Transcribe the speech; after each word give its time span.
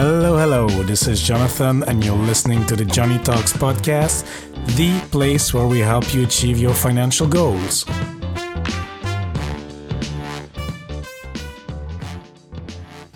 Hello, 0.00 0.38
hello. 0.38 0.68
This 0.84 1.08
is 1.08 1.20
Jonathan, 1.20 1.82
and 1.82 2.04
you're 2.04 2.14
listening 2.14 2.64
to 2.66 2.76
the 2.76 2.84
JoneyTalks 2.84 3.54
podcast, 3.58 4.22
the 4.76 4.96
place 5.10 5.52
where 5.52 5.66
we 5.66 5.80
help 5.80 6.14
you 6.14 6.22
achieve 6.22 6.56
your 6.56 6.72
financial 6.72 7.26
goals. 7.26 7.84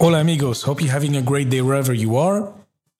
Hola, 0.00 0.22
amigos. 0.22 0.62
Hope 0.62 0.82
you're 0.82 0.90
having 0.90 1.14
a 1.14 1.22
great 1.22 1.50
day 1.50 1.62
wherever 1.62 1.94
you 1.94 2.16
are. 2.16 2.52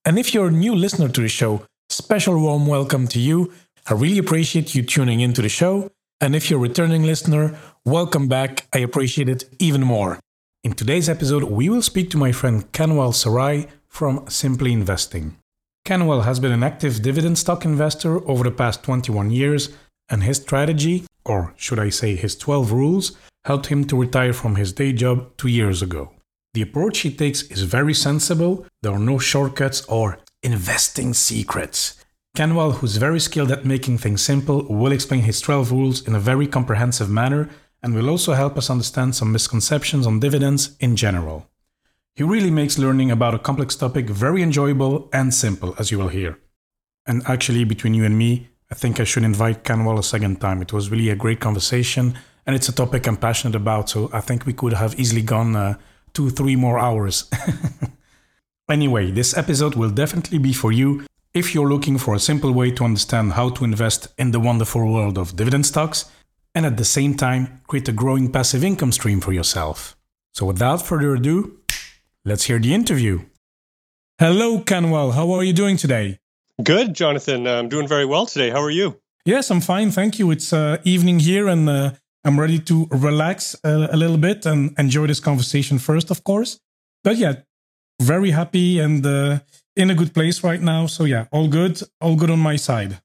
And 0.05 0.17
if 0.17 0.33
you're 0.33 0.47
a 0.47 0.53
new 0.53 0.77
listener 0.77 1.09
to 1.09 1.21
the 1.21 1.27
show, 1.27 1.67
special 1.91 2.41
warm 2.41 2.69
welcome 2.69 3.09
to 3.09 3.19
you. 3.19 3.53
I 3.91 3.95
really 3.95 4.19
appreciate 4.19 4.77
you 4.77 4.85
tuning 4.85 5.19
into 5.19 5.43
the 5.43 5.49
show. 5.49 5.91
And 6.21 6.37
if 6.37 6.49
you're 6.49 6.61
a 6.61 6.63
returning 6.63 7.03
listener, 7.03 7.59
welcome 7.85 8.29
back. 8.29 8.69
I 8.73 8.79
appreciate 8.79 9.29
it 9.29 9.47
even 9.59 9.83
more. 9.83 10.21
In 10.65 10.75
today's 10.75 11.09
episode, 11.09 11.43
we 11.43 11.69
will 11.69 11.83
speak 11.83 12.09
to 12.11 12.17
my 12.17 12.31
friend 12.31 12.71
Kanwal 12.71 13.13
Sarai 13.13 13.67
from 13.89 14.25
Simply 14.29 14.73
Investing. 14.73 15.37
Kanwal 15.85 16.23
has 16.23 16.39
been 16.39 16.53
an 16.53 16.63
active 16.63 17.03
dividend 17.03 17.37
stock 17.37 17.65
investor 17.65 18.25
over 18.31 18.45
the 18.45 18.53
past 18.53 18.85
21 18.85 19.33
years, 19.33 19.71
and 20.09 20.23
his 20.23 20.37
strategy, 20.37 21.05
or 21.25 21.53
should 21.57 21.81
I 21.81 21.89
say 21.89 22.15
his 22.15 22.37
12 22.37 22.71
rules, 22.71 23.17
helped 23.45 23.67
him 23.67 23.85
to 23.89 24.01
retire 24.01 24.33
from 24.33 24.55
his 24.55 24.73
day 24.73 24.93
job 24.93 25.37
two 25.37 25.49
years 25.49 25.83
ago. 25.83 26.13
The 26.55 26.63
approach 26.63 27.01
he 27.01 27.13
takes 27.13 27.43
is 27.43 27.63
very 27.63 27.93
sensible, 27.93 28.65
there 28.83 28.93
are 28.93 29.01
no 29.01 29.19
shortcuts 29.19 29.85
or 29.87 30.21
investing 30.45 31.13
secrets. 31.13 31.97
Kanwal, 32.37 32.75
who's 32.75 32.99
very 32.99 33.19
skilled 33.19 33.51
at 33.51 33.65
making 33.65 33.99
things 33.99 34.23
simple, 34.23 34.63
will 34.69 34.93
explain 34.93 35.23
his 35.23 35.41
12 35.41 35.73
rules 35.73 36.07
in 36.07 36.15
a 36.15 36.21
very 36.21 36.47
comprehensive 36.47 37.11
manner 37.11 37.51
and 37.83 37.95
will 37.95 38.09
also 38.09 38.33
help 38.33 38.57
us 38.57 38.71
understand 38.71 39.15
some 39.15 39.33
misconceptions 39.33 40.07
on 40.07 40.21
dividends 40.21 40.77
in 40.81 40.97
general. 40.97 41.49
He 42.15 42.23
really 42.23 42.51
makes 42.51 42.79
learning 42.79 43.11
about 43.11 43.35
a 43.35 43.39
complex 43.39 43.75
topic 43.75 44.09
very 44.09 44.43
enjoyable 44.43 45.09
and 45.13 45.33
simple, 45.33 45.75
as 45.79 45.91
you 45.91 45.99
will 45.99 46.09
hear. 46.09 46.39
And 47.07 47.23
actually, 47.27 47.65
between 47.65 47.95
you 47.95 48.05
and 48.05 48.17
me, 48.17 48.49
I 48.71 48.75
think 48.75 49.01
I 49.01 49.05
should 49.05 49.25
invite 49.25 49.65
Kanwal 49.65 49.99
a 49.99 50.03
second 50.03 50.41
time. 50.41 50.63
It 50.63 50.73
was 50.73 50.91
really 50.91 51.11
a 51.11 51.17
great 51.17 51.41
conversation, 51.41 52.19
and 52.47 52.55
it's 52.55 52.69
a 52.69 52.75
topic 52.75 53.07
I'm 53.07 53.17
passionate 53.17 53.57
about, 53.57 53.89
so 53.89 54.11
I 54.13 54.21
think 54.21 54.47
we 54.47 54.53
could 54.53 54.75
have 54.75 54.99
easily 55.01 55.23
gone 55.23 55.57
uh, 55.57 55.75
two, 56.13 56.31
three 56.31 56.55
more 56.55 56.79
hours. 56.79 57.31
anyway, 58.71 59.11
this 59.11 59.37
episode 59.37 59.75
will 59.75 59.91
definitely 59.91 60.39
be 60.39 60.53
for 60.53 60.71
you 60.71 61.05
if 61.35 61.55
you're 61.55 61.69
looking 61.69 61.99
for 61.99 62.15
a 62.15 62.21
simple 62.21 62.53
way 62.53 62.71
to 62.71 62.85
understand 62.85 63.33
how 63.33 63.49
to 63.51 63.65
invest 63.65 64.09
in 64.19 64.31
the 64.31 64.41
wonderful 64.41 64.93
world 64.93 65.17
of 65.17 65.35
dividend 65.35 65.65
stocks 65.67 66.11
and 66.55 66.67
at 66.67 66.77
the 66.77 66.85
same 66.85 67.15
time 67.15 67.61
create 67.67 67.89
a 67.89 67.93
growing 67.93 68.31
passive 68.31 68.65
income 68.65 68.93
stream 68.93 69.21
for 69.21 69.33
yourself. 69.33 69.97
So, 70.35 70.47
without 70.47 70.83
further 70.83 71.15
ado, 71.15 71.59
let's 72.25 72.45
hear 72.45 72.59
the 72.59 72.75
interview. 72.75 73.23
Hello, 74.19 74.61
Kanwal. 74.61 75.15
How 75.15 75.31
are 75.33 75.43
you 75.43 75.53
doing 75.53 75.77
today? 75.77 76.19
Good, 76.63 76.95
Jonathan. 76.95 77.47
I'm 77.47 77.69
doing 77.69 77.89
very 77.89 78.05
well 78.05 78.27
today. 78.27 78.51
How 78.51 78.63
are 78.63 78.71
you? 78.71 79.01
Yes, 79.25 79.51
I'm 79.51 79.61
fine. 79.61 79.91
Thank 79.91 80.19
you. 80.19 80.31
It's 80.31 80.53
uh, 80.53 80.79
evening 80.85 81.19
here 81.21 81.49
and 81.49 81.69
uh, 81.69 81.93
I'm 82.25 82.39
ready 82.39 82.59
to 82.61 82.87
relax 82.91 83.57
uh, 83.65 83.89
a 83.91 83.97
little 83.97 84.19
bit 84.19 84.47
and 84.47 84.75
enjoy 84.79 85.07
this 85.07 85.21
conversation 85.21 85.79
first, 85.79 86.11
of 86.11 86.23
course. 86.25 86.61
But 87.03 87.17
yeah, 87.17 87.35
very 88.01 88.31
happy 88.31 88.79
and 88.79 89.05
uh, 89.05 89.41
in 89.77 89.91
a 89.91 89.95
good 89.95 90.15
place 90.15 90.45
right 90.45 90.61
now. 90.61 90.87
So 90.87 91.05
yeah, 91.05 91.27
all 91.33 91.49
good. 91.49 91.83
All 92.01 92.17
good 92.17 92.31
on 92.31 92.39
my 92.39 92.57
side. 92.57 93.02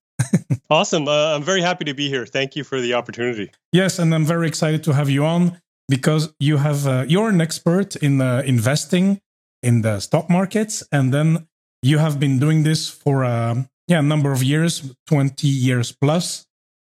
Awesome. 0.70 1.08
Uh, 1.08 1.36
I'm 1.36 1.44
very 1.44 1.62
happy 1.62 1.86
to 1.86 1.94
be 1.94 2.10
here. 2.10 2.26
Thank 2.26 2.56
you 2.56 2.64
for 2.64 2.82
the 2.82 2.94
opportunity. 2.94 3.52
Yes, 3.72 4.00
and 4.00 4.14
I'm 4.14 4.26
very 4.26 4.48
excited 4.48 4.84
to 4.86 4.94
have 4.94 5.10
you 5.10 5.26
on 5.26 5.62
because 5.88 6.34
you 6.40 6.58
have 6.58 6.88
uh, 6.88 7.06
you're 7.08 7.30
an 7.30 7.42
expert 7.42 7.96
in 7.98 8.22
uh, 8.22 8.44
investing 8.46 9.22
in 9.64 9.82
the 9.82 10.00
stock 10.00 10.30
markets, 10.30 10.84
and 10.92 11.14
then 11.14 11.48
you 11.82 11.98
have 11.98 12.20
been 12.20 12.40
doing 12.40 12.64
this 12.64 12.90
for 12.90 13.24
uh, 13.24 13.64
yeah 13.88 14.00
a 14.00 14.04
number 14.04 14.32
of 14.32 14.44
years, 14.44 14.94
twenty 15.06 15.48
years 15.48 15.92
plus, 15.92 16.46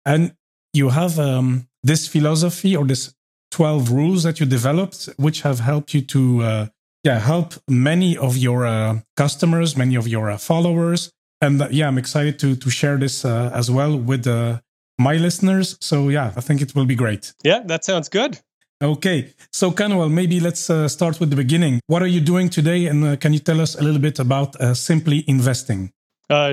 and 0.04 0.34
you 0.72 0.90
have 0.90 1.18
um, 1.18 1.68
this 1.82 2.06
philosophy 2.08 2.76
or 2.76 2.84
this 2.84 3.14
twelve 3.50 3.90
rules 3.90 4.22
that 4.22 4.40
you 4.40 4.46
developed, 4.46 5.08
which 5.16 5.42
have 5.42 5.60
helped 5.60 5.94
you 5.94 6.00
to 6.00 6.42
uh, 6.42 6.66
yeah 7.04 7.18
help 7.18 7.54
many 7.68 8.16
of 8.16 8.36
your 8.36 8.66
uh, 8.66 9.00
customers, 9.16 9.76
many 9.76 9.94
of 9.94 10.06
your 10.06 10.30
uh, 10.30 10.36
followers 10.36 11.13
and 11.44 11.62
uh, 11.62 11.68
yeah, 11.70 11.88
I'm 11.88 11.98
excited 11.98 12.38
to 12.40 12.56
to 12.56 12.70
share 12.70 12.96
this 12.96 13.24
uh, 13.24 13.50
as 13.54 13.70
well 13.70 13.96
with 13.96 14.26
uh, 14.26 14.60
my 14.98 15.16
listeners. 15.16 15.76
So 15.80 16.08
yeah, 16.08 16.32
I 16.36 16.40
think 16.40 16.60
it 16.60 16.74
will 16.74 16.86
be 16.86 16.96
great. 16.96 17.34
Yeah, 17.44 17.60
that 17.66 17.84
sounds 17.84 18.08
good. 18.08 18.40
Okay, 18.82 19.32
so 19.52 19.70
Kanwal, 19.70 20.10
maybe 20.10 20.40
let's 20.40 20.68
uh, 20.68 20.88
start 20.88 21.20
with 21.20 21.30
the 21.30 21.36
beginning. 21.36 21.80
What 21.86 22.02
are 22.02 22.08
you 22.08 22.20
doing 22.20 22.50
today, 22.50 22.86
and 22.86 23.04
uh, 23.04 23.16
can 23.16 23.32
you 23.32 23.38
tell 23.38 23.60
us 23.60 23.76
a 23.76 23.82
little 23.82 24.00
bit 24.00 24.18
about 24.18 24.56
uh, 24.56 24.74
Simply 24.74 25.24
Investing? 25.26 25.92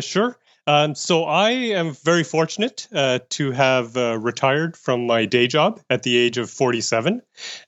sure. 0.02 0.38
Um, 0.68 0.94
so 0.94 1.24
I 1.24 1.50
am 1.52 1.94
very 1.94 2.24
fortunate 2.24 2.88
uh, 2.94 3.20
to 3.30 3.52
have 3.52 3.98
uh, 3.98 4.18
retired 4.20 4.78
from 4.78 5.08
my 5.08 5.26
day 5.26 5.48
job 5.48 5.82
at 5.90 6.04
the 6.04 6.16
age 6.16 6.38
of 6.38 6.52
47. 6.52 7.22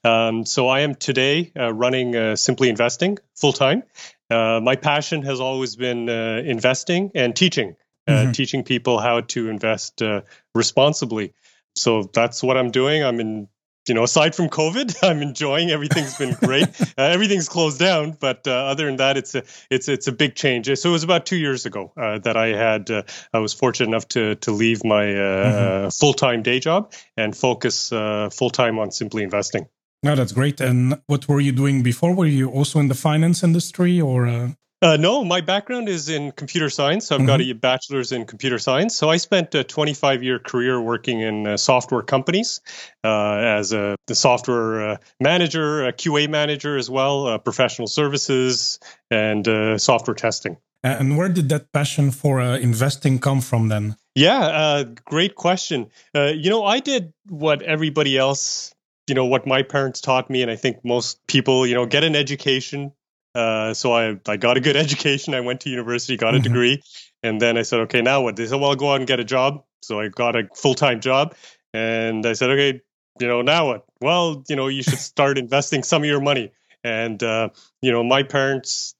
Um, 0.04 0.46
so 0.46 0.68
I 0.68 0.80
am 0.80 0.94
today 0.94 1.52
uh, 1.58 1.74
running 1.74 2.36
Simply 2.36 2.68
Investing 2.68 3.18
full 3.34 3.52
time, 3.52 3.82
uh, 4.30 4.60
my 4.62 4.76
passion 4.76 5.22
has 5.22 5.40
always 5.40 5.76
been 5.76 6.08
uh, 6.08 6.42
investing 6.44 7.10
and 7.14 7.34
teaching, 7.36 7.76
uh, 8.06 8.12
mm-hmm. 8.12 8.32
teaching 8.32 8.64
people 8.64 8.98
how 8.98 9.20
to 9.20 9.48
invest 9.48 10.02
uh, 10.02 10.22
responsibly. 10.54 11.34
So 11.76 12.04
that's 12.12 12.42
what 12.42 12.56
I'm 12.56 12.70
doing. 12.70 13.02
I'm 13.02 13.20
in, 13.20 13.48
you 13.86 13.94
know, 13.94 14.04
aside 14.04 14.34
from 14.34 14.48
COVID, 14.48 14.96
I'm 15.02 15.20
enjoying. 15.20 15.70
Everything's 15.70 16.16
been 16.16 16.34
great. 16.34 16.68
Uh, 16.96 17.02
everything's 17.02 17.48
closed 17.48 17.80
down, 17.80 18.16
but 18.20 18.46
other 18.46 18.86
than 18.86 18.96
that, 18.96 19.16
it's 19.16 19.34
a 19.34 19.42
it's 19.68 19.88
it's 19.88 20.06
a 20.06 20.12
big 20.12 20.36
change. 20.36 20.66
So 20.78 20.90
it 20.90 20.92
was 20.92 21.02
about 21.02 21.26
two 21.26 21.36
years 21.36 21.66
ago 21.66 21.92
that 21.96 22.36
I 22.36 22.48
had 22.48 22.88
I 23.32 23.38
was 23.40 23.52
fortunate 23.52 23.88
enough 23.88 24.06
to 24.08 24.36
to 24.36 24.52
leave 24.52 24.84
my 24.84 25.04
mm-hmm. 25.06 25.88
full 25.88 26.14
time 26.14 26.44
day 26.44 26.60
job 26.60 26.92
and 27.16 27.36
focus 27.36 27.88
full 27.88 28.50
time 28.50 28.78
on 28.78 28.92
simply 28.92 29.24
investing. 29.24 29.66
No, 30.04 30.14
that's 30.14 30.32
great. 30.32 30.60
And 30.60 31.00
what 31.06 31.26
were 31.28 31.40
you 31.40 31.50
doing 31.50 31.82
before? 31.82 32.14
Were 32.14 32.26
you 32.26 32.50
also 32.50 32.78
in 32.78 32.88
the 32.88 32.94
finance 32.94 33.42
industry 33.42 33.98
or? 33.98 34.26
Uh... 34.26 34.48
Uh, 34.82 34.98
no, 34.98 35.24
my 35.24 35.40
background 35.40 35.88
is 35.88 36.10
in 36.10 36.30
computer 36.30 36.68
science. 36.68 37.10
I've 37.10 37.20
mm-hmm. 37.20 37.26
got 37.26 37.40
a 37.40 37.52
bachelor's 37.54 38.12
in 38.12 38.26
computer 38.26 38.58
science. 38.58 38.94
So 38.94 39.08
I 39.08 39.16
spent 39.16 39.54
a 39.54 39.64
25 39.64 40.22
year 40.22 40.38
career 40.38 40.78
working 40.78 41.20
in 41.20 41.46
uh, 41.46 41.56
software 41.56 42.02
companies 42.02 42.60
uh, 43.02 43.36
as 43.36 43.72
a 43.72 43.96
the 44.06 44.14
software 44.14 44.90
uh, 44.90 44.96
manager, 45.20 45.86
a 45.86 45.92
QA 45.94 46.28
manager 46.28 46.76
as 46.76 46.90
well, 46.90 47.26
uh, 47.26 47.38
professional 47.38 47.88
services, 47.88 48.80
and 49.10 49.48
uh, 49.48 49.78
software 49.78 50.14
testing. 50.14 50.58
And 50.82 51.16
where 51.16 51.30
did 51.30 51.48
that 51.48 51.72
passion 51.72 52.10
for 52.10 52.42
investing 52.42 53.18
come 53.18 53.40
from 53.40 53.68
then? 53.68 53.96
Yeah, 54.14 54.84
great 55.06 55.34
question. 55.34 55.90
you 56.14 56.50
know, 56.50 56.62
I 56.62 56.80
did 56.80 57.14
what 57.26 57.62
everybody 57.62 58.18
else 58.18 58.73
you 59.06 59.14
know 59.14 59.26
what 59.26 59.46
my 59.46 59.62
parents 59.62 60.00
taught 60.00 60.30
me 60.30 60.42
and 60.42 60.50
i 60.50 60.56
think 60.56 60.84
most 60.84 61.26
people 61.26 61.66
you 61.66 61.74
know 61.74 61.86
get 61.86 62.04
an 62.04 62.16
education. 62.16 62.92
Uh, 63.34 63.74
so 63.74 63.92
I, 63.92 64.16
I 64.28 64.36
got 64.36 64.56
a 64.56 64.60
good 64.60 64.76
education. 64.84 65.34
I 65.34 65.40
went 65.40 65.62
to 65.62 65.70
university 65.70 66.16
got 66.16 66.34
a 66.34 66.38
mm-hmm. 66.38 66.44
degree 66.44 66.82
and 67.22 67.40
then 67.40 67.58
i 67.58 67.62
said 67.62 67.80
okay 67.80 68.02
now 68.02 68.22
what? 68.22 68.36
They 68.36 68.46
said 68.46 68.60
well 68.60 68.70
I'll 68.70 68.76
go 68.76 68.92
out 68.92 69.00
and 69.00 69.06
get 69.06 69.20
a 69.20 69.24
job. 69.24 69.64
So 69.82 70.00
i 70.00 70.08
got 70.08 70.36
a 70.36 70.48
full-time 70.54 71.00
job 71.00 71.34
and 71.72 72.24
i 72.24 72.32
said 72.32 72.50
okay 72.50 72.80
you 73.20 73.28
know 73.28 73.42
now 73.42 73.66
what? 73.68 73.84
Well 74.00 74.44
you 74.48 74.56
know 74.56 74.68
you 74.68 74.82
should 74.82 74.98
start 75.12 75.38
investing 75.38 75.82
some 75.82 76.02
of 76.02 76.08
your 76.08 76.20
money. 76.20 76.52
And 76.82 77.22
uh, 77.22 77.48
you 77.82 77.92
know 77.92 78.04
my 78.04 78.22
parents 78.22 78.94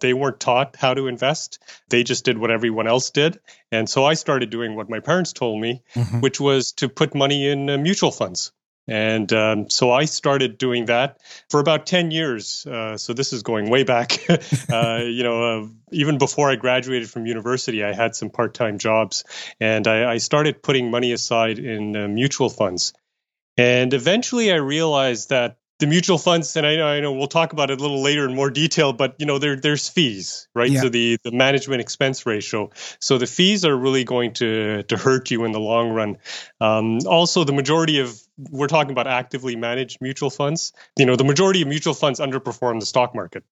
they 0.00 0.12
weren't 0.12 0.38
taught 0.38 0.76
how 0.76 0.92
to 0.92 1.06
invest. 1.06 1.58
They 1.88 2.02
just 2.02 2.24
did 2.24 2.36
what 2.36 2.50
everyone 2.50 2.86
else 2.86 3.10
did. 3.10 3.40
And 3.72 3.88
so 3.88 4.04
i 4.04 4.14
started 4.14 4.50
doing 4.50 4.76
what 4.76 4.88
my 4.88 5.00
parents 5.00 5.32
told 5.32 5.60
me 5.60 5.82
mm-hmm. 5.94 6.20
which 6.20 6.40
was 6.40 6.72
to 6.72 6.88
put 6.88 7.14
money 7.14 7.48
in 7.48 7.68
uh, 7.68 7.78
mutual 7.78 8.12
funds 8.12 8.52
and 8.90 9.32
um, 9.32 9.70
so 9.70 9.92
I 9.92 10.04
started 10.06 10.58
doing 10.58 10.86
that 10.86 11.20
for 11.48 11.60
about 11.60 11.86
10 11.86 12.10
years. 12.10 12.66
Uh, 12.66 12.96
so 12.96 13.12
this 13.12 13.32
is 13.32 13.44
going 13.44 13.70
way 13.70 13.84
back. 13.84 14.18
uh, 14.68 15.02
you 15.04 15.22
know, 15.22 15.44
uh, 15.44 15.66
even 15.92 16.18
before 16.18 16.50
I 16.50 16.56
graduated 16.56 17.08
from 17.08 17.24
university, 17.24 17.84
I 17.84 17.92
had 17.92 18.16
some 18.16 18.30
part 18.30 18.52
time 18.52 18.78
jobs 18.78 19.22
and 19.60 19.86
I, 19.86 20.14
I, 20.14 20.16
started 20.18 20.60
putting 20.60 20.90
money 20.90 21.12
aside 21.12 21.60
in 21.60 21.94
uh, 21.94 22.08
mutual 22.08 22.50
funds. 22.50 22.92
And 23.56 23.94
eventually 23.94 24.50
I 24.50 24.56
realized 24.56 25.28
that 25.28 25.58
the 25.80 25.86
mutual 25.86 26.18
funds, 26.18 26.54
and 26.56 26.66
I 26.66 26.76
know, 26.76 26.86
I 26.86 27.00
know 27.00 27.12
we'll 27.12 27.26
talk 27.26 27.52
about 27.52 27.70
it 27.70 27.80
a 27.80 27.82
little 27.82 28.02
later 28.02 28.28
in 28.28 28.34
more 28.34 28.50
detail, 28.50 28.92
but 28.92 29.16
you 29.18 29.26
know 29.26 29.38
there 29.38 29.56
there's 29.56 29.88
fees, 29.88 30.48
right? 30.54 30.70
Yeah. 30.70 30.82
So 30.82 30.88
the 30.88 31.18
the 31.24 31.32
management 31.32 31.80
expense 31.80 32.26
ratio. 32.26 32.70
So 33.00 33.18
the 33.18 33.26
fees 33.26 33.64
are 33.64 33.76
really 33.76 34.04
going 34.04 34.34
to 34.34 34.84
to 34.84 34.96
hurt 34.96 35.30
you 35.30 35.44
in 35.44 35.52
the 35.52 35.60
long 35.60 35.90
run. 35.90 36.18
Um, 36.60 36.98
also, 37.06 37.44
the 37.44 37.52
majority 37.52 38.00
of 38.00 38.20
we're 38.38 38.68
talking 38.68 38.92
about 38.92 39.06
actively 39.06 39.56
managed 39.56 40.00
mutual 40.00 40.30
funds. 40.30 40.72
You 40.96 41.06
know, 41.06 41.16
the 41.16 41.24
majority 41.24 41.62
of 41.62 41.68
mutual 41.68 41.94
funds 41.94 42.20
underperform 42.20 42.78
the 42.78 42.86
stock 42.86 43.14
market. 43.14 43.42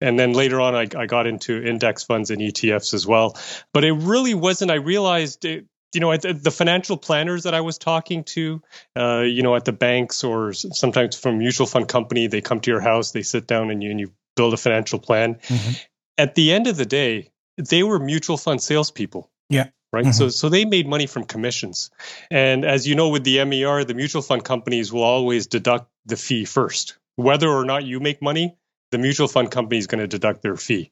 And 0.00 0.18
then 0.18 0.32
later 0.32 0.60
on, 0.60 0.74
I, 0.74 0.86
I 0.96 1.06
got 1.06 1.26
into 1.26 1.62
index 1.62 2.02
funds 2.02 2.30
and 2.30 2.40
ETFs 2.40 2.94
as 2.94 3.06
well. 3.06 3.38
But 3.72 3.84
it 3.84 3.92
really 3.92 4.34
wasn't. 4.34 4.70
I 4.70 4.74
realized 4.74 5.44
it, 5.44 5.66
you 5.94 6.00
know, 6.00 6.16
the 6.16 6.50
financial 6.50 6.96
planners 6.96 7.44
that 7.44 7.54
I 7.54 7.60
was 7.60 7.78
talking 7.78 8.24
to, 8.24 8.62
uh, 8.96 9.20
you 9.20 9.42
know, 9.42 9.54
at 9.54 9.64
the 9.64 9.72
banks 9.72 10.24
or 10.24 10.52
sometimes 10.52 11.16
from 11.16 11.38
mutual 11.38 11.66
fund 11.66 11.88
company, 11.88 12.26
they 12.26 12.40
come 12.40 12.60
to 12.60 12.70
your 12.70 12.80
house, 12.80 13.12
they 13.12 13.22
sit 13.22 13.46
down 13.46 13.70
and 13.70 13.82
you, 13.82 13.90
and 13.90 14.00
you 14.00 14.12
build 14.36 14.54
a 14.54 14.56
financial 14.56 14.98
plan. 14.98 15.36
Mm-hmm. 15.36 15.72
at 16.18 16.34
the 16.34 16.52
end 16.52 16.66
of 16.66 16.76
the 16.76 16.86
day, 16.86 17.30
they 17.56 17.82
were 17.82 17.98
mutual 17.98 18.36
fund 18.36 18.62
salespeople. 18.62 19.30
Yeah. 19.48 19.68
Right. 19.92 20.06
Mm-hmm. 20.06 20.12
So 20.12 20.28
so 20.28 20.48
they 20.48 20.64
made 20.64 20.88
money 20.88 21.06
from 21.06 21.22
commissions. 21.22 21.90
And 22.28 22.64
as 22.64 22.86
you 22.86 22.96
know, 22.96 23.10
with 23.10 23.22
the 23.22 23.44
MER, 23.44 23.84
the 23.84 23.94
mutual 23.94 24.22
fund 24.22 24.44
companies 24.44 24.92
will 24.92 25.04
always 25.04 25.46
deduct 25.46 25.88
the 26.04 26.16
fee 26.16 26.44
first. 26.46 26.98
Whether 27.14 27.48
or 27.48 27.64
not 27.64 27.84
you 27.84 28.00
make 28.00 28.20
money, 28.20 28.56
the 28.90 28.98
mutual 28.98 29.28
fund 29.28 29.52
company 29.52 29.78
is 29.78 29.86
going 29.86 30.00
to 30.00 30.08
deduct 30.08 30.42
their 30.42 30.56
fee. 30.56 30.90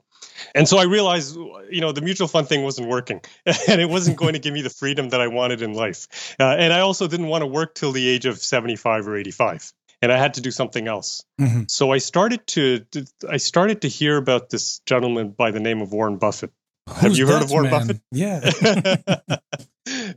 And 0.54 0.68
so 0.68 0.78
I 0.78 0.84
realized, 0.84 1.36
you 1.70 1.80
know, 1.80 1.92
the 1.92 2.00
mutual 2.00 2.28
fund 2.28 2.48
thing 2.48 2.62
wasn't 2.62 2.88
working, 2.88 3.20
and 3.46 3.80
it 3.80 3.88
wasn't 3.88 4.16
going 4.16 4.34
to 4.34 4.38
give 4.38 4.52
me 4.52 4.62
the 4.62 4.70
freedom 4.70 5.10
that 5.10 5.20
I 5.20 5.28
wanted 5.28 5.62
in 5.62 5.74
life. 5.74 6.34
Uh, 6.38 6.56
and 6.58 6.72
I 6.72 6.80
also 6.80 7.08
didn't 7.08 7.28
want 7.28 7.42
to 7.42 7.46
work 7.46 7.74
till 7.74 7.92
the 7.92 8.08
age 8.08 8.26
of 8.26 8.38
75 8.38 9.08
or 9.08 9.16
85 9.16 9.72
and 10.02 10.10
I 10.12 10.18
had 10.18 10.34
to 10.34 10.40
do 10.40 10.50
something 10.50 10.88
else. 10.88 11.24
Mm-hmm. 11.40 11.62
So 11.68 11.92
I 11.92 11.98
started 11.98 12.44
to 12.48 12.84
I 13.30 13.36
started 13.36 13.82
to 13.82 13.88
hear 13.88 14.16
about 14.16 14.50
this 14.50 14.80
gentleman 14.80 15.30
by 15.30 15.52
the 15.52 15.60
name 15.60 15.80
of 15.80 15.92
Warren 15.92 16.18
Buffett. 16.18 16.50
Who's 16.88 17.00
Have 17.00 17.16
you 17.16 17.26
heard 17.28 17.42
of 17.42 17.50
Warren 17.50 17.70
man? 17.70 17.86
Buffett? 17.86 18.00
Yeah. 18.10 19.38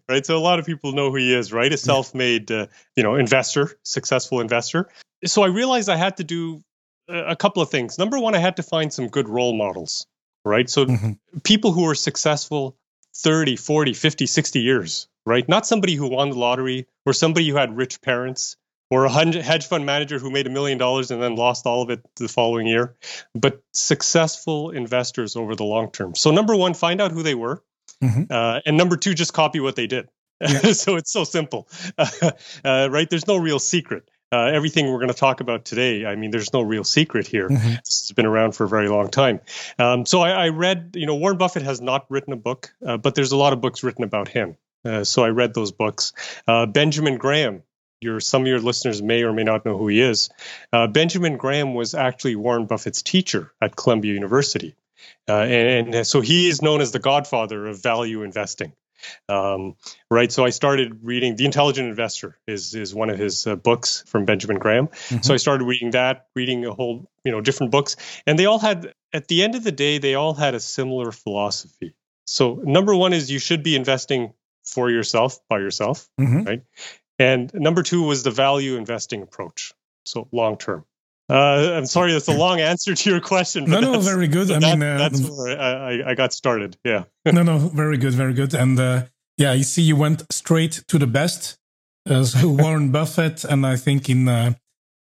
right. 0.10 0.26
So 0.26 0.36
a 0.36 0.40
lot 0.40 0.58
of 0.58 0.66
people 0.66 0.94
know 0.94 1.12
who 1.12 1.18
he 1.18 1.34
is, 1.34 1.54
right? 1.54 1.72
A 1.72 1.78
self-made, 1.78 2.52
uh, 2.52 2.68
you 2.96 3.04
know, 3.04 3.16
investor, 3.16 3.78
successful 3.84 4.42
investor. 4.42 4.90
So 5.26 5.44
I 5.44 5.48
realized 5.48 5.90
I 5.90 5.96
had 5.96 6.18
to 6.18 6.24
do 6.24 6.64
a 7.08 7.36
couple 7.36 7.62
of 7.62 7.70
things. 7.70 8.00
Number 8.00 8.20
one, 8.20 8.34
I 8.34 8.40
had 8.40 8.58
to 8.58 8.64
find 8.64 8.92
some 8.92 9.08
good 9.08 9.30
role 9.30 9.56
models, 9.56 10.08
right? 10.46 10.70
So 10.70 10.86
mm-hmm. 10.86 11.40
people 11.44 11.72
who 11.72 11.90
are 11.90 11.96
successful 11.96 12.78
30, 13.16 13.56
40, 13.56 13.94
50, 13.94 14.26
60 14.26 14.60
years, 14.60 15.08
right? 15.26 15.48
Not 15.50 15.66
somebody 15.66 15.96
who 15.96 16.08
won 16.08 16.30
the 16.30 16.38
lottery 16.38 16.88
or 17.06 17.14
somebody 17.14 17.50
who 17.50 17.56
had 17.56 17.76
rich 17.76 18.02
parents 18.02 18.56
or 18.92 19.06
a 19.06 19.10
hedge 19.10 19.66
fund 19.66 19.86
manager 19.86 20.20
who 20.20 20.30
made 20.30 20.48
a 20.48 20.50
million 20.50 20.78
dollars 20.78 21.12
and 21.12 21.22
then 21.22 21.36
lost 21.36 21.66
all 21.66 21.82
of 21.82 21.90
it 21.90 22.02
the 22.18 22.28
following 22.28 22.68
year, 22.68 22.96
but 23.34 23.64
successful 23.74 24.70
investors 24.70 25.36
over 25.36 25.56
the 25.56 25.64
long 25.64 25.92
term. 25.92 26.14
So, 26.16 26.32
number 26.32 26.56
one, 26.56 26.74
find 26.74 27.02
out 27.02 27.12
who 27.12 27.24
they 27.24 27.36
were. 27.36 27.64
Mm-hmm. 28.04 28.32
Uh, 28.32 28.60
and 28.66 28.78
number 28.78 28.96
two, 28.98 29.14
just 29.14 29.34
copy 29.34 29.60
what 29.60 29.76
they 29.76 29.88
did. 29.88 30.08
Yeah. 30.40 30.60
so, 30.74 30.98
it's 30.98 31.12
so 31.12 31.24
simple, 31.24 31.68
uh, 31.98 32.32
right? 32.92 33.10
There's 33.10 33.28
no 33.28 33.38
real 33.38 33.60
secret. 33.60 34.08
Uh, 34.32 34.46
everything 34.46 34.92
we're 34.92 35.00
going 35.00 35.08
to 35.08 35.14
talk 35.14 35.40
about 35.40 35.66
today, 35.66 36.06
I 36.06 36.16
mean, 36.16 36.32
there's 36.32 36.52
no 36.52 36.62
real 36.62 36.84
secret 36.84 37.28
here. 37.28 37.48
Mm-hmm. 37.48 37.74
It's 37.80 38.12
been 38.12 38.26
around 38.26 38.54
for 38.54 38.66
a 38.66 38.68
very 38.68 38.90
long 38.90 39.10
time. 39.10 39.40
Um, 39.78 40.06
so 40.06 40.22
I, 40.22 40.32
I, 40.32 40.50
read, 40.50 40.96
you 40.96 41.06
know, 41.06 41.16
Warren 41.16 41.38
Buffett 41.38 41.64
has 41.64 41.80
not 41.80 42.06
written 42.10 42.34
a 42.34 42.38
book, 42.38 42.74
uh, 42.86 42.98
but 42.98 43.16
there's 43.16 43.32
a 43.32 43.38
lot 43.38 43.54
of 43.54 43.62
books 43.62 43.84
written 43.84 44.04
about 44.04 44.28
him. 44.28 44.58
Uh, 44.84 45.04
so 45.04 45.24
I 45.24 45.30
read 45.30 45.54
those 45.54 45.72
books. 45.72 46.14
Uh, 46.48 46.66
Benjamin 46.66 47.18
Graham 47.18 47.64
your 48.02 48.20
some 48.20 48.44
of 48.44 48.48
your 48.48 48.60
listeners 48.60 49.02
may 49.02 49.24
or 49.24 49.34
may 49.34 49.44
not 49.44 49.66
know 49.66 49.78
who 49.78 49.88
he 49.88 50.02
is. 50.02 50.30
Uh, 50.72 50.88
Benjamin 50.88 51.38
Graham 51.38 51.74
was 51.74 51.94
actually 51.94 52.36
Warren 52.36 52.66
Buffett's 52.66 53.02
teacher 53.02 53.52
at 53.62 53.76
Columbia 53.76 54.14
University, 54.14 54.76
uh, 55.28 55.34
and, 55.34 55.96
and, 55.96 56.08
so 56.08 56.22
he 56.22 56.48
is 56.48 56.62
known 56.62 56.82
as 56.82 56.92
the 56.92 57.00
godfather 57.00 57.66
of 57.68 57.82
value 57.82 58.24
investing. 58.24 58.74
Um, 59.30 59.76
right, 60.10 60.32
so 60.32 60.46
I 60.46 60.50
started 60.50 61.00
reading 61.04 61.36
The 61.36 61.46
Intelligent 61.46 61.88
Investor 61.88 62.38
is 62.48 62.76
is 62.76 62.94
one 62.94 63.10
of 63.10 63.18
his 63.18 63.48
uh, 63.48 63.56
books 63.56 64.04
from 64.08 64.26
Benjamin 64.26 64.58
Graham. 64.58 64.88
Mm-hmm. 64.88 65.22
So 65.22 65.34
I 65.34 65.38
started 65.38 65.66
reading 65.66 65.92
that, 65.92 66.28
reading 66.36 66.66
a 66.66 66.74
whole 66.74 67.10
you 67.24 67.32
know 67.32 67.42
different 67.42 67.72
books, 67.72 67.96
and 68.26 68.38
they 68.38 68.46
all 68.46 68.60
had 68.60 68.94
at 69.14 69.28
the 69.28 69.44
end 69.44 69.56
of 69.56 69.64
the 69.64 69.72
day 69.72 69.98
they 69.98 70.16
all 70.16 70.34
had 70.34 70.56
a 70.56 70.60
similar 70.60 71.12
philosophy. 71.12 71.94
So 72.28 72.62
number 72.64 72.96
one 72.96 73.14
is 73.14 73.30
you 73.32 73.40
should 73.40 73.64
be 73.64 73.76
investing 73.76 74.34
for 74.66 74.90
yourself 74.90 75.40
by 75.48 75.60
yourself, 75.60 76.08
mm-hmm. 76.20 76.44
right? 76.44 76.64
And 77.20 77.54
number 77.54 77.84
two 77.84 78.04
was 78.04 78.24
the 78.24 78.32
value 78.32 78.76
investing 78.76 79.22
approach. 79.22 79.74
So 80.06 80.28
long 80.32 80.58
term. 80.58 80.86
Uh, 81.28 81.74
I'm 81.78 81.86
sorry, 81.88 82.12
that's 82.12 82.28
a 82.28 82.38
long 82.38 82.60
answer 82.60 82.94
to 82.94 83.10
your 83.10 83.20
question. 83.20 83.66
no, 83.66 83.80
no, 83.80 84.00
very 84.00 84.28
good. 84.28 84.52
I 84.52 84.60
that, 84.60 84.78
mean, 84.78 84.84
uh, 84.84 84.98
that's 84.98 85.22
where 85.22 85.60
I, 85.60 86.12
I, 86.12 86.14
got 86.14 86.34
started. 86.34 86.78
Yeah. 86.84 87.06
no, 87.26 87.42
no, 87.42 87.58
very 87.58 87.98
good, 87.98 88.14
very 88.14 88.34
good. 88.34 88.54
And 88.54 88.80
uh, 88.80 89.06
yeah, 89.38 89.54
you 89.54 89.64
see, 89.64 89.82
you 89.82 89.96
went 89.96 90.24
straight 90.32 90.84
to 90.88 91.00
the 91.00 91.08
best, 91.08 91.58
as 92.08 92.36
Warren 92.46 92.92
Buffett, 92.92 93.44
and 93.44 93.66
I 93.66 93.76
think 93.76 94.08
in 94.08 94.28
uh, 94.28 94.54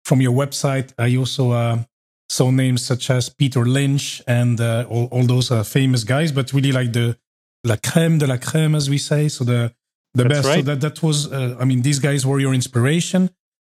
from 0.03 0.19
your 0.19 0.33
website, 0.33 0.93
I 0.97 1.15
also 1.15 1.51
uh, 1.51 1.83
saw 2.27 2.51
names 2.51 2.85
such 2.85 3.09
as 3.09 3.29
Peter 3.29 3.63
Lynch 3.63 4.21
and 4.27 4.59
uh, 4.59 4.85
all, 4.89 5.05
all 5.05 5.23
those 5.23 5.49
famous 5.69 6.03
guys, 6.03 6.33
but 6.33 6.51
really 6.51 6.73
like 6.73 6.91
the 6.91 7.17
la 7.63 7.77
crème 7.77 8.19
de 8.19 8.27
la 8.27 8.37
crème, 8.37 8.75
as 8.75 8.89
we 8.89 8.97
say. 8.97 9.29
So 9.29 9.45
the 9.45 9.73
the 10.13 10.23
That's 10.23 10.39
best. 10.39 10.47
Right. 10.49 10.65
So 10.65 10.75
that 10.75 10.81
that 10.81 11.01
was, 11.01 11.31
uh, 11.31 11.55
I 11.57 11.63
mean, 11.63 11.81
these 11.81 11.99
guys 11.99 12.25
were 12.25 12.41
your 12.41 12.53
inspiration, 12.53 13.29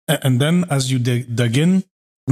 and 0.08 0.40
then 0.40 0.64
as 0.70 0.90
you 0.90 1.00
dig, 1.00 1.36
dug 1.36 1.58
in 1.58 1.84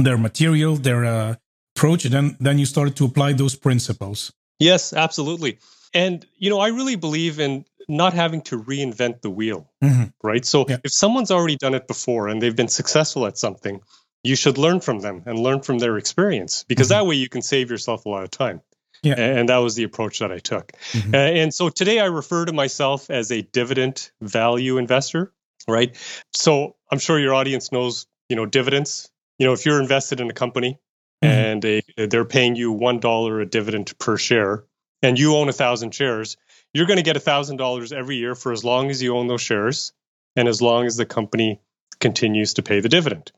their 0.04 0.18
material, 0.18 0.76
their 0.76 1.04
uh, 1.04 1.34
approach, 1.76 2.04
then 2.04 2.36
then 2.40 2.58
you 2.58 2.66
started 2.66 2.96
to 2.96 3.04
apply 3.04 3.32
those 3.32 3.54
principles. 3.56 4.32
Yes, 4.58 4.92
absolutely. 4.92 5.58
And 5.94 6.26
you 6.36 6.50
know, 6.50 6.60
I 6.60 6.68
really 6.68 6.96
believe 6.96 7.40
in 7.40 7.64
not 7.88 8.12
having 8.12 8.42
to 8.42 8.62
reinvent 8.62 9.22
the 9.22 9.30
wheel, 9.30 9.70
mm-hmm. 9.82 10.04
right? 10.22 10.44
So 10.44 10.66
yeah. 10.68 10.76
if 10.84 10.92
someone's 10.92 11.30
already 11.30 11.56
done 11.56 11.74
it 11.74 11.86
before 11.86 12.28
and 12.28 12.42
they've 12.42 12.54
been 12.54 12.68
successful 12.68 13.26
at 13.26 13.38
something, 13.38 13.80
you 14.22 14.36
should 14.36 14.58
learn 14.58 14.80
from 14.80 15.00
them 15.00 15.22
and 15.24 15.38
learn 15.38 15.62
from 15.62 15.78
their 15.78 15.96
experience 15.96 16.64
because 16.68 16.88
mm-hmm. 16.88 17.00
that 17.00 17.06
way 17.06 17.16
you 17.16 17.28
can 17.28 17.40
save 17.40 17.70
yourself 17.70 18.04
a 18.04 18.08
lot 18.08 18.24
of 18.24 18.30
time. 18.30 18.60
Yeah. 19.02 19.14
And 19.14 19.48
that 19.48 19.58
was 19.58 19.76
the 19.76 19.84
approach 19.84 20.18
that 20.18 20.32
I 20.32 20.38
took. 20.38 20.72
Mm-hmm. 20.92 21.14
and 21.14 21.54
so 21.54 21.68
today 21.68 22.00
I 22.00 22.06
refer 22.06 22.44
to 22.44 22.52
myself 22.52 23.10
as 23.10 23.30
a 23.30 23.42
dividend 23.42 24.10
value 24.20 24.76
investor, 24.76 25.32
right? 25.68 25.96
So 26.34 26.76
I'm 26.90 26.98
sure 26.98 27.18
your 27.18 27.34
audience 27.34 27.72
knows, 27.72 28.06
you 28.28 28.36
know, 28.36 28.44
dividends. 28.44 29.08
You 29.38 29.46
know, 29.46 29.52
if 29.52 29.64
you're 29.64 29.80
invested 29.80 30.20
in 30.20 30.30
a 30.30 30.34
company 30.34 30.78
mm-hmm. 31.22 31.32
and 31.32 31.64
a, 31.64 31.82
they're 31.96 32.24
paying 32.24 32.56
you 32.56 32.74
$1 32.74 33.42
a 33.42 33.46
dividend 33.46 33.98
per 33.98 34.16
share 34.16 34.64
and 35.02 35.18
you 35.18 35.36
own 35.36 35.48
a 35.48 35.52
thousand 35.52 35.94
shares, 35.94 36.36
you're 36.74 36.86
going 36.86 36.98
to 36.98 37.02
get 37.02 37.16
a 37.16 37.20
thousand 37.20 37.56
dollars 37.56 37.92
every 37.92 38.16
year 38.16 38.34
for 38.34 38.52
as 38.52 38.64
long 38.64 38.90
as 38.90 39.02
you 39.02 39.16
own 39.16 39.26
those 39.26 39.42
shares 39.42 39.92
and 40.36 40.48
as 40.48 40.60
long 40.60 40.86
as 40.86 40.96
the 40.96 41.06
company 41.06 41.60
continues 42.00 42.54
to 42.54 42.62
pay 42.62 42.80
the 42.80 42.88
dividend. 42.88 43.32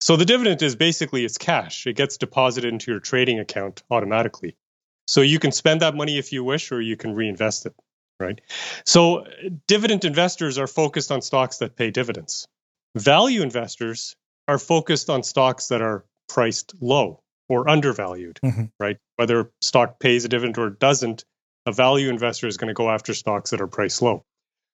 So 0.00 0.16
the 0.16 0.24
dividend 0.24 0.62
is 0.62 0.76
basically 0.76 1.24
it's 1.24 1.38
cash. 1.38 1.86
It 1.86 1.96
gets 1.96 2.18
deposited 2.18 2.72
into 2.72 2.90
your 2.90 3.00
trading 3.00 3.40
account 3.40 3.82
automatically. 3.90 4.56
So 5.08 5.20
you 5.20 5.38
can 5.38 5.52
spend 5.52 5.82
that 5.82 5.94
money 5.94 6.18
if 6.18 6.32
you 6.32 6.44
wish, 6.44 6.72
or 6.72 6.80
you 6.80 6.96
can 6.96 7.14
reinvest 7.14 7.66
it, 7.66 7.74
right? 8.20 8.40
So 8.84 9.26
dividend 9.66 10.04
investors 10.04 10.58
are 10.58 10.66
focused 10.66 11.10
on 11.10 11.22
stocks 11.22 11.58
that 11.58 11.76
pay 11.76 11.90
dividends. 11.90 12.46
Value 12.96 13.42
investors 13.42 14.16
are 14.48 14.58
focused 14.58 15.10
on 15.10 15.22
stocks 15.22 15.68
that 15.68 15.82
are 15.82 16.04
priced 16.28 16.74
low 16.80 17.22
or 17.48 17.68
undervalued, 17.68 18.38
mm-hmm. 18.44 18.64
right? 18.78 18.98
Whether 19.16 19.50
stock 19.60 20.00
pays 20.00 20.24
a 20.24 20.28
dividend 20.28 20.58
or 20.58 20.70
doesn't, 20.70 21.24
a 21.66 21.72
value 21.72 22.08
investor 22.08 22.46
is 22.46 22.56
going 22.56 22.68
to 22.68 22.74
go 22.74 22.90
after 22.90 23.14
stocks 23.14 23.50
that 23.50 23.60
are 23.60 23.66
priced 23.66 24.02
low. 24.02 24.24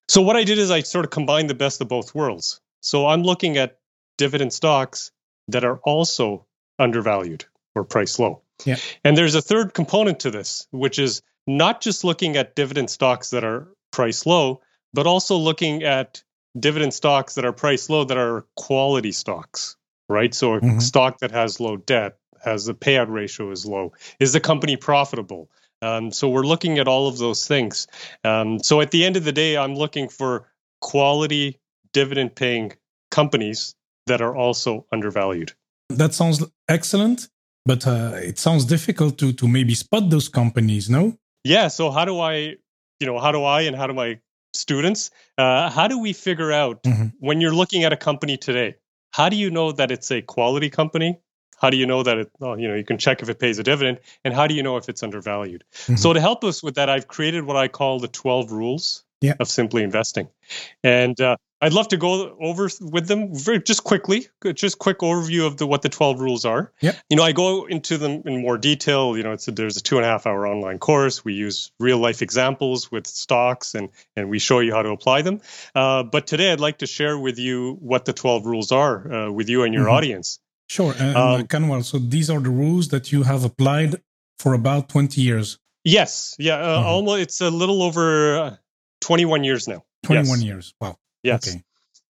So 0.08 0.22
what 0.22 0.36
I 0.36 0.44
did 0.44 0.58
is 0.58 0.70
I 0.70 0.80
sort 0.80 1.04
of 1.04 1.10
combined 1.10 1.48
the 1.48 1.54
best 1.54 1.80
of 1.80 1.88
both 1.88 2.14
worlds. 2.14 2.60
So 2.80 3.06
I'm 3.06 3.22
looking 3.22 3.56
at 3.56 3.78
dividend 4.18 4.52
stocks 4.52 5.10
that 5.48 5.64
are 5.64 5.78
also 5.78 6.46
undervalued 6.78 7.44
or 7.74 7.84
priced 7.84 8.18
low. 8.18 8.42
Yeah. 8.64 8.76
And 9.04 9.16
there's 9.16 9.34
a 9.34 9.42
third 9.42 9.74
component 9.74 10.20
to 10.20 10.30
this, 10.30 10.66
which 10.70 10.98
is 10.98 11.22
not 11.46 11.80
just 11.80 12.04
looking 12.04 12.36
at 12.36 12.54
dividend 12.54 12.90
stocks 12.90 13.30
that 13.30 13.44
are 13.44 13.68
priced 13.90 14.26
low, 14.26 14.60
but 14.92 15.06
also 15.06 15.36
looking 15.36 15.82
at 15.82 16.22
dividend 16.58 16.94
stocks 16.94 17.34
that 17.34 17.44
are 17.44 17.52
priced 17.52 17.90
low 17.90 18.04
that 18.04 18.16
are 18.16 18.44
quality 18.56 19.12
stocks, 19.12 19.76
right? 20.08 20.34
So 20.34 20.54
a 20.54 20.60
mm-hmm. 20.60 20.78
stock 20.78 21.18
that 21.20 21.30
has 21.30 21.60
low 21.60 21.76
debt, 21.76 22.18
has 22.44 22.66
the 22.66 22.74
payout 22.74 23.08
ratio 23.08 23.50
is 23.50 23.66
low. 23.66 23.92
Is 24.20 24.32
the 24.32 24.40
company 24.40 24.76
profitable? 24.76 25.50
Um, 25.80 26.12
so 26.12 26.28
we're 26.28 26.46
looking 26.46 26.78
at 26.78 26.86
all 26.86 27.08
of 27.08 27.18
those 27.18 27.46
things. 27.46 27.88
Um, 28.24 28.62
so 28.62 28.80
at 28.80 28.90
the 28.90 29.04
end 29.04 29.16
of 29.16 29.24
the 29.24 29.32
day, 29.32 29.56
I'm 29.56 29.74
looking 29.74 30.08
for 30.08 30.48
quality 30.80 31.58
dividend 31.92 32.34
paying 32.34 32.72
companies 33.10 33.74
that 34.06 34.20
are 34.20 34.34
also 34.36 34.86
undervalued. 34.92 35.52
That 35.88 36.14
sounds 36.14 36.44
excellent 36.68 37.28
but 37.64 37.86
uh, 37.86 38.12
it 38.16 38.38
sounds 38.38 38.64
difficult 38.64 39.18
to 39.18 39.32
to 39.32 39.48
maybe 39.48 39.74
spot 39.74 40.10
those 40.10 40.28
companies 40.28 40.88
no 40.88 41.16
yeah 41.44 41.68
so 41.68 41.90
how 41.90 42.04
do 42.04 42.18
i 42.20 42.56
you 43.00 43.06
know 43.06 43.18
how 43.18 43.32
do 43.32 43.42
i 43.44 43.62
and 43.62 43.76
how 43.76 43.86
do 43.86 43.92
my 43.92 44.18
students 44.54 45.10
uh, 45.38 45.70
how 45.70 45.88
do 45.88 45.98
we 45.98 46.12
figure 46.12 46.52
out 46.52 46.82
mm-hmm. 46.82 47.06
when 47.18 47.40
you're 47.40 47.54
looking 47.54 47.84
at 47.84 47.92
a 47.92 47.96
company 47.96 48.36
today 48.36 48.74
how 49.10 49.28
do 49.28 49.36
you 49.36 49.50
know 49.50 49.72
that 49.72 49.90
it's 49.90 50.10
a 50.10 50.22
quality 50.22 50.70
company 50.70 51.18
how 51.58 51.70
do 51.70 51.76
you 51.76 51.86
know 51.86 52.02
that 52.02 52.18
it 52.18 52.30
well, 52.38 52.58
you 52.58 52.68
know 52.68 52.74
you 52.74 52.84
can 52.84 52.98
check 52.98 53.22
if 53.22 53.28
it 53.28 53.38
pays 53.38 53.58
a 53.58 53.62
dividend 53.62 53.98
and 54.24 54.34
how 54.34 54.46
do 54.46 54.54
you 54.54 54.62
know 54.62 54.76
if 54.76 54.88
it's 54.88 55.02
undervalued 55.02 55.64
mm-hmm. 55.72 55.96
so 55.96 56.12
to 56.12 56.20
help 56.20 56.44
us 56.44 56.62
with 56.62 56.74
that 56.74 56.88
i've 56.88 57.08
created 57.08 57.44
what 57.44 57.56
i 57.56 57.68
call 57.68 57.98
the 57.98 58.08
12 58.08 58.52
rules 58.52 59.04
yeah. 59.20 59.34
of 59.38 59.48
simply 59.48 59.82
investing 59.82 60.28
and 60.82 61.20
uh, 61.20 61.36
I'd 61.62 61.72
love 61.72 61.86
to 61.88 61.96
go 61.96 62.36
over 62.40 62.68
with 62.80 63.06
them 63.06 63.32
very, 63.32 63.62
just 63.62 63.84
quickly, 63.84 64.26
just 64.52 64.80
quick 64.80 64.98
overview 64.98 65.46
of 65.46 65.58
the 65.58 65.66
what 65.66 65.82
the 65.82 65.88
12 65.88 66.20
rules 66.20 66.44
are. 66.44 66.72
Yeah. 66.80 66.96
You 67.08 67.16
know, 67.16 67.22
I 67.22 67.30
go 67.30 67.66
into 67.66 67.98
them 67.98 68.22
in 68.26 68.42
more 68.42 68.58
detail. 68.58 69.16
You 69.16 69.22
know, 69.22 69.30
it's 69.30 69.46
a, 69.46 69.52
there's 69.52 69.76
a 69.76 69.80
two 69.80 69.96
and 69.96 70.04
a 70.04 70.08
half 70.08 70.26
hour 70.26 70.44
online 70.44 70.80
course. 70.80 71.24
We 71.24 71.34
use 71.34 71.70
real 71.78 71.98
life 71.98 72.20
examples 72.20 72.90
with 72.90 73.06
stocks 73.06 73.76
and 73.76 73.90
and 74.16 74.28
we 74.28 74.40
show 74.40 74.58
you 74.58 74.74
how 74.74 74.82
to 74.82 74.90
apply 74.90 75.22
them. 75.22 75.40
Uh, 75.72 76.02
but 76.02 76.26
today 76.26 76.52
I'd 76.52 76.58
like 76.58 76.78
to 76.78 76.86
share 76.86 77.16
with 77.16 77.38
you 77.38 77.74
what 77.80 78.06
the 78.06 78.12
12 78.12 78.44
rules 78.44 78.72
are 78.72 79.12
uh, 79.12 79.30
with 79.30 79.48
you 79.48 79.62
and 79.62 79.72
your 79.72 79.84
mm-hmm. 79.84 79.94
audience. 79.94 80.40
Sure. 80.68 80.94
And, 80.98 81.16
um, 81.16 81.46
Kanwal, 81.46 81.84
so 81.84 81.98
these 81.98 82.28
are 82.28 82.40
the 82.40 82.50
rules 82.50 82.88
that 82.88 83.12
you 83.12 83.22
have 83.22 83.44
applied 83.44 84.02
for 84.40 84.54
about 84.54 84.88
20 84.88 85.20
years. 85.20 85.58
Yes. 85.84 86.34
Yeah. 86.40 86.56
Uh, 86.56 86.78
mm-hmm. 86.78 86.88
Almost. 86.88 87.22
It's 87.22 87.40
a 87.40 87.50
little 87.50 87.82
over 87.84 88.38
uh, 88.38 88.56
21 89.00 89.44
years 89.44 89.68
now. 89.68 89.84
21 90.02 90.26
yes. 90.26 90.42
years. 90.42 90.74
Wow. 90.80 90.96
Yes. 91.22 91.48
Okay. 91.48 91.62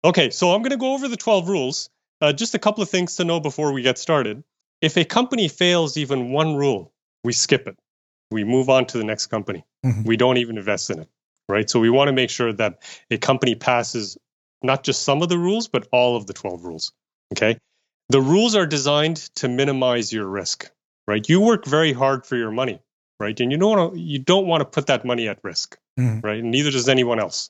Okay. 0.04 0.30
So 0.30 0.54
I'm 0.54 0.62
going 0.62 0.72
to 0.72 0.78
go 0.78 0.94
over 0.94 1.08
the 1.08 1.18
12 1.18 1.50
rules. 1.50 1.90
Uh, 2.22 2.34
just 2.34 2.56
a 2.56 2.60
couple 2.60 2.82
of 2.82 2.90
things 2.90 3.18
to 3.18 3.26
know 3.26 3.40
before 3.40 3.72
we 3.74 3.82
get 3.82 3.98
started. 3.98 4.44
If 4.82 4.98
a 4.98 5.06
company 5.06 5.48
fails 5.48 5.98
even 5.98 6.32
one 6.32 6.56
rule, 6.56 6.94
we 7.24 7.34
skip 7.34 7.68
it. 7.68 7.78
We 8.32 8.44
move 8.44 8.70
on 8.70 8.86
to 8.88 8.98
the 8.98 9.04
next 9.04 9.28
company. 9.28 9.66
Mm-hmm. 9.86 10.04
We 10.04 10.18
don't 10.18 10.38
even 10.38 10.58
invest 10.58 10.90
in 10.90 11.00
it. 11.00 11.10
Right. 11.48 11.70
So 11.70 11.80
we 11.80 11.90
want 11.90 12.08
to 12.08 12.14
make 12.14 12.30
sure 12.30 12.54
that 12.54 12.82
a 13.12 13.18
company 13.18 13.56
passes 13.56 14.18
not 14.64 14.84
just 14.84 15.04
some 15.04 15.22
of 15.22 15.30
the 15.30 15.38
rules, 15.38 15.68
but 15.68 15.88
all 15.92 16.16
of 16.16 16.26
the 16.28 16.34
12 16.34 16.66
rules. 16.66 16.92
Okay. 17.34 17.58
The 18.10 18.22
rules 18.22 18.56
are 18.56 18.66
designed 18.66 19.18
to 19.36 19.48
minimize 19.48 20.14
your 20.14 20.28
risk, 20.28 20.70
right? 21.08 21.28
You 21.28 21.42
work 21.42 21.66
very 21.66 21.94
hard 21.94 22.26
for 22.26 22.36
your 22.36 22.52
money, 22.52 22.80
right? 23.20 23.40
And 23.40 23.52
you 23.52 23.58
don't 23.58 23.78
want 23.78 23.94
to, 23.94 24.00
you 24.00 24.20
don't 24.20 24.48
want 24.48 24.62
to 24.62 24.66
put 24.66 24.88
that 24.88 25.06
money 25.06 25.28
at 25.28 25.40
risk, 25.44 25.78
mm-hmm. 26.00 26.20
right? 26.26 26.40
And 26.40 26.52
neither 26.52 26.72
does 26.72 26.90
anyone 26.90 27.20
else. 27.20 27.50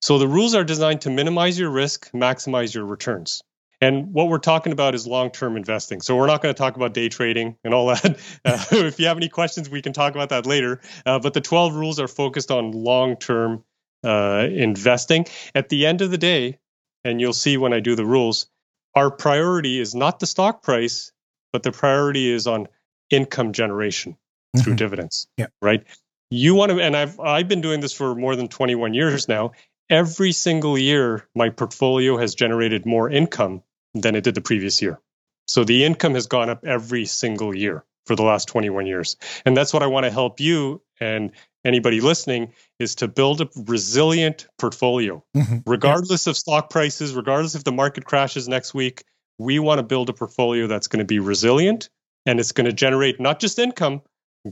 So 0.00 0.18
the 0.18 0.28
rules 0.28 0.54
are 0.54 0.64
designed 0.64 1.02
to 1.02 1.10
minimize 1.10 1.58
your 1.58 1.70
risk, 1.70 2.10
maximize 2.12 2.74
your 2.74 2.84
returns. 2.84 3.42
And 3.82 4.12
what 4.12 4.28
we're 4.28 4.38
talking 4.38 4.72
about 4.72 4.94
is 4.94 5.06
long-term 5.06 5.56
investing. 5.56 6.02
So 6.02 6.14
we're 6.14 6.26
not 6.26 6.42
going 6.42 6.54
to 6.54 6.58
talk 6.58 6.76
about 6.76 6.92
day 6.92 7.08
trading 7.08 7.56
and 7.64 7.72
all 7.72 7.86
that. 7.86 8.18
Uh, 8.44 8.64
if 8.70 8.98
you 8.98 9.06
have 9.06 9.16
any 9.16 9.28
questions, 9.28 9.68
we 9.68 9.82
can 9.82 9.92
talk 9.92 10.14
about 10.14 10.30
that 10.30 10.46
later. 10.46 10.80
Uh, 11.04 11.18
but 11.18 11.34
the 11.34 11.40
12 11.40 11.74
rules 11.74 12.00
are 12.00 12.08
focused 12.08 12.50
on 12.50 12.72
long-term 12.72 13.62
uh, 14.04 14.46
investing. 14.50 15.26
At 15.54 15.68
the 15.68 15.86
end 15.86 16.00
of 16.00 16.10
the 16.10 16.18
day, 16.18 16.58
and 17.04 17.20
you'll 17.20 17.32
see 17.32 17.56
when 17.56 17.72
I 17.72 17.80
do 17.80 17.96
the 17.96 18.04
rules, 18.04 18.48
our 18.94 19.10
priority 19.10 19.78
is 19.78 19.94
not 19.94 20.20
the 20.20 20.26
stock 20.26 20.62
price, 20.62 21.12
but 21.52 21.62
the 21.62 21.72
priority 21.72 22.30
is 22.30 22.46
on 22.46 22.66
income 23.10 23.52
generation 23.52 24.16
through 24.56 24.72
mm-hmm. 24.72 24.76
dividends. 24.76 25.26
Yeah. 25.36 25.46
Right. 25.60 25.84
You 26.30 26.54
want 26.54 26.70
to, 26.70 26.80
and 26.80 26.96
I've 26.96 27.18
I've 27.18 27.48
been 27.48 27.60
doing 27.60 27.80
this 27.80 27.92
for 27.92 28.14
more 28.14 28.36
than 28.36 28.48
21 28.48 28.94
years 28.94 29.28
now. 29.28 29.52
Every 29.88 30.32
single 30.32 30.78
year, 30.78 31.28
my 31.34 31.50
portfolio 31.50 32.16
has 32.16 32.34
generated 32.34 32.86
more 32.86 33.10
income 33.10 33.62
than 33.94 34.14
it 34.14 34.22
did 34.22 34.36
the 34.36 34.40
previous 34.40 34.80
year. 34.80 35.00
So 35.48 35.64
the 35.64 35.84
income 35.84 36.14
has 36.14 36.28
gone 36.28 36.48
up 36.48 36.64
every 36.64 37.06
single 37.06 37.52
year 37.54 37.84
for 38.06 38.14
the 38.14 38.22
last 38.22 38.46
21 38.48 38.86
years. 38.86 39.16
And 39.44 39.56
that's 39.56 39.72
what 39.72 39.82
I 39.82 39.88
want 39.88 40.04
to 40.04 40.10
help 40.10 40.38
you 40.38 40.80
and 41.00 41.32
anybody 41.64 42.00
listening 42.00 42.52
is 42.78 42.94
to 42.96 43.08
build 43.08 43.40
a 43.40 43.48
resilient 43.56 44.46
portfolio. 44.58 45.24
Mm-hmm. 45.36 45.58
Regardless 45.66 46.26
yeah. 46.26 46.30
of 46.30 46.36
stock 46.36 46.70
prices, 46.70 47.14
regardless 47.14 47.54
if 47.54 47.64
the 47.64 47.72
market 47.72 48.04
crashes 48.04 48.48
next 48.48 48.74
week, 48.74 49.04
we 49.38 49.58
want 49.58 49.78
to 49.78 49.82
build 49.82 50.08
a 50.08 50.12
portfolio 50.12 50.66
that's 50.66 50.86
going 50.86 50.98
to 50.98 51.04
be 51.04 51.18
resilient 51.18 51.88
and 52.26 52.38
it's 52.38 52.52
going 52.52 52.66
to 52.66 52.72
generate 52.72 53.18
not 53.20 53.40
just 53.40 53.58
income, 53.58 54.02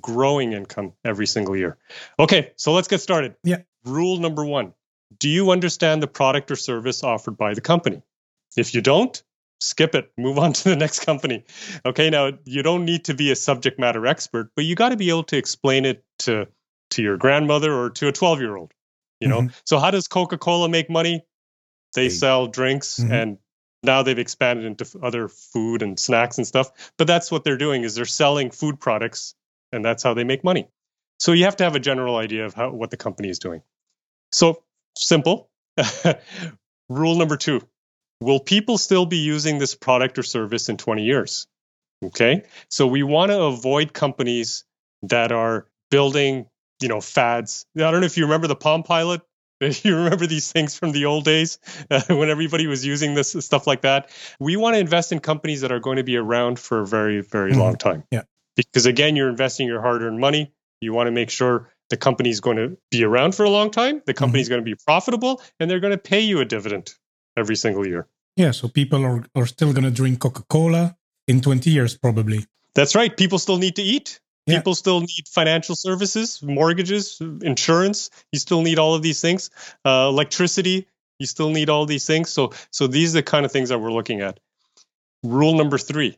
growing 0.00 0.52
income 0.52 0.92
every 1.04 1.26
single 1.26 1.57
year. 1.57 1.76
Okay, 2.18 2.52
so 2.57 2.73
let's 2.73 2.88
get 2.88 3.00
started. 3.00 3.35
Yeah. 3.42 3.59
Rule 3.85 4.18
number 4.18 4.45
1. 4.45 4.73
Do 5.18 5.28
you 5.28 5.50
understand 5.50 6.02
the 6.02 6.07
product 6.07 6.50
or 6.50 6.57
service 6.57 7.02
offered 7.02 7.38
by 7.38 7.54
the 7.54 7.61
company? 7.61 8.02
If 8.57 8.75
you 8.75 8.80
don't, 8.80 9.23
skip 9.61 9.95
it 9.95 10.12
move 10.16 10.38
on 10.38 10.52
to 10.54 10.68
the 10.68 10.76
next 10.76 11.00
company 11.04 11.45
okay 11.85 12.11
now 12.11 12.30
you 12.45 12.62
don't 12.62 12.85
need 12.85 13.04
to 13.04 13.14
be 13.14 13.30
a 13.30 13.37
subject 13.37 13.78
matter 13.78 14.07
expert 14.07 14.50
but 14.54 14.64
you 14.64 14.75
got 14.75 14.90
to 14.90 14.97
be 14.97 15.09
able 15.09 15.25
to 15.25 15.37
explain 15.37 15.85
it 15.85 16.04
to 16.18 16.47
to 16.90 17.02
your 17.02 17.16
grandmother 17.16 17.73
or 17.73 17.90
to 17.90 18.09
a 18.09 18.12
12 18.12 18.40
year 18.40 18.57
old 18.57 18.73
you 19.21 19.28
know 19.28 19.40
mm-hmm. 19.40 19.52
so 19.64 19.78
how 19.78 19.90
does 19.90 20.07
coca-cola 20.09 20.68
make 20.68 20.88
money 20.88 21.25
they 21.95 22.09
sell 22.09 22.47
drinks 22.47 23.00
mm-hmm. 23.00 23.12
and 23.12 23.38
now 23.83 24.02
they've 24.02 24.18
expanded 24.18 24.64
into 24.64 24.87
other 25.02 25.28
food 25.28 25.83
and 25.83 25.99
snacks 25.99 26.38
and 26.38 26.47
stuff 26.47 26.92
but 26.97 27.07
that's 27.07 27.30
what 27.30 27.45
they're 27.45 27.57
doing 27.57 27.83
is 27.83 27.95
they're 27.95 28.04
selling 28.04 28.50
food 28.50 28.78
products 28.78 29.35
and 29.73 29.85
that's 29.85 30.03
how 30.03 30.15
they 30.15 30.25
make 30.25 30.45
money 30.45 30.69
so 31.19 31.33
you 31.33 31.45
have 31.45 31.57
to 31.57 31.65
have 31.65 31.75
a 31.75 31.81
general 31.81 32.17
idea 32.17 32.45
of 32.45 32.55
how 32.55 32.71
what 32.71 32.91
the 32.91 32.97
company 32.97 33.29
is 33.29 33.39
doing 33.39 33.63
so 34.33 34.63
simple 34.97 35.51
rule 36.89 37.17
number 37.17 37.37
two 37.37 37.61
will 38.21 38.41
people 38.41 38.79
still 38.79 39.07
be 39.07 39.19
using 39.19 39.59
this 39.59 39.75
product 39.75 40.19
or 40.19 40.23
service 40.23 40.69
in 40.69 40.77
20 40.77 41.05
years 41.05 41.47
okay 42.05 42.43
so 42.69 42.87
we 42.87 43.03
want 43.03 43.31
to 43.31 43.41
avoid 43.43 43.93
companies 43.93 44.65
that 45.03 45.33
are 45.33 45.67
building 45.91 46.47
you 46.81 46.89
know 46.89 47.01
fads. 47.01 47.67
I 47.77 47.91
don't 47.91 48.01
know 48.01 48.07
if 48.07 48.17
you 48.17 48.25
remember 48.25 48.47
the 48.47 48.57
Palm 48.57 48.83
Pilot. 48.83 49.23
You 49.83 49.97
remember 49.97 50.29
these 50.29 50.53
things 50.53 50.79
from 50.79 50.93
the 50.93 51.07
old 51.07 51.25
days 51.25 51.59
uh, 51.91 52.01
when 52.11 52.31
everybody 52.31 52.69
was 52.69 52.87
using 52.87 53.15
this 53.15 53.33
stuff 53.41 53.67
like 53.67 53.81
that. 53.81 54.09
We 54.39 54.55
want 54.55 54.75
to 54.75 54.79
invest 54.79 55.11
in 55.11 55.19
companies 55.19 55.63
that 55.63 55.73
are 55.73 55.81
going 55.81 55.97
to 55.97 56.05
be 56.05 56.17
around 56.17 56.61
for 56.61 56.79
a 56.79 56.87
very, 56.87 57.23
very 57.23 57.51
mm-hmm. 57.51 57.61
long 57.61 57.75
time. 57.75 58.05
Yeah. 58.13 58.23
Because 58.67 58.87
again, 58.87 59.17
you're 59.17 59.29
investing 59.29 59.67
your 59.67 59.81
hard-earned 59.81 60.19
money. 60.19 60.53
You 60.81 60.93
want 60.93 61.07
to 61.07 61.12
make 61.12 61.31
sure 61.31 61.71
the 61.91 61.97
company 61.97 62.31
is 62.31 62.41
going 62.41 62.57
to 62.57 62.77
be 62.91 63.05
around 63.05 63.35
for 63.35 63.45
a 63.45 63.50
long 63.50 63.71
time. 63.71 64.03
The 64.07 64.15
company 64.15 64.41
is 64.41 64.47
mm-hmm. 64.47 64.55
going 64.55 64.65
to 64.65 64.71
be 64.71 64.81
profitable, 64.87 65.41
and 65.59 65.71
they're 65.71 65.81
going 65.81 65.93
to 65.93 65.99
pay 65.99 66.21
you 66.21 66.41
a 66.41 66.45
dividend 66.45 66.93
every 67.37 67.57
single 67.57 67.87
year. 67.87 68.09
Yeah. 68.37 68.50
So 68.53 68.69
people 68.69 69.05
are, 69.05 69.25
are 69.35 69.47
still 69.47 69.73
going 69.73 69.85
to 69.85 69.91
drink 69.91 70.21
Coca 70.21 70.43
Cola 70.49 70.97
in 71.27 71.41
20 71.41 71.71
years, 71.71 71.97
probably. 71.97 72.45
That's 72.75 72.95
right. 72.95 73.17
People 73.17 73.38
still 73.38 73.59
need 73.59 73.77
to 73.77 73.83
eat. 73.83 74.21
Yeah. 74.47 74.59
People 74.59 74.75
still 74.75 75.00
need 75.00 75.29
financial 75.29 75.77
services, 75.77 76.43
mortgages, 76.43 77.21
insurance. 77.43 78.11
You 78.33 78.38
still 78.38 78.62
need 78.62 78.79
all 78.79 78.95
of 78.95 79.03
these 79.03 79.21
things. 79.21 79.50
Uh, 79.85 80.07
electricity. 80.09 80.88
You 81.19 81.27
still 81.27 81.50
need 81.50 81.69
all 81.69 81.85
these 81.85 82.07
things. 82.07 82.31
So, 82.31 82.53
so 82.71 82.87
these 82.87 83.15
are 83.15 83.19
the 83.19 83.23
kind 83.25 83.45
of 83.45 83.53
things 83.53 83.69
that 83.69 83.79
we're 83.79 83.93
looking 83.93 84.21
at. 84.21 84.41
Rule 85.25 85.55
number 85.55 85.77
three: 85.77 86.17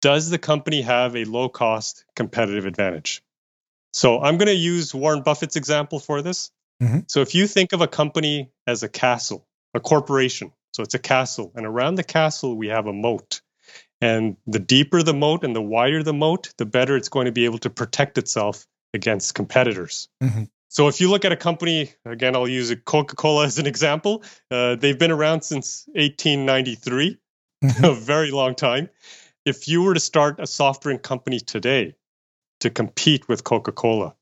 Does 0.00 0.30
the 0.30 0.38
company 0.38 0.82
have 0.82 1.16
a 1.16 1.24
low-cost 1.24 2.04
competitive 2.16 2.66
advantage? 2.66 3.22
So, 3.92 4.20
I'm 4.20 4.38
going 4.38 4.48
to 4.48 4.54
use 4.54 4.94
Warren 4.94 5.22
Buffett's 5.22 5.56
example 5.56 5.98
for 5.98 6.22
this. 6.22 6.50
Mm-hmm. 6.82 7.00
So, 7.08 7.20
if 7.20 7.34
you 7.34 7.46
think 7.46 7.72
of 7.72 7.80
a 7.80 7.88
company 7.88 8.50
as 8.66 8.82
a 8.82 8.88
castle, 8.88 9.46
a 9.74 9.80
corporation, 9.80 10.52
so 10.72 10.82
it's 10.82 10.94
a 10.94 10.98
castle, 10.98 11.52
and 11.54 11.66
around 11.66 11.96
the 11.96 12.04
castle 12.04 12.56
we 12.56 12.68
have 12.68 12.86
a 12.86 12.92
moat. 12.92 13.40
And 14.00 14.36
the 14.46 14.58
deeper 14.58 15.02
the 15.02 15.12
moat 15.12 15.44
and 15.44 15.54
the 15.54 15.60
wider 15.60 16.02
the 16.02 16.14
moat, 16.14 16.54
the 16.56 16.64
better 16.64 16.96
it's 16.96 17.10
going 17.10 17.26
to 17.26 17.32
be 17.32 17.44
able 17.44 17.58
to 17.58 17.70
protect 17.70 18.16
itself 18.16 18.66
against 18.94 19.34
competitors. 19.34 20.08
Mm-hmm. 20.22 20.44
So 20.68 20.88
if 20.88 21.00
you 21.00 21.10
look 21.10 21.24
at 21.24 21.32
a 21.32 21.36
company, 21.36 21.92
again, 22.04 22.36
I'll 22.36 22.48
use 22.48 22.74
Coca 22.84 23.16
Cola 23.16 23.44
as 23.44 23.58
an 23.58 23.66
example. 23.66 24.22
Uh, 24.50 24.76
they've 24.76 24.98
been 24.98 25.10
around 25.10 25.42
since 25.42 25.84
1893, 25.88 27.18
mm-hmm. 27.62 27.84
a 27.84 27.92
very 27.92 28.30
long 28.30 28.54
time. 28.54 28.88
If 29.44 29.68
you 29.68 29.82
were 29.82 29.94
to 29.94 30.00
start 30.00 30.38
a 30.38 30.46
soft 30.46 30.82
drink 30.82 31.02
company 31.02 31.40
today 31.40 31.94
to 32.60 32.70
compete 32.70 33.28
with 33.28 33.44
Coca 33.44 33.72
Cola, 33.72 34.14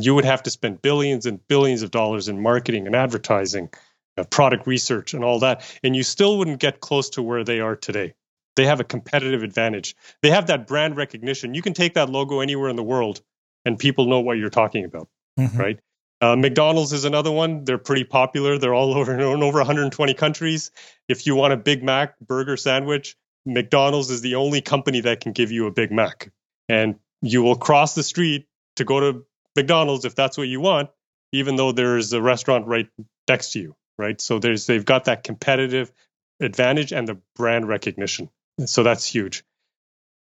you 0.00 0.14
would 0.14 0.24
have 0.24 0.42
to 0.44 0.50
spend 0.50 0.82
billions 0.82 1.26
and 1.26 1.46
billions 1.48 1.82
of 1.82 1.90
dollars 1.90 2.28
in 2.28 2.40
marketing 2.40 2.86
and 2.86 2.96
advertising, 2.96 3.70
uh, 4.16 4.24
product 4.24 4.66
research, 4.66 5.14
and 5.14 5.22
all 5.22 5.38
that. 5.40 5.64
And 5.82 5.94
you 5.94 6.02
still 6.02 6.38
wouldn't 6.38 6.60
get 6.60 6.80
close 6.80 7.10
to 7.10 7.22
where 7.22 7.44
they 7.44 7.60
are 7.60 7.76
today. 7.76 8.14
They 8.56 8.66
have 8.66 8.80
a 8.80 8.84
competitive 8.84 9.42
advantage. 9.42 9.94
They 10.22 10.30
have 10.30 10.46
that 10.48 10.66
brand 10.66 10.96
recognition. 10.96 11.54
You 11.54 11.62
can 11.62 11.72
take 11.72 11.94
that 11.94 12.10
logo 12.10 12.40
anywhere 12.40 12.68
in 12.68 12.76
the 12.76 12.82
world 12.82 13.22
and 13.64 13.78
people 13.78 14.06
know 14.06 14.20
what 14.20 14.38
you're 14.38 14.50
talking 14.50 14.84
about, 14.84 15.08
mm-hmm. 15.38 15.56
right? 15.56 15.80
Uh, 16.20 16.36
McDonald's 16.36 16.92
is 16.92 17.04
another 17.04 17.32
one. 17.32 17.64
They're 17.64 17.78
pretty 17.78 18.04
popular. 18.04 18.58
They're 18.58 18.74
all 18.74 18.94
over 18.98 19.14
in 19.14 19.42
over 19.42 19.58
120 19.58 20.14
countries. 20.14 20.70
If 21.08 21.26
you 21.26 21.34
want 21.34 21.52
a 21.52 21.56
Big 21.56 21.82
Mac 21.82 22.18
burger 22.20 22.56
sandwich, 22.56 23.16
McDonald's 23.44 24.10
is 24.10 24.20
the 24.20 24.36
only 24.36 24.60
company 24.60 25.00
that 25.00 25.20
can 25.20 25.32
give 25.32 25.50
you 25.50 25.66
a 25.66 25.70
Big 25.70 25.90
Mac. 25.90 26.30
And 26.68 26.96
you 27.20 27.42
will 27.42 27.56
cross 27.56 27.94
the 27.94 28.02
street 28.02 28.46
to 28.76 28.84
go 28.84 29.00
to 29.00 29.24
McDonald's 29.56 30.04
if 30.04 30.14
that's 30.14 30.38
what 30.38 30.48
you 30.48 30.60
want, 30.60 30.90
even 31.32 31.56
though 31.56 31.72
there's 31.72 32.12
a 32.12 32.22
restaurant 32.22 32.66
right 32.66 32.88
next 33.28 33.52
to 33.52 33.60
you, 33.60 33.76
right? 33.98 34.20
So 34.20 34.38
there's 34.38 34.66
they've 34.66 34.84
got 34.84 35.04
that 35.04 35.24
competitive 35.24 35.92
advantage 36.40 36.92
and 36.92 37.06
the 37.06 37.18
brand 37.36 37.68
recognition. 37.68 38.28
So 38.66 38.82
that's 38.82 39.04
huge. 39.04 39.44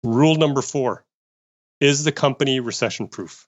Rule 0.05 0.37
number 0.37 0.63
four 0.63 1.05
is 1.81 2.05
the 2.05 2.13
company 2.13 2.61
recession 2.61 3.09
proof? 3.09 3.47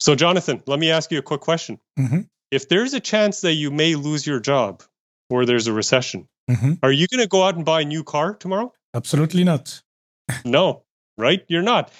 So, 0.00 0.14
Jonathan, 0.14 0.62
let 0.66 0.78
me 0.78 0.90
ask 0.90 1.12
you 1.12 1.18
a 1.18 1.22
quick 1.22 1.40
question. 1.40 1.78
Mm-hmm. 1.98 2.22
If 2.50 2.68
there's 2.68 2.92
a 2.92 3.00
chance 3.00 3.42
that 3.42 3.54
you 3.54 3.70
may 3.70 3.94
lose 3.94 4.26
your 4.26 4.40
job 4.40 4.82
or 5.30 5.46
there's 5.46 5.68
a 5.68 5.72
recession, 5.72 6.28
mm-hmm. 6.50 6.74
are 6.82 6.92
you 6.92 7.06
going 7.06 7.22
to 7.22 7.28
go 7.28 7.44
out 7.44 7.54
and 7.54 7.64
buy 7.64 7.82
a 7.82 7.84
new 7.84 8.02
car 8.02 8.34
tomorrow? 8.34 8.72
Absolutely 8.94 9.44
not. 9.44 9.82
no, 10.44 10.84
right? 11.16 11.44
You're 11.48 11.62
not 11.62 11.90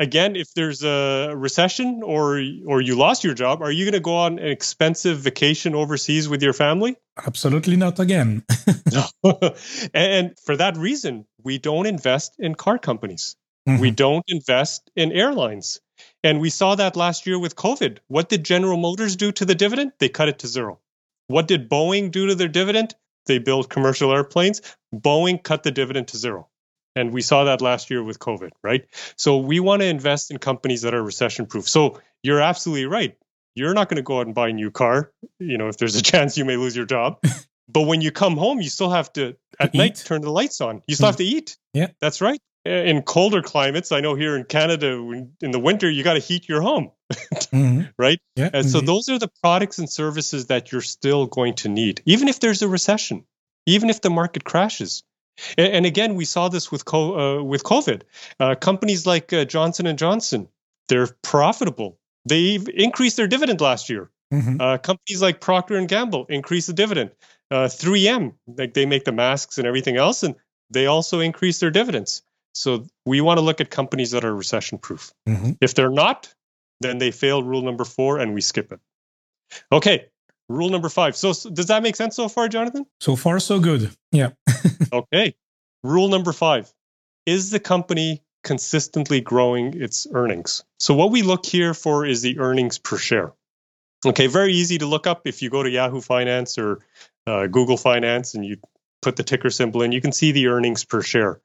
again, 0.00 0.34
if 0.34 0.52
there's 0.54 0.82
a 0.82 1.32
recession 1.36 2.02
or 2.02 2.42
or 2.66 2.80
you 2.80 2.96
lost 2.96 3.22
your 3.22 3.34
job, 3.34 3.62
are 3.62 3.70
you 3.70 3.84
going 3.84 3.92
to 3.92 4.00
go 4.00 4.16
on 4.16 4.38
an 4.40 4.48
expensive 4.48 5.18
vacation 5.18 5.74
overseas 5.76 6.28
with 6.28 6.42
your 6.42 6.54
family? 6.54 6.96
Absolutely 7.24 7.76
not 7.76 8.00
again. 8.00 8.42
and 9.94 10.36
for 10.40 10.56
that 10.56 10.76
reason, 10.76 11.26
we 11.44 11.58
don't 11.58 11.86
invest 11.86 12.34
in 12.38 12.54
car 12.56 12.78
companies. 12.78 13.36
Mm-hmm. 13.68 13.80
We 13.80 13.90
don't 13.92 14.24
invest 14.26 14.90
in 14.96 15.12
airlines. 15.12 15.80
And 16.24 16.40
we 16.40 16.48
saw 16.48 16.74
that 16.76 16.96
last 16.96 17.26
year 17.26 17.38
with 17.38 17.56
COVID. 17.56 17.98
What 18.08 18.30
did 18.30 18.42
General 18.42 18.78
Motors 18.78 19.16
do 19.16 19.32
to 19.32 19.44
the 19.44 19.54
dividend? 19.54 19.92
They 19.98 20.08
cut 20.08 20.30
it 20.30 20.38
to 20.40 20.48
zero. 20.48 20.80
What 21.26 21.46
did 21.46 21.68
Boeing 21.68 22.10
do 22.10 22.28
to 22.28 22.34
their 22.34 22.48
dividend? 22.48 22.94
They 23.26 23.38
build 23.38 23.70
commercial 23.70 24.12
airplanes. 24.12 24.62
Boeing 24.94 25.42
cut 25.42 25.62
the 25.62 25.70
dividend 25.70 26.08
to 26.08 26.16
zero. 26.16 26.48
And 26.96 27.12
we 27.12 27.22
saw 27.22 27.44
that 27.44 27.60
last 27.60 27.90
year 27.90 28.02
with 28.02 28.18
COVID, 28.18 28.50
right? 28.62 28.86
So 29.16 29.38
we 29.38 29.60
want 29.60 29.82
to 29.82 29.86
invest 29.86 30.30
in 30.30 30.38
companies 30.38 30.82
that 30.82 30.94
are 30.94 31.02
recession 31.02 31.46
proof. 31.46 31.68
So 31.68 32.00
you're 32.22 32.40
absolutely 32.40 32.86
right. 32.86 33.16
You're 33.54 33.74
not 33.74 33.88
going 33.88 33.96
to 33.96 34.02
go 34.02 34.18
out 34.20 34.26
and 34.26 34.34
buy 34.34 34.48
a 34.48 34.52
new 34.52 34.70
car, 34.70 35.12
you 35.38 35.58
know, 35.58 35.68
if 35.68 35.76
there's 35.76 35.96
a 35.96 36.02
chance 36.10 36.36
you 36.36 36.44
may 36.44 36.56
lose 36.56 36.74
your 36.74 36.86
job. 36.86 37.20
but 37.68 37.82
when 37.82 38.00
you 38.00 38.10
come 38.10 38.36
home, 38.36 38.60
you 38.60 38.68
still 38.68 38.90
have 38.90 39.12
to 39.14 39.36
at 39.58 39.72
To 39.72 39.78
night 39.78 40.02
turn 40.04 40.22
the 40.22 40.30
lights 40.30 40.60
on. 40.60 40.82
You 40.86 40.94
still 40.94 41.06
mm. 41.06 41.10
have 41.10 41.16
to 41.16 41.24
eat. 41.24 41.56
Yeah. 41.74 41.88
That's 42.00 42.20
right. 42.20 42.40
Uh, 42.66 42.70
In 42.70 43.02
colder 43.02 43.42
climates, 43.42 43.90
I 43.90 44.00
know 44.00 44.14
here 44.14 44.36
in 44.36 44.44
Canada, 44.44 44.92
in 45.40 45.50
the 45.50 45.58
winter, 45.58 45.88
you 45.90 46.02
got 46.02 46.14
to 46.14 46.20
heat 46.20 46.48
your 46.48 46.60
home. 46.60 46.90
Mhm. 47.52 47.92
Right? 47.98 48.20
Yeah. 48.36 48.50
And 48.52 48.68
so 48.70 48.80
those 48.80 49.08
are 49.08 49.18
the 49.18 49.30
products 49.42 49.78
and 49.78 49.88
services 49.90 50.46
that 50.46 50.70
you're 50.70 50.80
still 50.82 51.26
going 51.26 51.54
to 51.56 51.68
need, 51.68 52.02
even 52.04 52.28
if 52.28 52.38
there's 52.38 52.62
a 52.62 52.68
recession, 52.68 53.24
even 53.66 53.90
if 53.90 54.00
the 54.00 54.10
market 54.10 54.44
crashes. 54.44 55.02
And 55.56 55.86
again, 55.86 56.16
we 56.16 56.24
saw 56.26 56.48
this 56.48 56.70
with 56.70 56.84
co- 56.84 57.40
uh, 57.40 57.42
with 57.42 57.62
COVID. 57.64 58.02
Uh, 58.38 58.54
companies 58.56 59.06
like 59.06 59.32
uh, 59.32 59.44
Johnson 59.46 59.86
and 59.86 59.98
Johnson, 59.98 60.48
they're 60.88 61.08
profitable. 61.22 61.98
They've 62.26 62.68
increased 62.68 63.16
their 63.16 63.26
dividend 63.28 63.60
last 63.60 63.88
year. 63.88 64.10
Mhm. 64.32 64.60
Uh, 64.60 64.78
companies 64.78 65.22
like 65.22 65.40
Procter 65.40 65.76
and 65.76 65.88
Gamble 65.88 66.26
increased 66.28 66.66
the 66.66 66.74
dividend. 66.74 67.10
Uh, 67.50 67.68
3M, 67.68 68.34
like 68.46 68.74
they 68.74 68.86
make 68.86 69.04
the 69.04 69.12
masks 69.12 69.58
and 69.58 69.66
everything 69.66 69.96
else, 69.96 70.22
and 70.22 70.34
they 70.70 70.86
also 70.86 71.20
increase 71.20 71.58
their 71.58 71.70
dividends. 71.72 72.22
So 72.54 72.86
we 73.06 73.20
want 73.20 73.38
to 73.38 73.42
look 73.44 73.60
at 73.60 73.70
companies 73.70 74.10
that 74.12 74.24
are 74.24 74.34
recession 74.34 74.78
proof. 74.78 75.12
Mhm. 75.28 75.56
If 75.60 75.74
they're 75.74 75.90
not, 75.90 76.32
then 76.80 76.98
they 76.98 77.10
fail 77.10 77.42
rule 77.42 77.62
number 77.62 77.84
four 77.84 78.18
and 78.18 78.34
we 78.34 78.40
skip 78.40 78.72
it. 78.72 78.80
Okay, 79.72 80.06
rule 80.48 80.70
number 80.70 80.88
five. 80.88 81.16
So, 81.16 81.30
s 81.30 81.42
does 81.44 81.66
that 81.66 81.82
make 81.82 81.96
sense 81.96 82.16
so 82.16 82.28
far, 82.28 82.48
Jonathan? 82.48 82.86
So 83.00 83.16
far, 83.16 83.40
so 83.40 83.60
good. 83.60 83.90
Yeah. 84.12 84.30
Okay. 84.92 85.34
Rule 85.84 86.08
number 86.08 86.32
five 86.32 86.72
Is 87.26 87.50
the 87.50 87.60
company 87.60 88.22
consistently 88.42 89.20
growing 89.20 89.80
its 89.80 90.06
earnings? 90.12 90.64
So, 90.78 90.94
what 90.94 91.10
we 91.10 91.22
look 91.22 91.46
here 91.46 91.74
for 91.74 92.04
is 92.06 92.22
the 92.22 92.38
earnings 92.38 92.78
per 92.78 92.96
share. 92.98 93.32
Okay, 94.04 94.26
very 94.26 94.54
easy 94.54 94.78
to 94.78 94.86
look 94.86 95.06
up 95.06 95.26
if 95.26 95.42
you 95.42 95.50
go 95.50 95.62
to 95.62 95.70
Yahoo 95.70 96.00
Finance 96.00 96.56
or 96.58 96.78
uh, 97.26 97.46
Google 97.46 97.76
Finance 97.76 98.34
and 98.34 98.44
you 98.44 98.56
put 99.02 99.16
the 99.16 99.22
ticker 99.22 99.50
symbol 99.50 99.82
in, 99.82 99.92
you 99.92 100.00
can 100.00 100.12
see 100.12 100.32
the 100.32 100.46
earnings 100.48 100.84
per 100.84 101.02
share. 101.02 101.40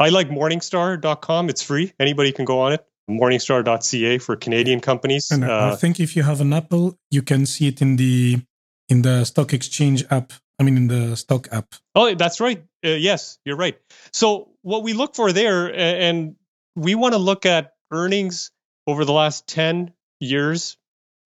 I 0.00 0.10
like 0.10 0.28
Morningstar.com. 0.30 1.48
It's 1.48 1.62
free. 1.62 1.92
Anybody 1.98 2.32
can 2.32 2.44
go 2.44 2.60
on 2.60 2.72
it. 2.72 2.84
Morningstar.ca 3.10 4.18
for 4.18 4.36
Canadian 4.36 4.80
companies. 4.80 5.30
And 5.30 5.44
I 5.44 5.70
Uh, 5.70 5.76
think 5.76 5.98
if 6.00 6.14
you 6.16 6.22
have 6.22 6.40
an 6.40 6.52
Apple, 6.52 6.94
you 7.10 7.22
can 7.22 7.46
see 7.46 7.68
it 7.68 7.80
in 7.82 7.96
the 7.96 8.40
in 8.88 9.02
the 9.02 9.24
stock 9.24 9.52
exchange 9.52 10.04
app. 10.10 10.32
I 10.58 10.64
mean, 10.64 10.76
in 10.76 10.88
the 10.88 11.16
stock 11.16 11.48
app. 11.52 11.74
Oh, 11.94 12.14
that's 12.14 12.40
right. 12.40 12.62
Uh, 12.84 12.90
yes, 12.90 13.38
you're 13.44 13.56
right. 13.56 13.78
So 14.12 14.50
what 14.62 14.82
we 14.82 14.92
look 14.92 15.14
for 15.14 15.32
there, 15.32 15.72
and 15.74 16.34
we 16.74 16.94
want 16.94 17.14
to 17.14 17.18
look 17.18 17.46
at 17.46 17.72
earnings 17.92 18.50
over 18.86 19.04
the 19.04 19.12
last 19.12 19.46
10 19.46 19.92
years 20.20 20.76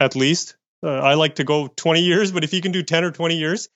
at 0.01 0.17
least. 0.17 0.57
Uh, 0.85 0.89
I 0.91 1.15
like 1.15 1.37
to 1.37 1.45
go 1.45 1.69
20 1.69 2.03
years, 2.03 2.33
but 2.33 2.43
if 2.45 2.53
you 2.53 2.61
can 2.61 2.73
do 2.73 2.83
10 2.83 3.05
or 3.05 3.11
20 3.13 3.37
years, 3.37 3.69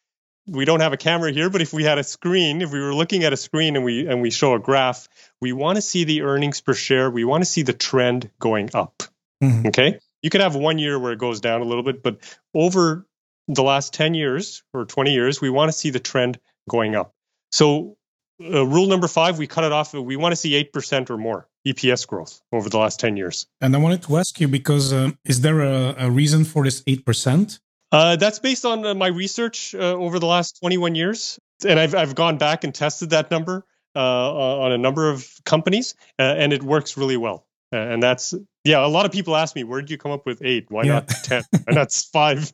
we 0.48 0.64
don't 0.64 0.80
have 0.80 0.92
a 0.92 0.96
camera 0.96 1.32
here, 1.32 1.50
but 1.50 1.60
if 1.60 1.72
we 1.72 1.84
had 1.84 1.98
a 1.98 2.04
screen, 2.04 2.62
if 2.62 2.70
we 2.70 2.80
were 2.80 2.94
looking 2.94 3.24
at 3.24 3.32
a 3.32 3.36
screen 3.36 3.76
and 3.76 3.84
we 3.84 4.06
and 4.06 4.22
we 4.22 4.30
show 4.30 4.54
a 4.54 4.58
graph, 4.58 5.08
we 5.40 5.52
want 5.52 5.76
to 5.76 5.82
see 5.82 6.04
the 6.04 6.22
earnings 6.22 6.60
per 6.60 6.74
share. 6.74 7.10
We 7.10 7.24
want 7.24 7.42
to 7.42 7.50
see 7.50 7.62
the 7.62 7.72
trend 7.72 8.30
going 8.38 8.70
up. 8.74 9.02
Mhm. 9.42 9.66
Okay. 9.66 9.98
You 10.22 10.30
could 10.30 10.40
have 10.40 10.54
one 10.56 10.78
year 10.78 10.98
where 10.98 11.12
it 11.12 11.18
goes 11.18 11.40
down 11.40 11.60
a 11.60 11.64
little 11.64 11.82
bit, 11.82 12.02
but 12.02 12.18
over 12.54 13.06
the 13.48 13.62
last 13.62 13.92
10 13.92 14.14
years 14.14 14.62
or 14.72 14.84
20 14.84 15.12
years, 15.12 15.40
we 15.40 15.50
want 15.50 15.68
to 15.70 15.72
see 15.72 15.90
the 15.90 16.00
trend 16.00 16.38
going 16.68 16.96
up. 16.96 17.12
So, 17.52 17.96
uh, 18.42 18.66
rule 18.66 18.86
number 18.86 19.08
five, 19.08 19.38
we 19.38 19.46
cut 19.46 19.64
it 19.64 19.72
off. 19.72 19.94
We 19.94 20.16
want 20.16 20.32
to 20.32 20.36
see 20.36 20.54
8% 20.54 21.10
or 21.10 21.16
more 21.16 21.48
EPS 21.66 22.06
growth 22.06 22.40
over 22.52 22.68
the 22.68 22.78
last 22.78 22.98
10 22.98 23.16
years. 23.16 23.46
And 23.60 23.74
I 23.74 23.78
wanted 23.78 24.02
to 24.02 24.16
ask 24.16 24.40
you 24.40 24.48
because 24.48 24.92
uh, 24.92 25.12
is 25.24 25.40
there 25.42 25.60
a, 25.60 25.94
a 25.98 26.10
reason 26.10 26.44
for 26.44 26.64
this 26.64 26.82
eight 26.86 27.04
percent? 27.04 27.60
Uh, 27.92 28.16
that's 28.16 28.38
based 28.38 28.64
on 28.64 28.84
uh, 28.84 28.94
my 28.94 29.06
research 29.08 29.74
uh, 29.74 29.78
over 29.94 30.18
the 30.18 30.26
last 30.26 30.58
21 30.60 30.94
years. 30.94 31.38
And 31.66 31.78
I've, 31.80 31.94
I've 31.94 32.14
gone 32.14 32.36
back 32.38 32.64
and 32.64 32.74
tested 32.74 33.10
that 33.10 33.30
number 33.30 33.64
uh, 33.94 34.58
on 34.60 34.72
a 34.72 34.78
number 34.78 35.08
of 35.10 35.26
companies, 35.44 35.94
uh, 36.18 36.22
and 36.22 36.52
it 36.52 36.62
works 36.62 36.96
really 36.98 37.16
well. 37.16 37.46
Uh, 37.72 37.76
and 37.78 38.02
that's, 38.02 38.34
yeah, 38.64 38.84
a 38.84 38.88
lot 38.88 39.06
of 39.06 39.12
people 39.12 39.34
ask 39.34 39.56
me, 39.56 39.64
where 39.64 39.80
did 39.80 39.90
you 39.90 39.96
come 39.98 40.12
up 40.12 40.26
with 40.26 40.42
eight? 40.44 40.66
Why 40.68 40.82
Yeah. 40.82 40.92
not 40.94 41.08
10? 41.08 41.42
and 41.66 41.76
that's 41.76 42.04
five. 42.04 42.52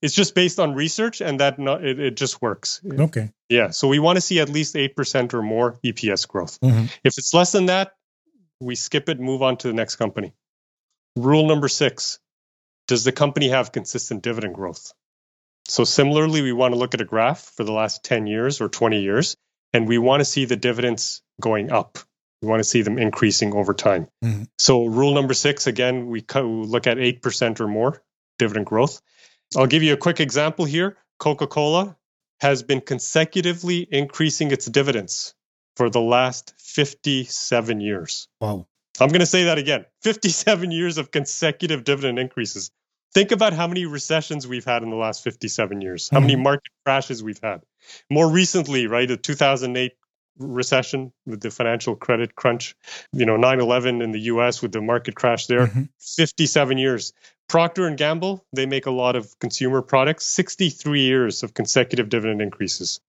It's 0.00 0.14
just 0.14 0.34
based 0.34 0.58
on 0.58 0.74
research, 0.74 1.20
and 1.20 1.40
that 1.40 1.58
not, 1.58 1.84
it, 1.84 2.00
it 2.00 2.16
just 2.16 2.40
works. 2.40 2.80
Okay. 2.90 3.30
Yeah. 3.50 3.70
So 3.70 3.86
we 3.88 3.98
want 3.98 4.16
to 4.16 4.20
see 4.22 4.40
at 4.40 4.48
least 4.48 4.74
8% 4.74 5.34
or 5.34 5.42
more 5.42 5.78
EPS 5.84 6.26
growth. 6.26 6.58
Mhm. 6.60 6.84
If 7.04 7.18
it's 7.18 7.34
less 7.34 7.52
than 7.52 7.66
that, 7.66 7.92
we 8.60 8.74
skip 8.74 9.08
it, 9.08 9.20
move 9.20 9.42
on 9.42 9.56
to 9.58 9.68
the 9.68 9.74
next 9.74 9.96
company. 9.96 10.32
Rule 11.16 11.46
number 11.46 11.68
six 11.68 12.18
Does 12.88 13.04
the 13.04 13.12
company 13.12 13.50
have 13.50 13.70
consistent 13.70 14.22
dividend 14.22 14.54
growth? 14.54 14.92
So, 15.68 15.84
similarly, 15.84 16.42
we 16.42 16.52
want 16.52 16.72
to 16.72 16.78
look 16.78 16.94
at 16.94 17.00
a 17.00 17.04
graph 17.04 17.52
for 17.56 17.62
the 17.62 17.72
last 17.72 18.02
10 18.02 18.26
years 18.26 18.60
or 18.60 18.68
20 18.68 19.02
years, 19.02 19.36
and 19.74 19.86
we 19.86 19.98
want 19.98 20.20
to 20.20 20.24
see 20.24 20.46
the 20.46 20.56
dividends 20.56 21.22
going 21.40 21.70
up. 21.70 21.98
We 22.40 22.48
want 22.48 22.60
to 22.60 22.68
see 22.68 22.82
them 22.82 22.98
increasing 22.98 23.52
over 23.54 23.74
time. 23.74 24.08
Mhm. 24.24 24.48
So, 24.58 24.86
rule 24.86 25.14
number 25.14 25.34
six 25.34 25.66
again, 25.66 26.06
we 26.06 26.24
look 26.34 26.86
at 26.86 26.98
8% 26.98 27.60
or 27.60 27.68
more 27.68 28.02
dividend 28.38 28.66
growth. 28.66 29.02
I'll 29.56 29.66
give 29.66 29.82
you 29.82 29.92
a 29.92 29.98
quick 29.98 30.20
example 30.20 30.64
here. 30.64 30.96
Coca 31.18 31.46
Cola 31.46 31.96
has 32.40 32.62
been 32.62 32.80
consecutively 32.80 33.86
increasing 33.90 34.50
its 34.52 34.66
dividends 34.66 35.34
for 35.76 35.90
the 35.90 36.00
last 36.00 36.54
57 36.58 37.80
years. 37.80 38.28
Wow. 38.40 38.66
I'm 39.00 39.08
going 39.08 39.20
to 39.20 39.26
say 39.26 39.44
that 39.44 39.58
again 39.58 39.84
57 40.02 40.70
years 40.70 40.98
of 40.98 41.10
consecutive 41.10 41.84
dividend 41.84 42.18
increases. 42.18 42.70
Think 43.14 43.32
about 43.32 43.54
how 43.54 43.66
many 43.66 43.86
recessions 43.86 44.46
we've 44.46 44.64
had 44.64 44.82
in 44.82 44.90
the 44.90 44.96
last 44.96 45.24
57 45.24 45.80
years, 45.80 46.10
how 46.10 46.20
many 46.20 46.36
market 46.36 46.70
crashes 46.84 47.22
we've 47.22 47.40
had. 47.42 47.62
More 48.10 48.30
recently, 48.30 48.86
right, 48.86 49.08
the 49.08 49.16
2008 49.16 49.92
recession 50.38 51.12
with 51.26 51.40
the 51.40 51.50
financial 51.50 51.96
credit 51.96 52.36
crunch, 52.36 52.76
you 53.12 53.24
know, 53.24 53.36
9 53.36 53.60
11 53.60 54.02
in 54.02 54.12
the 54.12 54.20
US 54.20 54.62
with 54.62 54.72
the 54.72 54.80
market 54.80 55.14
crash 55.14 55.46
there, 55.46 55.66
Mhm. 55.66 55.88
57 55.98 56.78
years. 56.78 57.12
Procter 57.48 57.86
and 57.86 57.96
Gamble, 57.96 58.44
they 58.52 58.66
make 58.66 58.86
a 58.86 58.90
lot 58.90 59.16
of 59.16 59.36
consumer 59.38 59.80
products, 59.80 60.26
63 60.26 61.00
years 61.00 61.42
of 61.42 61.54
consecutive 61.54 62.10
dividend 62.10 62.42
increases. 62.42 63.00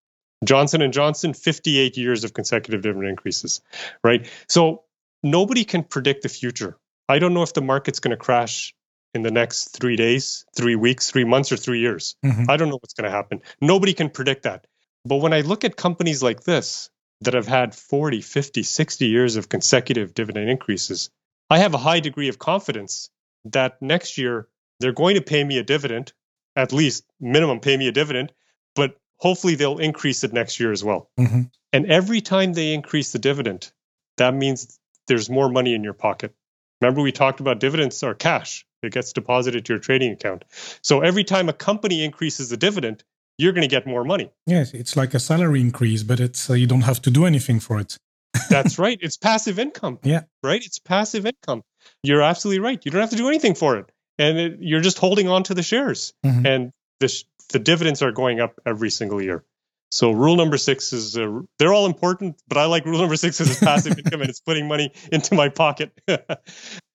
Johnson 0.46 0.82
and 0.82 0.94
Johnson, 0.94 1.34
58 1.34 1.98
years 1.98 2.24
of 2.24 2.34
consecutive 2.34 2.82
dividend 2.82 3.10
increases, 3.10 3.60
right? 4.02 4.26
So 4.48 4.84
nobody 5.24 5.66
can 5.66 5.84
predict 5.84 6.24
the 6.24 6.30
future. 6.30 6.78
I 7.08 7.20
don't 7.20 7.34
know 7.34 7.44
if 7.44 7.54
the 7.54 7.62
market's 7.62 8.00
going 8.00 8.12
to 8.12 8.18
crash 8.18 8.74
in 9.14 9.24
the 9.24 9.32
next 9.32 9.78
three 9.80 9.96
days, 9.96 10.46
three 10.56 10.76
weeks, 10.76 11.10
three 11.10 11.24
months, 11.24 11.52
or 11.52 11.58
three 11.58 11.80
years. 11.80 12.16
Mhm. 12.24 12.46
I 12.48 12.58
don't 12.58 12.70
know 12.70 12.78
what's 12.80 12.94
going 12.94 13.10
to 13.10 13.16
happen. 13.16 13.42
Nobody 13.60 13.94
can 13.94 14.10
predict 14.10 14.44
that. 14.44 14.68
But 15.06 15.18
when 15.18 15.34
I 15.34 15.42
look 15.42 15.64
at 15.64 15.76
companies 15.76 16.22
like 16.22 16.44
this 16.44 16.90
that 17.22 17.34
have 17.34 17.48
had 17.48 17.74
40, 17.74 18.22
50, 18.22 18.64
60 18.64 19.08
years 19.08 19.36
of 19.36 19.50
consecutive 19.50 20.14
dividend 20.14 20.50
increases, 20.50 21.10
I 21.50 21.60
have 21.60 21.74
a 21.74 21.80
high 21.80 22.00
degree 22.00 22.28
of 22.30 22.38
confidence 22.38 23.10
that 23.46 23.82
next 23.82 24.18
year 24.18 24.48
they're 24.80 24.94
going 24.94 25.16
to 25.16 25.22
pay 25.22 25.44
me 25.44 25.58
a 25.58 25.64
dividend, 25.64 26.14
at 26.56 26.72
least 26.72 27.04
minimum 27.20 27.60
pay 27.60 27.76
me 27.76 27.88
a 27.88 27.92
dividend, 27.92 28.32
but 28.76 28.96
hopefully 29.18 29.56
they'll 29.56 29.80
increase 29.80 30.24
it 30.24 30.34
next 30.34 30.60
year 30.60 30.72
as 30.72 30.84
well. 30.84 31.10
Mhm. 31.18 31.50
And 31.74 31.86
every 31.88 32.22
time 32.22 32.54
they 32.54 32.74
increase 32.74 33.12
the 33.12 33.20
dividend, 33.20 33.72
that 34.18 34.34
means 34.34 34.79
there's 35.10 35.30
more 35.30 35.50
money 35.50 35.74
in 35.76 35.84
your 35.84 35.94
pocket. 35.94 36.34
Remember, 36.82 37.02
we 37.02 37.12
talked 37.12 37.42
about 37.42 37.60
dividends 37.60 38.02
are 38.04 38.16
cash, 38.16 38.66
it 38.82 38.94
gets 38.94 39.12
deposited 39.12 39.66
to 39.66 39.74
your 39.74 39.80
trading 39.80 40.14
account. 40.14 40.46
So 40.82 41.02
every 41.02 41.26
time 41.26 41.50
a 41.50 41.54
company 41.54 42.06
increases 42.06 42.48
the 42.50 42.56
dividend, 42.56 43.04
you're 43.38 43.52
going 43.52 43.68
to 43.68 43.76
get 43.76 43.86
more 43.86 44.06
money. 44.06 44.32
Yes, 44.46 44.74
it's 44.74 44.96
like 44.96 45.14
a 45.14 45.20
salary 45.20 45.60
increase, 45.60 46.04
but 46.04 46.20
it's 46.22 46.50
uh, 46.50 46.54
you 46.54 46.68
don't 46.68 46.82
have 46.84 47.02
to 47.02 47.12
do 47.12 47.26
anything 47.26 47.60
for 47.60 47.80
it. 47.80 47.98
That's 48.50 48.80
right. 48.80 48.98
It's 49.02 49.18
passive 49.18 49.60
income. 49.60 50.00
Yeah. 50.04 50.24
Right? 50.44 50.64
It's 50.64 50.80
passive 50.80 51.26
income. 51.26 51.64
You're 52.04 52.22
absolutely 52.22 52.60
right. 52.60 52.80
You 52.86 52.92
don't 52.92 53.02
have 53.02 53.10
to 53.10 53.16
do 53.18 53.28
anything 53.28 53.56
for 53.56 53.78
it. 53.78 53.92
And 54.18 54.38
it, 54.38 54.58
you're 54.60 54.82
just 54.82 55.00
holding 55.00 55.28
on 55.28 55.44
to 55.44 55.54
the 55.54 55.64
shares. 55.64 56.14
Mhm. 56.26 56.46
And 56.46 56.72
the, 57.00 57.08
sh- 57.08 57.24
the 57.50 57.60
dividends 57.60 58.02
are 58.02 58.12
going 58.12 58.40
up 58.40 58.60
every 58.66 58.90
single 58.90 59.22
year. 59.22 59.44
So 59.92 60.12
rule 60.12 60.36
number 60.36 60.58
six 60.58 60.94
is 60.94 61.18
uh, 61.18 61.40
they're 61.58 61.74
all 61.74 61.86
important, 61.88 62.42
but 62.48 62.58
I 62.58 62.66
like 62.66 62.86
rule 62.86 63.00
number 63.06 63.16
six 63.16 63.40
is 63.42 63.58
passive 63.60 63.98
income 63.98 64.22
and 64.22 64.30
it's 64.30 64.40
putting 64.40 64.68
money 64.68 64.92
into 65.12 65.36
my 65.36 65.50
pocket. 65.50 65.92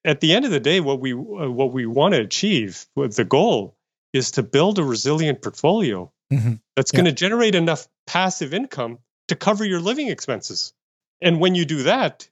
At 0.05 0.21
the 0.21 0.35
end 0.35 0.45
of 0.45 0.51
the 0.51 0.61
day, 0.61 0.81
what 0.81 1.01
we 1.01 1.13
uh, 1.13 1.17
what 1.51 1.73
we 1.73 1.87
want 1.87 2.15
to 2.15 2.21
achieve, 2.21 2.87
the 2.95 3.25
goal 3.25 3.77
is 4.13 4.33
to 4.33 4.43
build 4.43 4.79
a 4.79 4.85
resilient 4.85 5.43
portfolio 5.43 6.13
Mhm. 6.33 6.61
that's 6.77 6.93
Yeah. 6.93 6.99
going 6.99 7.07
to 7.07 7.13
generate 7.13 7.55
enough 7.55 7.89
passive 8.07 8.55
income 8.55 8.99
to 9.29 9.35
cover 9.37 9.65
your 9.65 9.81
living 9.81 10.09
expenses. 10.09 10.73
And 11.21 11.41
when 11.41 11.55
you 11.55 11.65
do 11.65 11.85
that, 11.85 12.29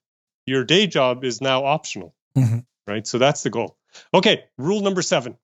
your 0.46 0.64
day 0.64 0.86
job 0.86 1.24
is 1.24 1.40
now 1.40 1.64
optional, 1.64 2.14
Mhm. 2.36 2.64
right? 2.86 3.06
So 3.06 3.18
that's 3.18 3.42
the 3.42 3.50
goal. 3.50 3.76
Okay, 4.14 4.44
rule 4.58 4.80
number 4.80 5.02
seven 5.02 5.36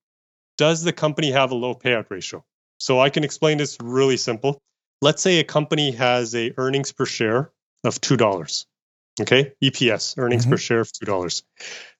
Does 0.58 0.82
the 0.82 0.92
company 0.92 1.30
have 1.30 1.52
a 1.52 1.54
low 1.54 1.74
payout 1.74 2.06
ratio? 2.10 2.44
So 2.78 2.98
I 3.00 3.10
can 3.10 3.22
explain 3.24 3.58
this 3.58 3.76
really 3.80 4.16
simple. 4.16 4.60
Let's 5.00 5.22
say 5.22 5.38
a 5.38 5.44
company 5.44 5.92
has 5.92 6.34
a 6.34 6.52
earnings 6.56 6.92
per 6.92 7.06
share 7.06 7.52
of 7.84 8.00
$2. 8.00 8.66
Okay, 9.20 9.52
EPS, 9.62 10.14
earnings 10.16 10.46
Mhm. 10.46 10.50
per 10.50 10.56
share 10.56 10.80
of 10.80 10.92
$2. 10.92 11.42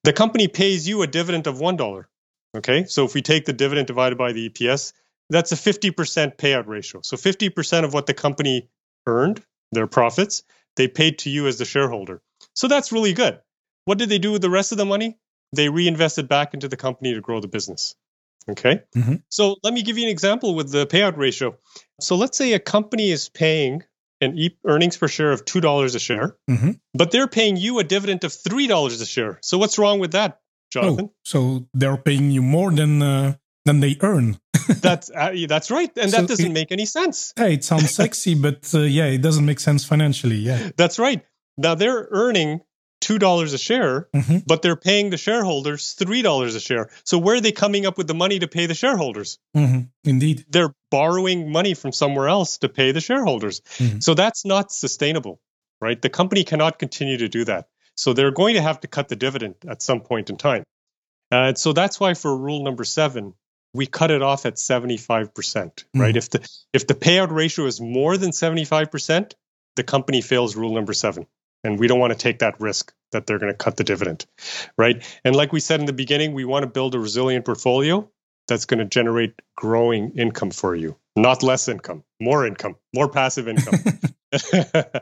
The 0.05 0.13
company 0.13 0.49
pays 0.49 0.87
you 0.87 1.03
a 1.03 1.07
dividend 1.07 1.47
of 1.47 1.59
$1. 1.59 2.09
Okay, 2.57 2.85
so 2.85 3.05
if 3.05 3.15
we 3.15 3.23
take 3.23 3.45
the 3.45 3.53
dividend 3.53 3.87
divided 3.87 4.17
by 4.17 4.33
the 4.33 4.47
EPS, 4.49 4.93
that's 5.31 5.53
a 5.53 5.57
50% 5.57 6.39
payout 6.39 6.67
ratio. 6.67 7.01
So 7.03 7.17
50% 7.17 7.85
of 7.85 7.93
what 7.93 8.07
the 8.07 8.15
company 8.15 8.69
earned, 9.07 9.43
their 9.73 9.87
profits, 9.87 10.43
they 10.77 10.89
paid 10.89 11.19
to 11.21 11.31
you 11.31 11.47
as 11.47 11.59
the 11.59 11.65
shareholder. 11.65 12.23
So 12.55 12.69
that's 12.69 12.93
really 12.93 13.13
good. 13.13 13.41
What 13.85 13.99
did 13.99 14.09
they 14.09 14.19
do 14.19 14.33
with 14.33 14.43
the 14.43 14.51
rest 14.51 14.73
of 14.73 14.79
the 14.79 14.87
money? 14.87 15.19
They 15.53 15.69
reinvested 15.69 16.29
back 16.29 16.55
into 16.55 16.69
the 16.69 16.77
company 16.77 17.15
to 17.15 17.21
grow 17.21 17.41
the 17.41 17.49
business. 17.49 17.95
Okay. 18.51 18.81
Mhm. 18.97 19.23
So 19.29 19.57
let 19.63 19.75
me 19.75 19.83
give 19.83 19.99
you 19.99 20.05
an 20.05 20.11
example 20.11 20.55
with 20.55 20.71
the 20.73 20.87
payout 20.87 21.17
ratio. 21.17 21.57
So 22.01 22.17
let's 22.17 22.37
say 22.39 22.53
a 22.55 22.59
company 22.59 23.11
is 23.11 23.29
paying 23.29 23.83
an 24.21 24.37
e- 24.39 24.57
earnings 24.67 24.97
per 24.97 25.07
share 25.09 25.31
of 25.33 25.45
$2 25.45 25.95
a 25.95 25.99
share, 25.99 26.37
Mhm. 26.51 26.81
but 26.95 27.11
they're 27.11 27.29
paying 27.29 27.57
you 27.57 27.79
a 27.79 27.85
dividend 27.85 28.25
of 28.25 28.33
$3 28.33 29.01
a 29.01 29.07
share. 29.07 29.39
So 29.43 29.59
what's 29.59 29.79
wrong 29.79 29.99
with 30.01 30.13
that, 30.13 30.41
Jonathan? 30.73 31.07
Oh, 31.11 31.15
so 31.25 31.69
they're 31.75 31.97
paying 31.97 32.31
you 32.31 32.43
more 32.43 32.71
than 32.73 33.03
uh, 33.03 33.35
than 33.65 33.81
they 33.81 33.97
earn. 34.01 34.39
That's 34.83 35.11
uh, 35.11 35.35
that's 35.49 35.71
right, 35.71 35.91
and 35.97 36.11
So 36.11 36.17
that 36.21 36.29
doesn't 36.29 36.47
it- 36.47 36.53
make 36.53 36.73
any 36.73 36.87
sense. 36.87 37.33
Hey, 37.37 37.55
it 37.55 37.65
sounds 37.65 37.91
sexy, 37.95 38.35
but 38.35 38.69
uh, 38.75 38.81
yeah, 38.81 39.07
it 39.07 39.23
doesn't 39.23 39.45
make 39.47 39.61
sense 39.61 39.85
financially. 39.85 40.37
Yeah. 40.37 40.71
That's 40.77 40.99
right. 40.99 41.23
Now 41.57 41.75
they're 41.75 42.09
earning 42.11 42.61
two 43.09 43.18
dollars 43.18 43.55
a 43.55 43.59
share, 43.59 44.07
Mhm. 44.14 44.42
but 44.47 44.61
they're 44.61 44.77
paying 44.77 45.09
the 45.11 45.16
shareholders 45.16 45.92
three 45.92 46.21
dollars 46.21 46.55
a 46.55 46.61
share. 46.61 46.90
So 47.05 47.16
where 47.16 47.37
are 47.37 47.40
they 47.40 47.53
coming 47.53 47.87
up 47.87 47.97
with 47.97 48.07
the 48.07 48.14
money 48.25 48.38
to 48.38 48.47
pay 48.49 48.66
the 48.66 48.75
shareholders? 48.75 49.38
Mhm. 49.57 49.88
Indeed. 50.05 50.44
They're 50.51 50.75
borrowing 50.90 51.51
money 51.51 51.73
from 51.75 51.92
somewhere 51.92 52.29
else 52.29 52.59
to 52.59 52.68
pay 52.68 52.92
the 52.92 53.01
shareholders. 53.01 53.62
Mhm. 53.79 54.03
So 54.03 54.12
that's 54.12 54.44
not 54.44 54.71
sustainable, 54.73 55.40
right? 55.81 56.01
The 56.01 56.11
company 56.11 56.44
cannot 56.44 56.79
continue 56.79 57.16
to 57.18 57.29
do 57.29 57.44
that. 57.47 57.68
So 57.97 58.12
they're 58.12 58.31
going 58.42 58.55
to 58.57 58.62
have 58.62 58.81
to 58.81 58.88
cut 58.88 59.09
the 59.09 59.16
dividend 59.16 59.55
at 59.66 59.81
some 59.83 60.01
point 60.03 60.29
in 60.29 60.37
time. 60.37 60.64
Uh, 61.33 61.55
so 61.55 61.73
that's 61.73 61.99
why 61.99 62.12
for 62.14 62.37
rule 62.37 62.62
number 62.62 62.85
seven, 62.85 63.33
we 63.73 63.87
cut 63.87 64.11
it 64.11 64.23
off 64.23 64.44
at 64.44 64.59
75%, 64.59 65.85
right? 65.94 66.16
If 66.16 66.29
the 66.31 66.40
if 66.75 66.87
the 66.87 66.94
payout 66.94 67.31
ratio 67.31 67.64
is 67.66 67.81
more 67.81 68.16
than 68.18 68.33
75%, 68.33 69.35
the 69.77 69.83
company 69.83 70.21
fails 70.21 70.57
rule 70.57 70.75
number 70.75 70.92
seven. 70.92 71.27
And 71.64 71.79
we 71.79 71.88
don't 71.88 71.99
want 71.99 72.12
to 72.12 72.18
take 72.18 72.38
that 72.40 72.61
risk 72.61 72.92
that 73.12 73.27
they're 73.27 73.38
going 73.38 73.53
to 73.53 73.57
cut 73.57 73.77
the 73.77 73.85
dividend, 73.85 74.27
right? 74.77 75.03
And 75.25 75.35
like 75.35 75.53
we 75.53 75.61
said 75.61 75.81
in 75.81 75.87
the 75.87 75.92
beginning, 75.92 76.33
we 76.33 76.44
want 76.44 76.62
to 76.62 76.68
build 76.68 76.94
a 76.94 76.99
resilient 76.99 77.44
portfolio 77.44 78.09
that's 78.47 78.64
going 78.64 78.79
to 78.79 78.85
generate 78.85 79.35
growing 79.57 80.12
income 80.16 80.51
for 80.51 80.75
you, 80.75 80.97
not 81.16 81.42
less 81.42 81.68
income, 81.68 82.05
more 82.21 82.47
income, 82.47 82.77
more 82.94 83.09
passive 83.09 83.49
income. 83.49 83.75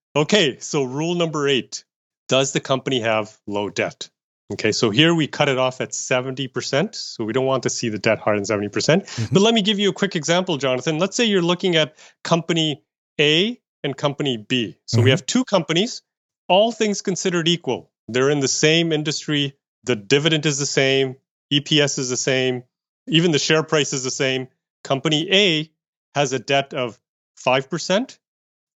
okay, 0.16 0.58
so 0.58 0.82
rule 0.84 1.14
number 1.14 1.48
eight 1.48 1.84
Does 2.28 2.52
the 2.52 2.60
company 2.60 3.00
have 3.00 3.36
low 3.46 3.70
debt? 3.70 4.08
Okay, 4.52 4.72
so 4.72 4.90
here 4.90 5.14
we 5.14 5.26
cut 5.26 5.48
it 5.48 5.58
off 5.58 5.80
at 5.80 5.90
70%. 5.90 6.94
So 6.94 7.24
we 7.24 7.32
don't 7.32 7.46
want 7.46 7.62
to 7.62 7.70
see 7.70 7.88
the 7.88 7.98
debt 7.98 8.18
higher 8.18 8.34
than 8.34 8.44
70%. 8.44 8.72
percent 8.72 9.06
Mhm. 9.06 9.32
But 9.32 9.42
let 9.42 9.54
me 9.54 9.62
give 9.62 9.78
you 9.78 9.88
a 9.88 9.92
quick 9.92 10.16
example, 10.16 10.58
Jonathan. 10.58 10.98
Let's 10.98 11.16
say 11.16 11.24
you're 11.24 11.42
looking 11.42 11.76
at 11.76 11.96
company 12.24 12.82
A 13.20 13.60
and 13.84 13.96
company 13.96 14.36
B. 14.38 14.76
So 14.86 15.00
we 15.00 15.10
Mhm. 15.10 15.12
have 15.12 15.26
two 15.26 15.44
companies, 15.44 16.02
all 16.48 16.72
things 16.72 17.02
considered 17.02 17.46
equal. 17.46 17.92
They're 18.08 18.30
in 18.30 18.40
the 18.40 18.48
same 18.48 18.92
industry. 18.92 19.56
The 19.84 19.94
dividend 19.94 20.46
is 20.46 20.58
the 20.58 20.66
same. 20.66 21.16
EPS 21.52 21.98
is 21.98 22.08
the 22.08 22.16
same. 22.16 22.64
Even 23.06 23.30
the 23.30 23.38
share 23.38 23.62
price 23.62 23.92
is 23.92 24.02
the 24.02 24.10
same. 24.10 24.48
Company 24.82 25.28
A 25.32 25.70
has 26.14 26.32
a 26.32 26.38
debt 26.38 26.74
of 26.74 26.98
5%. 27.36 28.18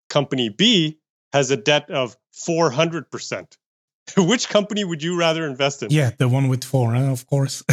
Company 0.09 0.49
B 0.51 0.99
has 1.33 1.51
a 1.51 1.57
debt 1.57 1.91
of 1.91 2.17
400%. 2.33 3.57
Which 4.17 4.49
company 4.49 4.85
would 4.85 5.03
you 5.03 5.19
rather 5.19 5.47
invest 5.47 5.83
in? 5.83 5.91
Yeah, 5.91 6.11
the 6.17 6.29
one 6.29 6.49
with 6.49 6.65
four, 6.65 6.95
huh, 6.95 7.11
of 7.13 7.27
course. 7.27 7.63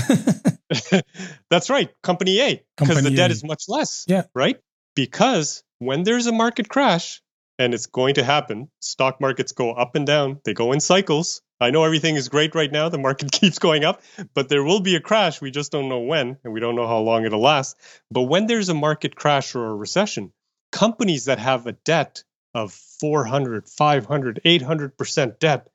That's 1.49 1.69
right, 1.69 1.89
company 2.01 2.39
A, 2.41 2.63
because 2.77 3.03
the 3.03 3.11
debt 3.11 3.29
A. 3.31 3.33
is 3.33 3.43
much 3.43 3.65
less. 3.67 4.05
Yeah. 4.07 4.23
Right? 4.33 4.59
Because 4.95 5.63
when 5.79 6.03
there's 6.03 6.27
a 6.27 6.31
market 6.31 6.67
crash, 6.69 7.21
and 7.57 7.73
it's 7.73 7.87
going 7.87 8.15
to 8.15 8.23
happen, 8.23 8.69
stock 8.79 9.21
markets 9.21 9.51
go 9.51 9.71
up 9.71 9.95
and 9.95 10.05
down, 10.05 10.39
they 10.45 10.53
go 10.53 10.71
in 10.71 10.79
cycles. 10.79 11.41
I 11.59 11.71
know 11.71 11.85
everything 11.85 12.15
is 12.17 12.27
great 12.27 12.53
right 12.53 12.71
now, 12.71 12.89
the 12.89 12.97
market 12.97 13.31
keeps 13.39 13.59
going 13.59 13.85
up, 13.85 14.01
but 14.33 14.49
there 14.49 14.63
will 14.63 14.81
be 14.81 14.95
a 14.95 14.99
crash. 14.99 15.41
We 15.41 15.51
just 15.51 15.71
don't 15.71 15.89
know 15.89 16.01
when, 16.01 16.37
and 16.43 16.53
we 16.53 16.59
don't 16.59 16.75
know 16.75 16.87
how 16.87 16.99
long 16.99 17.25
it'll 17.25 17.41
last. 17.41 17.77
But 18.11 18.23
when 18.23 18.47
there's 18.47 18.69
a 18.69 18.73
market 18.73 19.15
crash 19.15 19.55
or 19.55 19.65
a 19.65 19.75
recession, 19.75 20.33
companies 20.71 21.25
that 21.25 21.39
have 21.39 21.65
a 21.67 21.71
debt 21.71 22.23
of 22.53 22.73
400, 22.73 23.67
500, 23.69 24.41
800% 24.45 25.39
debt, 25.39 25.67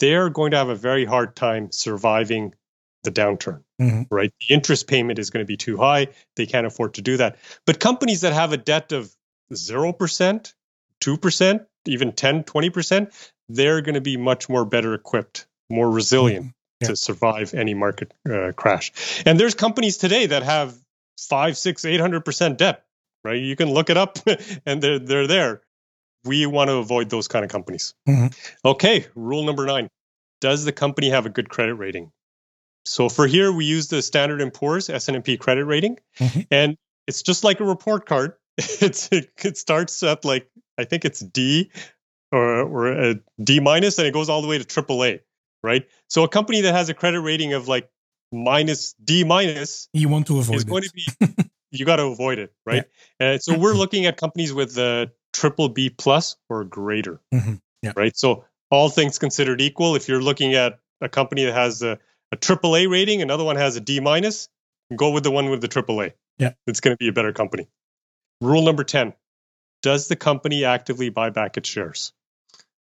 they're 0.00 0.30
going 0.30 0.52
to 0.52 0.56
have 0.56 0.68
a 0.68 0.74
very 0.74 1.04
hard 1.04 1.36
time 1.36 1.70
surviving 1.72 2.54
the 3.04 3.12
downturn 3.12 3.62
Mhm. 3.80 4.06
right? 4.10 4.32
The 4.40 4.54
interest 4.54 4.86
payment 4.86 5.18
is 5.18 5.30
going 5.30 5.44
to 5.44 5.46
be 5.46 5.58
too 5.58 5.76
high. 5.76 6.08
They 6.36 6.46
can't 6.46 6.66
afford 6.66 6.94
to 6.94 7.02
do 7.02 7.18
that. 7.18 7.36
But 7.66 7.78
companies 7.78 8.22
that 8.22 8.32
have 8.32 8.52
a 8.52 8.56
debt 8.56 8.92
of 8.92 9.14
0%, 9.52 10.54
2%, 11.04 11.66
even 11.86 12.12
10, 12.12 12.44
20%, 12.44 13.12
they're 13.48 13.80
going 13.82 13.94
to 13.94 14.00
be 14.00 14.16
much 14.16 14.48
more 14.48 14.64
better 14.64 14.94
equipped, 14.94 15.46
more 15.70 15.90
resilient 15.90 16.52
Yeah. 16.80 16.88
to 16.88 16.96
survive 16.96 17.54
any 17.54 17.74
market 17.74 18.12
uh, 18.28 18.52
crash. 18.56 18.92
And 19.26 19.38
there's 19.38 19.54
companies 19.54 19.98
today 19.98 20.26
that 20.26 20.42
have 20.42 20.74
five, 21.18 21.56
six, 21.58 21.82
800% 21.84 22.56
debt, 22.56 22.84
right? 23.24 23.40
You 23.40 23.56
can 23.56 23.70
look 23.70 23.90
it 23.90 23.96
up 23.96 24.18
and 24.66 24.82
they're, 24.82 24.98
they're 24.98 25.26
there. 25.26 25.62
We 26.24 26.46
want 26.46 26.68
to 26.68 26.76
avoid 26.76 27.10
those 27.10 27.28
kind 27.28 27.44
of 27.44 27.50
companies. 27.50 27.92
Mhm. 28.08 28.34
Okay, 28.64 29.06
rule 29.14 29.44
number 29.44 29.66
nine. 29.66 29.88
Does 30.40 30.64
the 30.64 30.72
company 30.72 31.10
have 31.10 31.26
a 31.26 31.30
good 31.30 31.48
credit 31.50 31.74
rating? 31.74 32.10
So 32.86 33.08
for 33.08 33.26
here, 33.26 33.52
we 33.52 33.64
use 33.66 33.88
the 33.88 34.00
Standard 34.02 34.40
and 34.40 34.52
Poor's 34.52 34.88
S&P 34.90 35.36
credit 35.36 35.64
rating, 35.64 35.98
Mhm. 36.18 36.46
and 36.50 36.76
it's 37.06 37.22
just 37.22 37.44
like 37.44 37.60
a 37.60 37.64
report 37.64 38.06
card. 38.06 38.34
It's 38.80 39.08
it, 39.12 39.30
it 39.42 39.56
starts 39.58 40.02
at 40.02 40.24
like 40.24 40.48
I 40.78 40.84
think 40.84 41.04
it's 41.04 41.20
D 41.20 41.70
or 42.32 42.60
or 42.62 42.86
a 42.88 43.14
D 43.42 43.60
minus, 43.60 43.98
and 43.98 44.06
it 44.06 44.12
goes 44.14 44.28
all 44.28 44.42
the 44.42 44.48
way 44.48 44.58
to 44.58 44.64
AAA, 44.64 45.20
right? 45.62 45.86
So 46.08 46.24
a 46.24 46.28
company 46.28 46.60
that 46.62 46.74
has 46.74 46.88
a 46.88 46.94
credit 46.94 47.20
rating 47.20 47.52
of 47.52 47.68
like 47.68 47.88
minus 48.32 48.94
D 49.04 49.24
minus 49.24 49.88
You 49.92 50.08
want 50.08 50.26
to 50.28 50.38
avoid 50.38 50.56
is 50.56 50.64
going 50.64 50.84
it. 50.84 50.90
to 50.90 51.26
be 51.36 51.50
you 51.70 51.84
got 51.84 51.96
to 51.96 52.04
avoid 52.04 52.38
it, 52.38 52.52
right? 52.66 52.84
And 53.20 53.42
so 53.42 53.56
we're 53.58 53.74
looking 53.74 54.06
at 54.06 54.16
companies 54.16 54.52
with 54.52 54.74
the 54.74 55.10
triple 55.32 55.68
B 55.68 55.90
plus 55.90 56.36
or 56.48 56.64
greater, 56.64 57.20
Mhm. 57.32 57.60
Yeah. 57.82 57.92
right? 57.96 58.16
So 58.16 58.44
all 58.70 58.88
things 58.88 59.18
considered 59.18 59.60
equal, 59.60 59.94
if 59.94 60.08
you're 60.08 60.22
looking 60.22 60.54
at 60.54 60.78
a 61.00 61.08
company 61.08 61.44
that 61.44 61.54
has 61.54 61.82
a, 61.82 61.98
a 62.32 62.36
triple 62.36 62.76
A 62.76 62.86
rating, 62.86 63.22
another 63.22 63.44
one 63.44 63.56
has 63.56 63.76
a 63.76 63.80
D 63.80 64.00
minus, 64.00 64.48
go 64.96 65.10
with 65.10 65.22
the 65.22 65.30
one 65.30 65.50
with 65.50 65.60
the 65.60 65.68
triple 65.68 66.00
A. 66.02 66.12
Yeah. 66.38 66.52
it's 66.66 66.80
going 66.80 66.94
to 66.94 66.98
be 66.98 67.06
a 67.08 67.12
better 67.12 67.32
company. 67.32 67.68
Rule 68.40 68.62
number 68.62 68.82
ten: 68.82 69.12
Does 69.84 70.08
the 70.08 70.16
company 70.16 70.64
actively 70.64 71.10
buy 71.10 71.28
back 71.28 71.58
its 71.58 71.68
shares? 71.68 72.14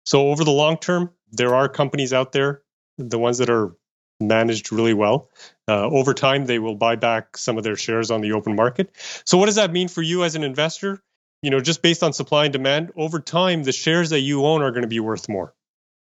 So 0.05 0.29
over 0.29 0.45
the 0.45 0.51
long 0.51 0.77
term, 0.77 1.11
there 1.33 1.53
are 1.53 1.67
companies 1.67 2.13
out 2.13 2.31
there, 2.31 2.61
the 2.97 3.19
ones 3.19 3.39
that 3.39 3.49
are 3.49 3.75
managed 4.21 4.71
really 4.71 4.93
well. 4.93 5.29
Uh, 5.67 5.83
over 5.83 6.13
time, 6.13 6.45
they 6.45 6.59
will 6.59 6.75
buy 6.75 6.95
back 6.95 7.35
some 7.35 7.57
of 7.57 7.65
their 7.65 7.75
shares 7.75 8.09
on 8.09 8.21
the 8.21 8.31
open 8.31 8.55
market. 8.55 8.95
So, 9.25 9.37
what 9.37 9.47
does 9.47 9.55
that 9.55 9.73
mean 9.73 9.89
for 9.89 10.01
you 10.01 10.23
as 10.23 10.35
an 10.35 10.45
investor? 10.45 11.03
You 11.41 11.49
know, 11.51 11.59
just 11.59 11.81
based 11.81 12.03
on 12.03 12.13
supply 12.13 12.45
and 12.45 12.53
demand, 12.53 12.93
over 12.95 13.19
time, 13.19 13.63
the 13.63 13.73
shares 13.73 14.11
that 14.11 14.21
you 14.21 14.45
own 14.45 14.61
are 14.61 14.71
going 14.71 14.83
to 14.83 14.87
be 14.87 15.01
worth 15.01 15.27
more, 15.27 15.53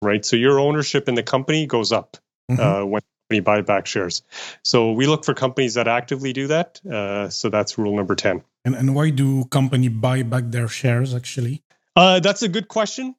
right? 0.01 0.23
So, 0.23 0.37
your 0.37 0.57
ownership 0.57 1.09
in 1.09 1.15
the 1.15 1.23
company 1.23 1.65
goes 1.65 1.91
up 1.91 2.15
Mhm. 2.49 2.59
uh, 2.59 2.85
when 2.85 3.01
buy 3.29 3.61
back 3.61 3.85
shares. 3.85 4.21
So, 4.63 4.91
we 4.93 5.05
look 5.05 5.25
for 5.25 5.33
companies 5.33 5.73
that 5.75 5.87
actively 5.87 6.33
do 6.33 6.47
that. 6.47 6.79
Uh, 6.85 7.29
so, 7.29 7.49
that's 7.49 7.77
rule 7.77 7.95
number 7.95 8.15
10. 8.15 8.41
and, 8.65 8.75
and 8.75 8.95
why 8.95 9.09
do 9.09 9.45
company 9.45 9.89
buy 9.89 10.23
back 10.23 10.45
their 10.47 10.67
shares 10.67 11.13
actually? 11.13 11.63
Uh, 11.95 12.19
that's 12.19 12.41
a 12.43 12.47
good 12.47 12.67
question. 12.67 13.15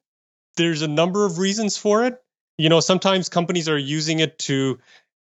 There's 0.57 0.81
a 0.81 0.87
number 0.87 1.25
of 1.25 1.37
reasons 1.37 1.77
for 1.77 2.05
it. 2.05 2.21
You 2.57 2.69
know, 2.69 2.79
sometimes 2.79 3.29
companies 3.29 3.69
are 3.69 3.77
using 3.77 4.19
it 4.19 4.39
to 4.39 4.79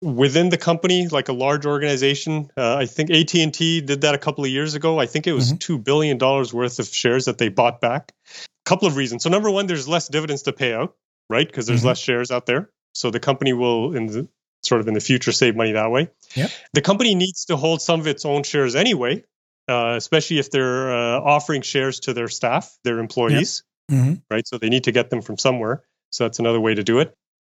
within 0.03 0.51
the 0.51 0.59
company, 0.59 1.09
like 1.09 1.29
a 1.29 1.33
large 1.33 1.65
organization. 1.65 2.51
Uh, 2.57 2.77
I 2.77 2.87
think 2.87 3.11
AT 3.11 3.35
and 3.35 3.53
T 3.53 3.81
did 3.81 4.03
that 4.03 4.15
a 4.15 4.19
couple 4.19 4.45
of 4.45 4.51
years 4.51 4.75
ago. 4.75 5.01
I 5.01 5.07
think 5.07 5.27
it 5.27 5.33
was 5.33 5.53
Mhm. 5.55 5.59
two 5.59 5.79
billion 5.79 6.19
dollars 6.19 6.53
worth 6.53 6.79
of 6.79 6.87
shares 6.89 7.25
that 7.25 7.39
they 7.39 7.49
bought 7.49 7.81
back. 7.81 8.12
A 8.35 8.69
couple 8.69 8.87
of 8.87 8.97
reasons. 8.97 9.23
So 9.23 9.31
number 9.31 9.51
one, 9.51 9.67
there's 9.67 9.89
less 9.89 10.07
dividends 10.09 10.43
to 10.43 10.53
pay 10.53 10.75
out, 10.75 10.95
right? 11.31 11.47
Because 11.47 11.67
there's 11.67 11.83
Mhm. 11.83 11.87
less 11.87 11.99
shares 11.99 12.31
out 12.31 12.45
there. 12.47 12.71
So 12.95 13.11
the 13.11 13.21
company 13.21 13.53
will, 13.55 13.97
in 13.97 14.07
the 14.07 14.29
sort 14.66 14.81
of 14.81 14.88
in 14.88 14.94
the 14.94 15.00
future, 15.00 15.33
save 15.33 15.57
money 15.57 15.72
that 15.72 15.90
way. 15.90 16.11
Yep. 16.35 16.50
The 16.74 16.81
company 16.83 17.14
needs 17.14 17.46
to 17.46 17.57
hold 17.57 17.81
some 17.81 18.00
of 18.00 18.07
its 18.07 18.24
own 18.24 18.42
shares 18.42 18.74
anyway, 18.74 19.24
uh, 19.68 19.94
especially 19.96 20.38
if 20.38 20.50
they're 20.50 20.92
uh, 20.94 21.20
offering 21.20 21.62
shares 21.62 22.00
to 22.00 22.12
their 22.14 22.29
staff, 22.29 22.76
their 22.85 22.98
employees 22.98 23.62
Mhm. 23.90 24.22
right? 24.31 24.46
So 24.46 24.59
they 24.59 24.68
need 24.68 24.85
to 24.85 24.92
get 24.92 25.11
them 25.11 25.22
from 25.22 25.38
somewhere. 25.38 25.85
So 26.11 26.24
that's 26.24 26.38
another 26.40 26.61
way 26.61 26.74
to 26.74 26.83
do 26.83 26.98
it. 26.98 27.14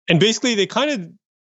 And 0.07 0.19
basically, 0.19 0.55
they 0.55 0.67
kind 0.67 0.91
of 0.91 1.11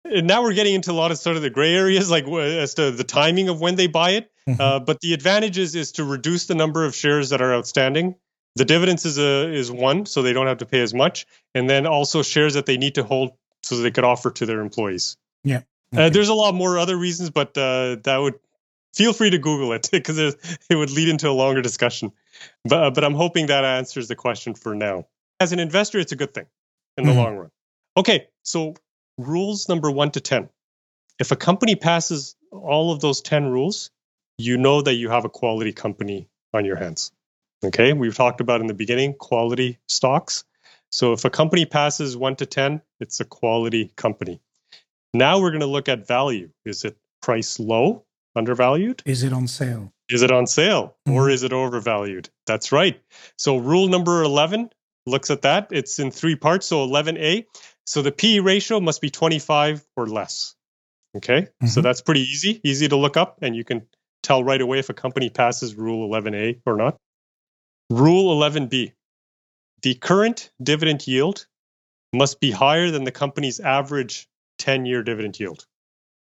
and 0.05 0.27
now 0.27 0.41
we're 0.43 0.53
getting 0.53 0.73
into 0.73 0.91
a 0.91 0.93
lot 0.93 1.11
of 1.11 1.17
sort 1.17 1.37
of 1.37 1.43
the 1.43 1.49
gray 1.49 1.73
areas, 1.73 2.11
like 2.11 2.27
as 2.27 2.73
to 2.73 2.91
the 2.91 3.05
timing 3.05 3.47
of 3.49 3.61
when 3.61 3.75
they 3.75 3.87
buy 3.87 4.11
it. 4.11 4.29
Mhm. 4.49 4.59
Uh, 4.59 4.79
but 4.79 4.99
the 4.99 5.13
advantages 5.13 5.75
is 5.75 5.87
is 5.87 5.91
to 5.93 6.03
reduce 6.03 6.47
the 6.47 6.55
number 6.55 6.83
of 6.85 6.93
shares 6.95 7.29
that 7.29 7.41
are 7.41 7.53
outstanding 7.53 8.15
The 8.55 8.65
dividends 8.65 9.05
is 9.05 9.17
a 9.17 9.51
is 9.51 9.71
one, 9.71 10.05
so 10.05 10.21
they 10.21 10.33
don't 10.33 10.45
have 10.47 10.59
to 10.59 10.65
pay 10.67 10.81
as 10.81 10.93
much, 10.93 11.25
and 11.55 11.67
then 11.69 11.87
also 11.87 12.21
shares 12.21 12.53
that 12.55 12.65
they 12.67 12.77
need 12.77 12.95
to 12.95 13.03
hold 13.03 13.31
so 13.63 13.77
they 13.77 13.89
could 13.91 14.03
offer 14.03 14.29
to 14.31 14.45
their 14.45 14.59
employees. 14.61 15.17
Yeah. 15.43 15.61
Uh, 15.95 16.09
there's 16.09 16.29
a 16.29 16.33
lot 16.33 16.55
more 16.55 16.79
other 16.79 16.97
reasons, 16.97 17.29
but 17.29 17.57
uh, 17.57 17.97
that 18.03 18.17
would 18.17 18.35
feel 18.93 19.13
free 19.13 19.29
to 19.29 19.37
Google 19.37 19.73
it 19.73 19.89
because 19.91 20.17
it, 20.17 20.35
would 20.71 20.91
lead 20.91 21.09
into 21.09 21.29
a 21.29 21.31
longer 21.31 21.61
discussion. 21.61 22.11
But 22.65 22.83
uh, 22.83 22.91
but 22.91 23.03
I'm 23.03 23.13
hoping 23.13 23.47
that 23.47 23.63
answers 23.63 24.07
the 24.07 24.15
question 24.15 24.55
for 24.55 24.73
now. 24.73 25.05
As 25.39 25.51
an 25.51 25.59
investor, 25.59 25.99
it's 25.99 26.11
a 26.11 26.15
good 26.15 26.33
thing 26.33 26.45
in 26.97 27.05
the 27.05 27.11
Mhm. 27.11 27.17
long 27.17 27.35
run. 27.37 27.51
Okay, 27.95 28.27
so 28.43 28.75
rules 29.17 29.69
number 29.69 29.91
one 29.91 30.11
to 30.11 30.19
ten. 30.19 30.49
If 31.19 31.31
a 31.31 31.35
company 31.35 31.75
passes 31.75 32.35
all 32.51 32.91
of 32.91 33.01
those 33.01 33.21
ten 33.21 33.45
rules, 33.45 33.91
you 34.37 34.57
know 34.57 34.81
that 34.81 34.95
you 34.95 35.09
have 35.09 35.25
a 35.25 35.29
quality 35.29 35.73
company 35.73 36.27
on 36.53 36.65
your 36.65 36.75
hands. 36.75 37.11
Okay, 37.63 37.93
we've 37.93 38.15
talked 38.15 38.41
about 38.41 38.61
in 38.61 38.67
the 38.67 38.73
beginning 38.73 39.13
quality 39.13 39.77
stocks. 39.87 40.43
So 40.89 41.13
if 41.13 41.25
a 41.25 41.29
company 41.29 41.65
passes 41.65 42.15
one 42.15 42.35
to 42.35 42.45
10, 42.45 42.81
it's 42.99 43.19
a 43.19 43.25
quality 43.25 43.91
company. 43.95 44.41
Now 45.13 45.39
we're 45.39 45.51
going 45.51 45.61
to 45.61 45.67
look 45.67 45.89
at 45.89 46.07
value. 46.07 46.49
Is 46.65 46.83
it 46.85 46.97
price 47.21 47.59
low, 47.59 48.05
undervalued? 48.35 49.01
Is 49.05 49.23
it 49.23 49.31
on 49.33 49.47
sale? 49.47 49.93
Is 50.09 50.21
it 50.21 50.31
on 50.31 50.47
sale 50.47 50.95
or 51.07 51.27
Mhm. 51.27 51.31
is 51.31 51.43
it 51.43 51.53
overvalued? 51.53 52.29
That's 52.45 52.71
right. 52.71 52.99
So 53.37 53.57
rule 53.57 53.87
number 53.87 54.23
11 54.23 54.69
looks 55.05 55.29
at 55.29 55.43
that. 55.43 55.67
It's 55.71 55.99
in 55.99 56.11
three 56.11 56.35
parts. 56.35 56.65
So 56.67 56.83
11A. 56.83 57.45
So 57.85 58.01
the 58.01 58.11
PE 58.11 58.39
ratio 58.39 58.79
must 58.79 59.01
be 59.01 59.09
25 59.09 59.85
or 59.95 60.07
less. 60.07 60.55
Okay. 61.15 61.47
So 61.67 61.79
Mhm. 61.79 61.83
that's 61.83 62.01
pretty 62.01 62.21
easy, 62.21 62.59
easy 62.63 62.87
to 62.87 62.95
look 62.95 63.15
up. 63.17 63.37
And 63.41 63.55
you 63.55 63.63
can 63.63 63.87
tell 64.23 64.43
right 64.43 64.61
away 64.61 64.79
if 64.79 64.89
a 64.89 64.93
company 64.93 65.29
passes 65.29 65.75
rule 65.75 66.05
11A 66.07 66.59
or 66.65 66.75
not. 66.75 66.97
Rule 67.89 68.31
11B. 68.31 68.93
The 69.83 69.95
current 69.95 70.51
dividend 70.61 71.05
yield 71.07 71.45
must 72.13 72.39
be 72.39 72.51
higher 72.51 72.89
than 72.89 73.03
the 73.03 73.11
company's 73.11 73.59
average 73.59 74.27
10 74.57 74.85
year 74.85 75.03
dividend 75.03 75.39
yield, 75.39 75.65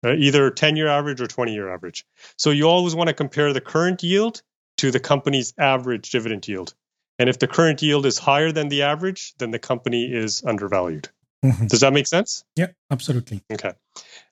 uh, 0.05 0.13
either 0.13 0.49
10 0.49 0.75
year 0.75 0.87
average 0.87 1.21
or 1.21 1.27
20 1.27 1.53
year 1.53 1.73
average. 1.73 2.05
So 2.37 2.51
you 2.51 2.67
always 2.67 2.95
want 2.95 3.07
to 3.09 3.13
compare 3.13 3.53
the 3.53 3.61
current 3.61 4.03
yield 4.03 4.41
to 4.77 4.91
the 4.91 4.99
company's 4.99 5.53
average 5.57 6.11
dividend 6.11 6.47
yield. 6.47 6.73
And 7.17 7.29
if 7.29 7.39
the 7.39 7.47
current 7.47 7.81
yield 7.81 8.05
is 8.05 8.17
higher 8.17 8.51
than 8.51 8.67
the 8.67 8.81
average, 8.83 9.33
then 9.37 9.51
the 9.51 9.59
company 9.59 10.11
is 10.11 10.43
undervalued. 10.45 11.09
Mhm. 11.43 11.69
Does 11.69 11.79
that 11.81 11.93
make 11.93 12.07
sense? 12.07 12.43
Yeah, 12.55 12.67
absolutely. 12.91 13.41
Okay. 13.51 13.71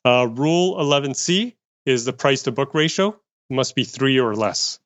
Uh, 0.03 0.27
rule 0.29 0.77
11C 0.79 1.55
is 1.85 2.05
the 2.05 2.13
price 2.13 2.43
to 2.43 2.51
book 2.51 2.73
ratio 2.73 3.17
must 3.49 3.75
be 3.75 3.83
three 3.83 4.19
or 4.19 4.35
less, 4.35 4.79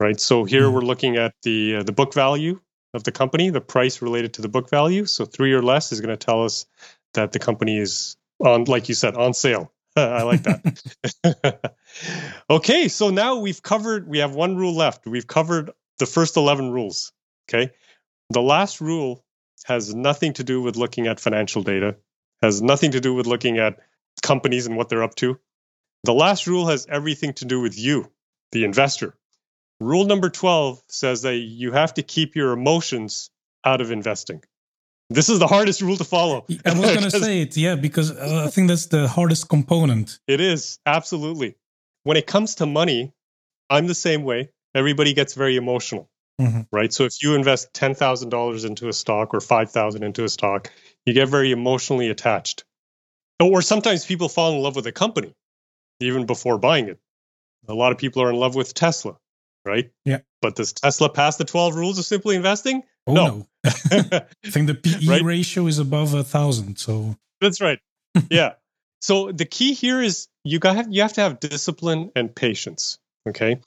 right? 0.00 0.18
So 0.18 0.44
here 0.44 0.62
Mhm. 0.68 0.72
we're 0.72 0.80
looking 0.80 1.16
at 1.16 1.34
the 1.42 1.76
uh, 1.76 1.82
the 1.82 1.92
book 1.92 2.14
value 2.14 2.60
of 2.94 3.04
the 3.04 3.12
company, 3.12 3.50
the 3.50 3.60
price 3.60 4.02
related 4.02 4.34
to 4.34 4.42
the 4.42 4.48
book 4.48 4.68
value. 4.68 5.06
So 5.06 5.24
three 5.24 5.52
or 5.52 5.62
less 5.62 5.92
is 5.92 6.00
going 6.00 6.16
to 6.16 6.24
tell 6.26 6.44
us 6.44 6.66
that 7.14 7.32
the 7.32 7.38
company 7.38 7.78
is 7.78 8.16
on, 8.38 8.64
like 8.64 8.88
you 8.88 8.94
said, 8.94 9.16
on 9.16 9.34
sale. 9.34 9.72
I 9.96 10.22
like 10.22 10.42
that. 10.44 11.74
okay, 12.50 12.88
so 12.88 13.10
now 13.10 13.40
we've 13.40 13.62
covered. 13.62 14.08
We 14.08 14.18
have 14.18 14.34
one 14.34 14.56
rule 14.56 14.74
left. 14.74 15.06
We've 15.06 15.26
covered 15.26 15.70
the 15.98 16.06
first 16.06 16.36
eleven 16.36 16.70
rules. 16.70 17.12
Okay, 17.48 17.72
the 18.30 18.42
last 18.42 18.80
rule 18.80 19.24
has 19.64 19.94
nothing 19.94 20.32
to 20.34 20.44
do 20.44 20.62
with 20.62 20.76
looking 20.76 21.06
at 21.06 21.20
financial 21.20 21.62
data 21.62 21.96
has 22.42 22.60
nothing 22.60 22.90
to 22.90 23.00
do 23.00 23.14
with 23.14 23.26
looking 23.26 23.58
at 23.58 23.78
companies 24.22 24.66
and 24.66 24.76
what 24.76 24.88
they're 24.88 25.04
up 25.04 25.14
to. 25.14 25.38
The 26.04 26.12
last 26.12 26.46
rule 26.46 26.66
has 26.66 26.86
everything 26.90 27.32
to 27.34 27.44
do 27.44 27.60
with 27.60 27.78
you, 27.78 28.10
the 28.50 28.64
investor. 28.64 29.14
Rule 29.80 30.04
number 30.04 30.28
12 30.28 30.82
says 30.88 31.22
that 31.22 31.36
you 31.36 31.72
have 31.72 31.94
to 31.94 32.02
keep 32.02 32.34
your 32.34 32.52
emotions 32.52 33.30
out 33.64 33.80
of 33.80 33.92
investing. 33.92 34.42
This 35.10 35.28
is 35.28 35.38
the 35.38 35.46
hardest 35.46 35.82
rule 35.82 35.96
to 35.96 36.04
follow. 36.04 36.46
I 36.64 36.72
was 36.72 36.80
going 36.80 37.02
to 37.10 37.10
say 37.10 37.42
it, 37.42 37.56
yeah, 37.56 37.74
because 37.74 38.10
uh, 38.10 38.44
I 38.46 38.50
think 38.50 38.68
that's 38.68 38.86
the 38.86 39.08
hardest 39.08 39.48
component. 39.48 40.18
It 40.26 40.40
is, 40.40 40.78
absolutely. 40.86 41.56
When 42.04 42.16
it 42.16 42.26
comes 42.26 42.56
to 42.56 42.66
money, 42.66 43.12
I'm 43.68 43.86
the 43.86 43.94
same 43.94 44.24
way. 44.24 44.50
Everybody 44.74 45.12
gets 45.12 45.34
very 45.34 45.56
emotional, 45.56 46.08
Mhm. 46.40 46.66
right? 46.72 46.92
So 46.92 47.04
if 47.04 47.22
you 47.22 47.34
invest 47.34 47.72
$10,000 47.74 48.64
into 48.64 48.88
a 48.88 48.92
stock 48.92 49.34
or 49.34 49.40
5,000 49.40 50.02
into 50.02 50.24
a 50.24 50.28
stock, 50.28 50.70
you 51.04 51.12
get 51.12 51.28
very 51.28 51.52
emotionally 51.52 52.08
attached. 52.08 52.64
Or 53.40 53.60
sometimes 53.60 54.06
people 54.06 54.28
fall 54.28 54.54
in 54.54 54.62
love 54.62 54.76
with 54.76 54.86
a 54.86 54.92
company 54.92 55.34
even 56.00 56.26
before 56.26 56.58
buying 56.58 56.88
it. 56.88 56.98
A 57.68 57.74
lot 57.74 57.92
of 57.92 57.98
people 57.98 58.22
are 58.22 58.30
in 58.30 58.36
love 58.36 58.54
with 58.54 58.74
Tesla, 58.74 59.16
right? 59.64 59.90
Yeah. 60.04 60.18
But 60.40 60.56
does 60.56 60.72
Tesla 60.72 61.08
pass 61.08 61.36
the 61.36 61.44
12 61.44 61.74
rules 61.76 61.98
of 61.98 62.04
simply 62.04 62.36
investing? 62.36 62.82
Oh, 63.06 63.14
No. 63.14 63.26
no. 63.28 63.46
I 63.90 64.50
think 64.50 64.66
the 64.66 64.74
PE 64.74 65.06
Right? 65.08 65.22
ratio 65.22 65.66
is 65.66 65.78
above 65.78 66.14
a 66.14 66.24
thousand. 66.24 66.78
So, 66.78 67.16
That's 67.40 67.60
right. 67.60 67.78
yeah. 68.30 68.54
So 69.00 69.32
the 69.32 69.44
key 69.44 69.74
here 69.74 70.00
is 70.00 70.28
you 70.44 70.58
got 70.58 70.92
you 70.92 71.02
have 71.02 71.12
to 71.14 71.20
have 71.22 71.40
discipline 71.40 72.12
and 72.14 72.34
patience. 72.34 72.98
Okay. 73.28 73.60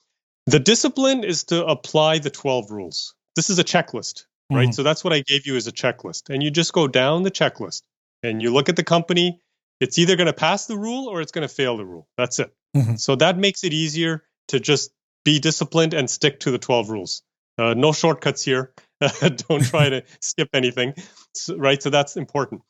The 0.48 0.60
discipline 0.60 1.24
is 1.24 1.46
to 1.46 1.66
apply 1.66 2.20
the 2.20 2.30
12 2.30 2.72
rules. 2.72 3.16
This 3.36 3.50
is 3.50 3.60
a 3.60 3.64
checklist, 3.64 4.26
right? 4.52 4.70
Mhm. 4.70 4.74
So 4.74 4.84
that's 4.84 5.04
what 5.04 5.12
I 5.14 5.22
gave 5.22 5.46
you 5.48 5.56
as 5.58 5.68
a 5.68 5.72
checklist. 5.72 6.30
And 6.30 6.42
you 6.44 6.52
just 6.52 6.72
go 6.72 6.88
down 6.88 7.24
the 7.24 7.32
checklist 7.32 7.82
and 8.24 8.42
you 8.42 8.54
look 8.54 8.70
at 8.70 8.76
the 8.76 8.84
company. 8.84 9.42
It's 9.82 9.98
either 9.98 10.16
going 10.16 10.28
to 10.28 10.34
pass 10.34 10.68
the 10.68 10.78
rule 10.78 11.08
or 11.10 11.20
it's 11.20 11.34
going 11.34 11.46
to 11.48 11.54
fail 11.54 11.76
the 11.76 11.86
rule. 11.86 12.08
That's 12.18 12.40
it. 12.40 12.54
Mhm. 12.76 12.98
So 13.00 13.16
that 13.18 13.38
makes 13.38 13.64
it 13.66 13.74
easier 13.74 14.24
to 14.50 14.60
just 14.62 14.92
be 15.26 15.40
disciplined 15.40 15.94
and 15.94 16.10
stick 16.10 16.40
to 16.42 16.52
the 16.52 16.58
12 16.60 16.90
rules. 16.90 17.22
Uh, 17.58 17.74
no 17.74 17.92
shortcuts 17.92 18.44
here. 18.44 18.74
Don't 19.50 19.64
try 19.64 19.90
to 19.90 20.04
skip 20.22 20.50
anything, 20.54 20.94
So- 21.34 21.58
right? 21.58 21.82
So 21.82 21.90
that's 21.90 22.16
important. 22.16 22.62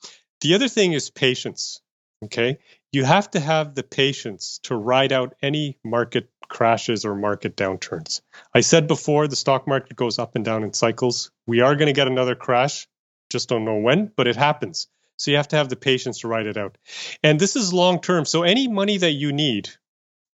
The 0.41 0.55
other 0.55 0.67
thing 0.67 0.93
is 0.93 1.11
patience. 1.11 1.81
Okay. 2.23 2.57
You 2.91 3.03
have 3.03 3.29
to 3.31 3.39
have 3.39 3.75
the 3.75 3.83
patience 3.83 4.59
to 4.63 4.75
ride 4.75 5.11
out 5.11 5.35
any 5.43 5.77
market 5.83 6.29
crashes 6.47 7.03
or 7.05 7.15
market 7.15 7.57
downturns. 7.57 8.21
I 8.53 8.61
said 8.61 8.87
before 8.87 9.27
the 9.27 9.35
stock 9.35 9.67
market 9.67 9.95
goes 9.97 10.17
up 10.17 10.35
and 10.35 10.45
down 10.45 10.63
in 10.63 10.73
cycles. 10.73 11.31
We 11.45 11.61
are 11.61 11.75
going 11.75 11.87
to 11.87 11.93
get 11.93 12.07
another 12.07 12.35
crash. 12.35 12.87
Just 13.29 13.49
don't 13.49 13.65
know 13.65 13.77
when, 13.77 14.11
but 14.15 14.27
it 14.27 14.35
happens. 14.35 14.87
So 15.17 15.31
you 15.31 15.37
have 15.37 15.47
to 15.49 15.55
have 15.57 15.69
the 15.69 15.75
patience 15.75 16.19
to 16.19 16.27
ride 16.27 16.45
it 16.45 16.57
out. 16.57 16.77
And 17.23 17.39
this 17.39 17.55
is 17.55 17.73
long 17.73 17.99
term. 18.01 18.25
So 18.25 18.43
any 18.43 18.67
money 18.67 18.97
that 18.97 19.11
you 19.11 19.33
need 19.33 19.69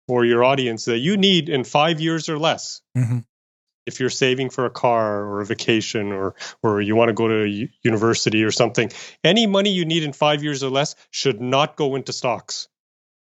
or 0.08 0.24
your 0.24 0.42
audience 0.42 0.86
that 0.86 0.98
you 0.98 1.16
need 1.16 1.48
in 1.48 1.64
five 1.64 2.00
years 2.00 2.28
or 2.28 2.38
less, 2.38 2.80
Mhm. 2.96 3.24
if 3.86 4.00
you're 4.00 4.10
saving 4.10 4.50
for 4.50 4.64
a 4.66 4.70
car 4.70 5.24
or 5.24 5.40
a 5.40 5.46
vacation 5.46 6.12
or 6.12 6.34
or 6.62 6.80
you 6.80 6.96
want 6.96 7.08
to 7.08 7.14
go 7.14 7.28
to 7.28 7.68
university 7.82 8.42
or 8.44 8.50
something 8.50 8.90
any 9.24 9.46
money 9.46 9.70
you 9.70 9.84
need 9.84 10.02
in 10.02 10.12
5 10.12 10.42
years 10.42 10.62
or 10.62 10.68
less 10.70 10.94
should 11.10 11.40
not 11.40 11.76
go 11.76 11.94
into 11.96 12.12
stocks 12.12 12.68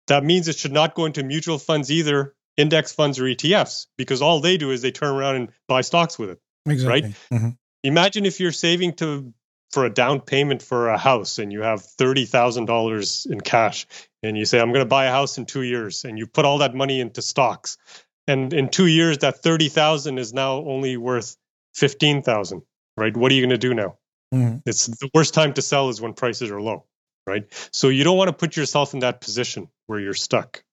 that 0.08 0.22
means 0.24 0.48
it 0.48 0.56
should 0.56 0.72
not 0.72 0.94
go 0.94 1.06
into 1.06 1.22
mutual 1.22 1.58
funds 1.58 1.90
either 1.90 2.34
index 2.58 2.92
funds 2.92 3.18
or 3.18 3.24
ETFs 3.24 3.86
because 3.96 4.20
all 4.20 4.40
they 4.40 4.58
do 4.58 4.70
is 4.70 4.82
they 4.82 4.90
turn 4.90 5.14
around 5.14 5.36
and 5.36 5.48
buy 5.66 5.80
stocks 5.80 6.18
with 6.18 6.28
it 6.30 6.40
exactly. 6.66 7.14
Mhm. 7.32 7.56
imagine 7.82 8.26
if 8.26 8.38
you're 8.40 8.52
saving 8.52 8.92
to 8.94 9.32
for 9.70 9.84
a 9.84 9.90
down 9.90 10.20
payment 10.20 10.62
for 10.62 10.88
a 10.88 10.98
house 10.98 11.38
and 11.38 11.52
you 11.52 11.62
have 11.62 11.80
$30,000 11.80 13.26
in 13.30 13.40
cash 13.40 13.86
and 14.22 14.36
you 14.36 14.44
say 14.44 14.60
I'm 14.60 14.72
going 14.72 14.84
to 14.84 14.88
buy 14.88 15.06
a 15.06 15.10
house 15.10 15.38
in 15.38 15.46
2 15.46 15.62
years 15.62 16.04
and 16.04 16.18
you 16.18 16.26
put 16.26 16.44
all 16.44 16.58
that 16.58 16.74
money 16.74 17.00
into 17.00 17.22
stocks. 17.22 17.78
And 18.26 18.52
in 18.52 18.68
2 18.68 18.86
years 18.86 19.18
that 19.18 19.42
30,000 19.42 20.18
is 20.18 20.32
now 20.32 20.54
only 20.58 20.96
worth 20.96 21.36
15,000 21.74 22.62
right? 22.96 23.16
What 23.16 23.30
are 23.32 23.34
you 23.34 23.42
going 23.42 23.50
to 23.60 23.68
do 23.68 23.74
now? 23.74 23.96
Mhm. 24.32 24.62
it's 24.64 24.86
the 24.86 25.10
worst 25.12 25.34
time 25.34 25.54
to 25.54 25.62
sell 25.62 25.88
is 25.88 26.00
when 26.00 26.14
prices 26.14 26.50
are 26.50 26.60
low 26.62 26.84
right? 27.26 27.44
So 27.72 27.88
you 27.88 28.02
don't 28.04 28.16
want 28.16 28.28
to 28.28 28.32
put 28.32 28.56
yourself 28.56 28.94
in 28.94 29.00
that 29.00 29.20
position 29.20 29.68
where 29.86 30.00
you're 30.00 30.14
stuck. 30.14 30.64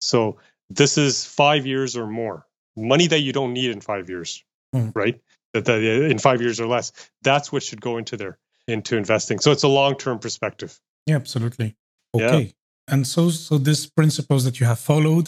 So 0.00 0.38
this 0.70 0.98
is 0.98 1.24
5 1.24 1.66
years 1.66 1.96
or 1.96 2.06
more 2.06 2.46
money 2.76 3.06
that 3.06 3.20
you 3.20 3.32
don't 3.32 3.52
need 3.52 3.70
in 3.70 3.80
5 3.80 4.08
years 4.08 4.42
Mm. 4.74 4.92
right 4.94 5.20
that, 5.54 5.64
that 5.64 5.80
in 5.82 6.18
5 6.18 6.40
years 6.42 6.60
or 6.60 6.66
less 6.66 6.92
that's 7.22 7.50
what 7.52 7.62
should 7.62 7.80
go 7.80 7.96
into 7.98 8.16
there 8.16 8.36
into 8.68 8.96
investing 8.96 9.38
so 9.40 9.50
it's 9.52 9.62
a 9.64 9.68
long-term 9.80 10.18
perspective 10.18 10.78
Yeah, 11.06 11.16
absolutely. 11.16 11.76
Yeah. 12.16 12.26
Okay. 12.26 12.54
And 12.92 13.06
so, 13.06 13.30
so 13.30 13.58
these 13.58 13.86
principles 13.98 14.44
that 14.44 14.56
you 14.60 14.66
have 14.66 14.78
followed, 14.78 15.26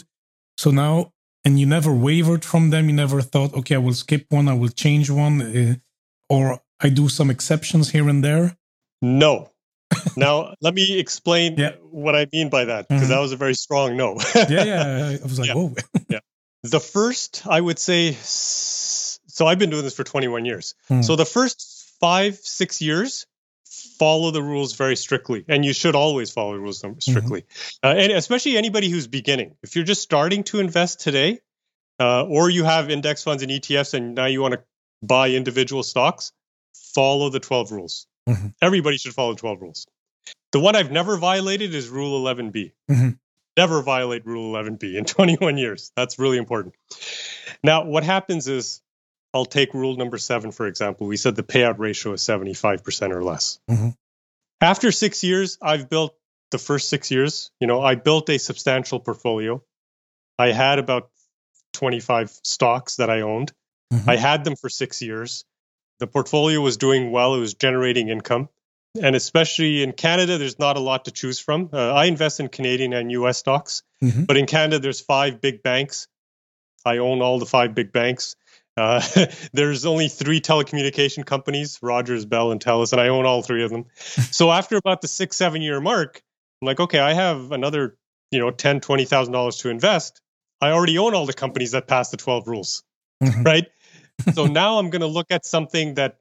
so 0.57 0.69
now, 0.71 1.11
and 1.45 1.59
you 1.59 1.65
never 1.77 1.91
wavered 1.93 2.43
from 2.45 2.69
them. 2.71 2.83
You 2.89 2.95
never 2.95 3.19
thought, 3.21 3.51
okay, 3.59 3.75
I 3.75 3.79
will 3.87 3.93
skip 4.05 4.25
one, 4.29 4.47
I 4.47 4.53
will 4.61 4.73
change 4.85 5.07
one, 5.09 5.35
uh, 5.41 5.75
or 6.35 6.43
I 6.85 6.89
do 6.89 7.09
some 7.09 7.29
exceptions 7.35 7.85
here 7.95 8.07
and 8.09 8.23
there. 8.23 8.45
no 9.01 9.33
now 10.17 10.53
let 10.65 10.73
me 10.79 10.85
explain 10.99 11.49
Yeah. 11.57 11.73
what 12.03 12.13
i 12.21 12.23
mean 12.33 12.49
by 12.49 12.63
that 12.71 12.81
because 12.89 13.07
Mhm. 13.07 13.13
that 13.13 13.21
was 13.25 13.31
a 13.37 13.37
very 13.45 13.55
strong 13.65 13.95
no 14.03 14.09
Yeah, 14.35 14.65
yeah. 14.71 15.17
I 15.23 15.27
was 15.31 15.39
like, 15.41 15.47
Yeah. 15.49 15.55
whoa. 15.55 15.75
the 16.75 16.79
first 16.95 17.31
i 17.57 17.59
would 17.65 17.79
say 17.79 18.01
so 19.37 19.45
i've 19.47 19.59
been 19.59 19.69
doing 19.69 19.83
this 19.83 19.95
for 19.95 20.03
21 20.03 20.45
years 20.45 20.75
Hmm. 20.87 21.01
so 21.01 21.15
the 21.15 21.25
first 21.37 21.57
five 22.01 22.35
six 22.35 22.81
years 22.81 23.25
follow 23.99 24.31
the 24.31 24.41
rules 24.41 24.75
very 24.75 24.95
strictly 24.95 25.43
and 25.47 25.63
you 25.65 25.73
should 25.73 25.95
always 25.95 26.29
follow 26.31 26.53
the 26.53 26.59
rules 26.59 26.83
strictly 26.99 27.43
uh, 27.83 27.93
and 28.01 28.11
especially 28.11 28.57
anybody 28.57 28.89
who's 28.89 29.07
beginning 29.07 29.55
if 29.63 29.75
you're 29.75 29.85
just 29.93 30.01
starting 30.01 30.43
to 30.43 30.59
invest 30.59 30.99
today 31.07 31.39
uh, 31.99 32.23
or 32.25 32.49
you 32.49 32.63
have 32.63 32.89
index 32.89 33.23
funds 33.23 33.43
and 33.43 33.51
etfs 33.51 33.93
and 33.93 34.15
now 34.15 34.25
you 34.25 34.41
want 34.41 34.53
to 34.53 34.61
buy 35.03 35.29
individual 35.29 35.83
stocks, 35.83 36.31
follow 36.95 37.29
the 37.29 37.39
12 37.39 37.71
rules. 37.71 38.07
Mhm. 38.29 38.53
Everybody 38.61 38.97
should 38.97 39.13
follow 39.13 39.33
12 39.35 39.61
rules. 39.61 39.85
The 40.51 40.59
one 40.59 40.75
I've 40.75 40.91
never 40.91 41.17
violated 41.17 41.73
is 41.75 41.89
Rule 41.89 42.13
11B. 42.19 42.71
Mhm. 42.89 43.17
Never 43.55 43.81
violate 43.83 44.25
Rule 44.25 44.45
11B 44.53 44.95
in 44.97 45.05
21 45.05 45.57
years. 45.57 45.91
That's 45.95 46.17
really 46.19 46.37
important. 46.37 46.73
Now, 47.63 47.83
what 47.85 48.03
happens 48.03 48.47
is 48.47 48.81
I'll 49.37 49.45
take 49.45 49.73
rule 49.73 49.95
number 49.95 50.17
seven, 50.17 50.51
for 50.51 50.65
example. 50.67 51.07
We 51.07 51.15
said 51.17 51.35
the 51.35 51.43
payout 51.43 51.77
ratio 51.77 52.13
is 52.13 52.21
75% 52.21 53.13
or 53.13 53.23
less. 53.23 53.59
Mhm. 53.69 53.95
After 54.59 54.91
six 54.91 55.23
years, 55.23 55.57
I've 55.61 55.89
built 55.89 56.15
the 56.49 56.57
first 56.57 56.89
six 56.89 57.11
years, 57.11 57.51
you 57.59 57.67
know, 57.67 57.81
I 57.81 57.95
built 57.95 58.29
a 58.29 58.39
substantial 58.39 58.99
portfolio. 58.99 59.61
I 60.39 60.51
had 60.51 60.79
about 60.79 61.09
25 61.73 62.31
stocks 62.43 62.95
that 62.95 63.09
I 63.09 63.21
owned. 63.21 63.51
Mhm. 63.93 64.07
I 64.07 64.15
had 64.15 64.43
them 64.43 64.55
for 64.55 64.69
six 64.69 65.01
years. 65.01 65.45
The 65.99 66.07
portfolio 66.07 66.59
was 66.61 66.77
doing 66.77 67.11
well, 67.11 67.35
it 67.35 67.39
was 67.39 67.53
generating 67.53 68.09
income. 68.09 68.49
And 68.99 69.15
especially 69.15 69.83
in 69.83 69.91
Canada, 69.91 70.37
there's 70.39 70.57
not 70.57 70.77
a 70.77 70.79
lot 70.79 71.05
to 71.05 71.11
choose 71.11 71.39
from. 71.39 71.69
Uh, 71.71 71.93
I 71.93 72.05
invest 72.05 72.39
in 72.39 72.47
Canadian 72.47 72.93
and 72.93 73.11
US 73.11 73.37
stocks, 73.37 73.83
Mhm. 74.01 74.25
but 74.25 74.37
in 74.37 74.47
Canada, 74.47 74.79
there's 74.79 75.01
five 75.01 75.39
big 75.41 75.61
banks. 75.61 76.07
I 76.85 76.97
own 76.97 77.21
all 77.21 77.37
the 77.37 77.45
five 77.45 77.75
big 77.75 77.91
banks. 77.91 78.35
Uh, 78.77 79.01
there's 79.53 79.85
only 79.85 80.07
three 80.07 80.39
telecommunication 80.39 81.25
companies 81.25 81.79
Rogers, 81.81 82.25
Bell, 82.25 82.51
and 82.51 82.63
Telus, 82.63 82.91
and 82.91 83.01
I 83.01 83.07
own 83.07 83.25
all 83.25 83.41
three 83.41 83.63
of 83.63 83.71
them. 83.71 83.85
so 83.97 84.51
after 84.51 84.77
about 84.77 85.01
the 85.01 85.07
six, 85.07 85.35
seven 85.35 85.61
year 85.61 85.81
mark, 85.81 86.21
I'm 86.61 86.67
like, 86.67 86.79
okay, 86.79 86.99
I 86.99 87.13
have 87.13 87.51
another, 87.51 87.97
you 88.31 88.39
know, 88.39 88.51
ten, 88.51 88.79
twenty 88.79 89.05
thousand 89.05 89.33
dollars 89.33 89.57
to 89.57 89.69
invest. 89.69 90.21
I 90.61 90.71
already 90.71 90.97
own 90.97 91.13
all 91.13 91.25
the 91.25 91.33
companies 91.33 91.71
that 91.71 91.87
pass 91.87 92.09
the 92.09 92.17
12 92.17 92.47
rules 92.47 92.83
Mhm. 93.23 93.45
right? 93.45 93.67
so 94.33 94.45
now 94.45 94.79
I'm 94.79 94.89
going 94.89 95.01
to 95.01 95.07
look 95.07 95.27
at 95.29 95.45
something 95.45 95.95
that, 95.95 96.17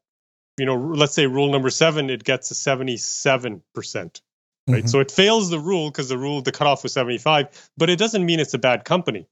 you 0.59 0.67
know, 0.67 0.77
let's 0.77 1.15
say 1.15 1.27
rule 1.27 1.51
number 1.51 1.71
seven, 1.71 2.11
it 2.11 2.25
gets 2.25 2.51
a 2.51 2.55
77%, 2.55 4.21
right? 4.69 4.85
Mhm. 4.85 4.89
So 4.89 5.01
it 5.01 5.11
fails 5.11 5.51
the 5.51 5.59
rule 5.59 5.91
because 5.91 6.09
the 6.09 6.19
rule, 6.19 6.43
the 6.43 6.53
cutoff 6.53 6.83
was 6.83 6.93
75, 6.93 7.71
but 7.77 7.91
it 7.91 7.99
doesn't 7.99 8.25
mean 8.25 8.41
it's 8.41 8.55
a 8.55 8.59
bad 8.59 8.85
company, 8.85 9.27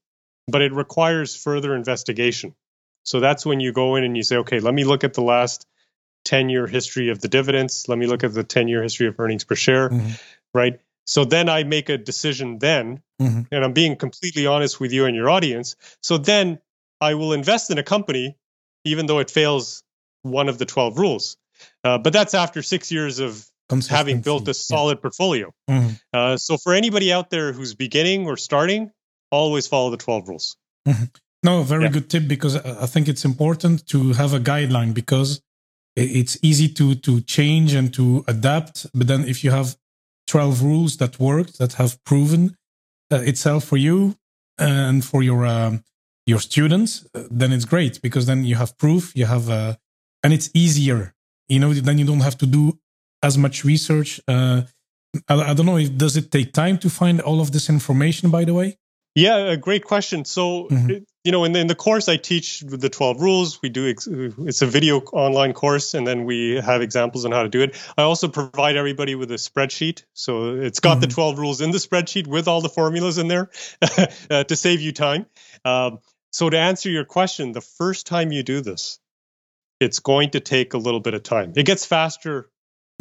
but 0.47 0.61
it 0.61 0.73
requires 0.73 1.35
further 1.35 1.75
investigation. 1.75 2.55
So 3.05 3.19
that's 3.19 3.45
when 3.45 3.59
you 3.59 3.71
go 3.71 3.95
in 3.95 4.03
and 4.03 4.17
you 4.17 4.23
say, 4.23 4.37
okay, 4.37 4.59
let 4.59 4.73
me 4.73 4.83
look 4.83 5.03
at 5.03 5.13
the 5.13 5.21
last 5.21 5.65
10 6.25 6.49
year 6.49 6.67
history 6.67 7.09
of 7.09 7.21
the 7.21 7.27
dividends. 7.27 7.85
Let 7.87 7.97
me 7.97 8.07
look 8.07 8.23
at 8.23 8.33
the 8.33 8.43
10 8.43 8.67
year 8.67 8.81
history 8.81 9.07
of 9.07 9.19
earnings 9.19 9.43
per 9.43 9.55
share, 9.55 9.89
Mhm. 9.89 10.19
right? 10.53 10.79
So 11.05 11.23
then 11.23 11.49
I 11.49 11.63
make 11.63 11.89
a 11.89 11.97
decision 11.99 12.57
then 12.57 13.03
Mhm. 13.21 13.47
and 13.51 13.63
I'm 13.63 13.73
being 13.73 13.95
completely 13.95 14.47
honest 14.47 14.79
with 14.79 14.91
you 14.91 15.05
and 15.05 15.15
your 15.15 15.29
audience. 15.29 15.75
So 16.01 16.17
then 16.17 16.59
I 16.99 17.13
will 17.13 17.33
invest 17.33 17.69
in 17.69 17.77
a 17.77 17.83
company, 17.83 18.37
even 18.85 19.05
though 19.05 19.19
it 19.19 19.29
fails 19.29 19.83
one 20.23 20.49
of 20.49 20.57
the 20.57 20.65
12 20.65 20.97
rules. 20.97 21.37
Uh, 21.83 21.99
but 21.99 22.11
that's 22.11 22.33
after 22.33 22.63
six 22.63 22.91
years 22.91 23.19
of 23.19 23.45
having 23.87 24.21
built 24.21 24.43
a 24.43 24.45
Consistency, 24.45 24.73
yeah. 24.73 24.77
solid 24.77 25.01
portfolio. 25.01 25.53
Mhm. 25.69 25.99
Uh, 26.11 26.37
so 26.37 26.57
for 26.57 26.73
anybody 26.73 27.13
out 27.13 27.29
there 27.29 27.53
who's 27.53 27.75
beginning 27.75 28.25
or 28.25 28.35
starting, 28.35 28.91
always 29.31 29.67
follow 29.67 29.91
the 29.91 29.97
12 29.97 30.27
rules. 30.27 30.57
No, 31.47 31.53
very 31.63 31.83
Yeah. 31.85 31.93
good 31.95 32.07
tip 32.13 32.23
because 32.35 32.55
I 32.85 32.87
think 32.93 33.07
it's 33.07 33.25
important 33.33 33.77
to 33.93 33.99
have 34.21 34.31
a 34.33 34.39
guideline 34.51 34.91
because 35.01 35.29
it's 35.95 36.35
easy 36.49 36.67
to 36.79 36.85
to 37.07 37.11
change 37.35 37.69
and 37.79 37.87
to 37.99 38.23
adapt. 38.33 38.75
But 38.97 39.07
then 39.11 39.21
if 39.33 39.37
you 39.43 39.51
have 39.59 39.67
12 40.27 40.61
rules 40.69 40.91
that 41.01 41.13
work, 41.19 41.47
that 41.59 41.71
have 41.81 41.91
proven 42.11 42.43
uh, 43.13 43.21
itself 43.31 43.61
for 43.69 43.77
you 43.87 43.97
and 44.57 45.03
for 45.11 45.19
your 45.29 45.41
um, 45.45 45.73
your 46.31 46.41
students, 46.49 46.91
uh, 47.13 47.23
then 47.39 47.51
it's 47.55 47.67
great 47.73 47.93
because 48.05 48.25
then 48.25 48.39
you 48.49 48.55
have 48.61 48.71
proof, 48.83 49.03
you 49.19 49.25
have 49.35 49.45
uh, 49.49 49.73
and 50.23 50.33
it's 50.33 50.49
easier. 50.63 51.01
You 51.53 51.59
know, 51.61 51.71
then 51.87 51.97
you 51.99 52.05
don't 52.11 52.23
have 52.29 52.37
to 52.43 52.47
do 52.47 52.63
as 53.21 53.37
much 53.37 53.55
research. 53.63 54.09
Uh, 54.27 54.59
I, 55.33 55.51
I 55.51 55.53
don't 55.55 55.67
know 55.71 55.77
if 55.77 55.89
does 56.05 56.15
it 56.21 56.27
take 56.31 56.49
time 56.63 56.77
to 56.79 56.89
find 56.89 57.21
all 57.27 57.39
of 57.39 57.49
this 57.51 57.69
information. 57.69 58.31
By 58.31 58.45
the 58.45 58.53
way. 58.61 58.69
Yeah, 59.15 59.37
a 59.37 59.57
great 59.57 59.85
question. 59.85 60.25
So, 60.25 60.67
Mhm. 60.69 61.05
you 61.23 61.31
know, 61.31 61.45
in 61.45 61.53
the, 61.53 61.59
in 61.59 61.67
the 61.67 61.75
course, 61.75 62.09
I 62.09 62.17
teach 62.17 62.59
the 62.59 62.89
12 62.89 63.21
rules. 63.21 63.61
We 63.61 63.69
do, 63.69 63.89
ex- 63.89 64.07
it's 64.07 64.61
a 64.61 64.65
video 64.65 64.99
online 64.99 65.53
course, 65.53 65.93
and 65.93 66.05
then 66.05 66.25
we 66.25 66.55
have 66.55 66.81
examples 66.81 67.23
on 67.23 67.31
how 67.31 67.43
to 67.43 67.49
do 67.49 67.61
it. 67.61 67.75
I 67.97 68.03
also 68.03 68.27
provide 68.27 68.75
everybody 68.75 69.15
with 69.15 69.31
a 69.31 69.35
spreadsheet. 69.35 70.03
So 70.13 70.55
it's 70.57 70.81
got 70.81 70.99
the 70.99 71.07
Mhm. 71.07 71.13
12 71.13 71.39
rules 71.39 71.61
in 71.61 71.71
the 71.71 71.77
spreadsheet 71.77 72.27
with 72.27 72.49
all 72.49 72.59
the 72.61 72.69
formulas 72.69 73.17
in 73.17 73.29
there 73.29 73.49
uh, 74.29 74.43
to 74.43 74.55
save 74.55 74.81
you 74.81 74.91
time. 74.91 75.25
Um, 75.63 75.99
so, 76.31 76.49
to 76.49 76.59
answer 76.59 76.89
your 76.89 77.05
question, 77.05 77.53
the 77.53 77.61
first 77.61 78.07
time 78.07 78.33
you 78.33 78.43
do 78.43 78.59
this, 78.59 78.99
it's 79.79 79.99
going 79.99 80.31
to 80.31 80.41
take 80.41 80.73
a 80.73 80.77
little 80.77 80.99
bit 80.99 81.13
of 81.13 81.23
time. 81.23 81.53
It 81.55 81.65
gets 81.65 81.85
faster 81.85 82.49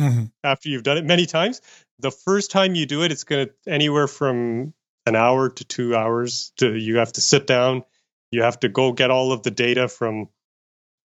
Mhm. 0.01 0.31
after 0.45 0.69
you've 0.69 0.85
done 0.85 0.99
it 0.99 1.05
many 1.05 1.27
times. 1.27 1.61
The 1.99 2.13
first 2.13 2.53
time 2.53 2.77
you 2.77 2.87
do 2.87 3.03
it, 3.03 3.11
it's 3.11 3.25
going 3.25 3.49
to 3.49 3.53
anywhere 3.67 4.07
from 4.07 4.75
an 5.07 5.17
hour 5.17 5.51
to 5.51 5.65
two 5.65 5.95
hours. 5.95 6.53
To 6.59 6.75
you 6.75 6.99
have 6.99 7.13
to 7.15 7.21
sit 7.21 7.47
down, 7.47 7.85
you 8.31 8.43
have 8.43 8.61
to 8.61 8.69
go 8.69 8.93
get 8.93 9.11
all 9.11 9.33
of 9.33 9.43
the 9.43 9.51
data 9.51 9.89
from, 9.89 10.29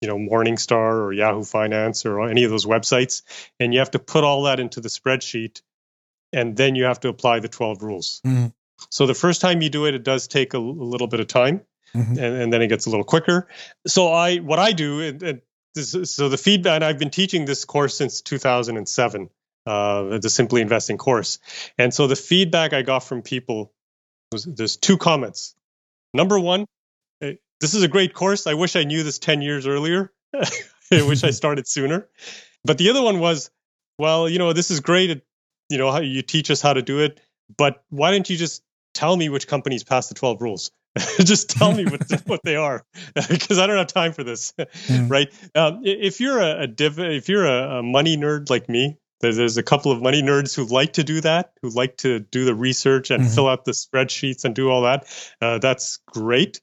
you 0.02 0.08
know, 0.08 0.18
Morningstar 0.18 1.02
or 1.02 1.14
Yahoo 1.14 1.44
Finance 1.44 2.06
or 2.06 2.28
any 2.30 2.44
of 2.44 2.52
those 2.52 2.66
websites, 2.66 3.24
and 3.60 3.74
you 3.74 3.80
have 3.80 3.92
to 3.92 4.00
put 4.00 4.24
all 4.24 4.44
that 4.44 4.60
into 4.60 4.82
the 4.82 4.90
spreadsheet, 4.90 5.62
and 6.32 6.56
then 6.56 6.76
you 6.76 6.86
have 6.86 7.00
to 7.02 7.10
apply 7.10 7.40
the 7.40 7.50
twelve 7.50 7.82
rules. 7.84 8.22
Mhm. 8.26 8.54
So 8.90 9.06
the 9.06 9.14
first 9.14 9.42
time 9.42 9.62
you 9.62 9.70
do 9.70 9.86
it, 9.86 9.96
it 9.96 10.04
does 10.04 10.28
take 10.28 10.54
a, 10.54 10.58
a 10.58 10.60
little 10.60 11.08
bit 11.08 11.20
of 11.20 11.28
time 11.28 11.62
Mhm. 11.94 12.12
and, 12.12 12.20
and 12.44 12.54
then 12.54 12.62
it 12.62 12.68
gets 12.68 12.86
a 12.86 12.90
little 12.90 13.04
quicker. 13.04 13.48
So 13.88 14.08
I, 14.08 14.38
what 14.38 14.60
I 14.60 14.72
do, 14.72 15.02
and, 15.02 15.24
and 15.24 15.42
this, 15.76 15.92
so 16.14 16.30
the 16.30 16.38
feedback, 16.38 16.76
and 16.76 16.84
I've 16.86 17.00
been 17.00 17.10
teaching 17.10 17.46
this 17.46 17.66
course 17.66 17.98
since 17.98 18.22
2007, 18.22 19.30
uh, 19.66 20.20
the 20.20 20.30
Simply 20.30 20.62
Investing 20.62 20.98
course, 20.98 21.40
and 21.78 21.94
so 21.94 22.08
the 22.08 22.16
feedback 22.16 22.74
I 22.74 22.84
got 22.84 23.00
from 23.00 23.22
people 23.22 23.74
there's 24.32 24.78
two 24.78 24.98
comments. 24.98 25.56
Number 26.14 26.40
one, 26.40 26.66
eh, 27.22 27.34
this 27.60 27.74
is 27.74 27.84
a 27.84 27.88
great 27.88 28.14
course. 28.14 28.48
I 28.48 28.54
wish 28.54 28.76
I 28.76 28.84
knew 28.84 29.04
this 29.04 29.20
10 29.20 29.42
years 29.42 29.68
earlier. 29.68 30.12
I 30.34 31.02
wish 31.04 31.24
I 31.24 31.32
started 31.32 31.68
sooner. 31.68 32.08
But 32.64 32.78
the 32.78 32.90
other 32.90 33.02
one 33.02 33.20
was, 33.20 33.50
well, 33.98 34.30
you 34.30 34.40
know, 34.40 34.54
this 34.54 34.72
is 34.72 34.80
great. 34.80 35.10
It, 35.10 35.26
you 35.70 35.78
know, 35.78 35.92
how 35.92 36.02
you 36.02 36.22
teach 36.22 36.52
us 36.52 36.62
how 36.62 36.74
to 36.74 36.82
do 36.82 37.00
it, 37.00 37.20
but 37.58 37.84
why 37.90 38.12
don't 38.12 38.30
you 38.30 38.38
just 38.38 38.64
tell 38.94 39.16
me 39.16 39.30
which 39.30 39.48
companies 39.48 39.84
pass 39.84 40.10
the 40.10 40.16
12 40.16 40.42
rules? 40.42 40.72
just 41.20 41.50
tell 41.52 41.72
me 41.72 41.86
what, 41.86 42.12
what 42.26 42.42
they 42.44 42.56
are 42.56 42.84
because 43.14 43.60
I 43.60 43.68
don't 43.68 43.78
have 43.78 43.88
time 43.88 44.14
for 44.14 44.24
this. 44.24 44.54
Mm. 44.58 45.10
right? 45.10 45.28
Um, 45.56 45.82
if 45.84 46.20
you're 46.20 46.40
a, 46.40 46.64
a 46.64 46.68
div, 46.68 47.00
if 47.00 47.30
you're 47.30 47.46
a, 47.46 47.80
a 47.80 47.84
money 47.84 48.18
nerd 48.18 48.50
like 48.50 48.68
me, 48.68 48.98
there's 49.20 49.58
a 49.58 49.64
couple 49.64 49.92
of 49.92 50.02
money 50.02 50.22
nerds 50.22 50.56
who 50.56 50.66
like 50.66 50.94
to 50.94 51.04
do 51.04 51.22
that, 51.22 51.54
who 51.62 51.70
like 51.70 51.98
to 51.98 52.20
do 52.20 52.46
the 52.46 52.56
research 52.56 53.12
and 53.12 53.24
Mhm. 53.24 53.36
fill 53.36 53.48
out 53.48 53.66
the 53.66 53.72
spreadsheets 53.72 54.46
and 54.46 54.56
do 54.56 54.70
all 54.70 54.84
that. 54.84 55.06
Uh, 55.42 55.58
that's 55.60 56.00
great. 56.08 56.62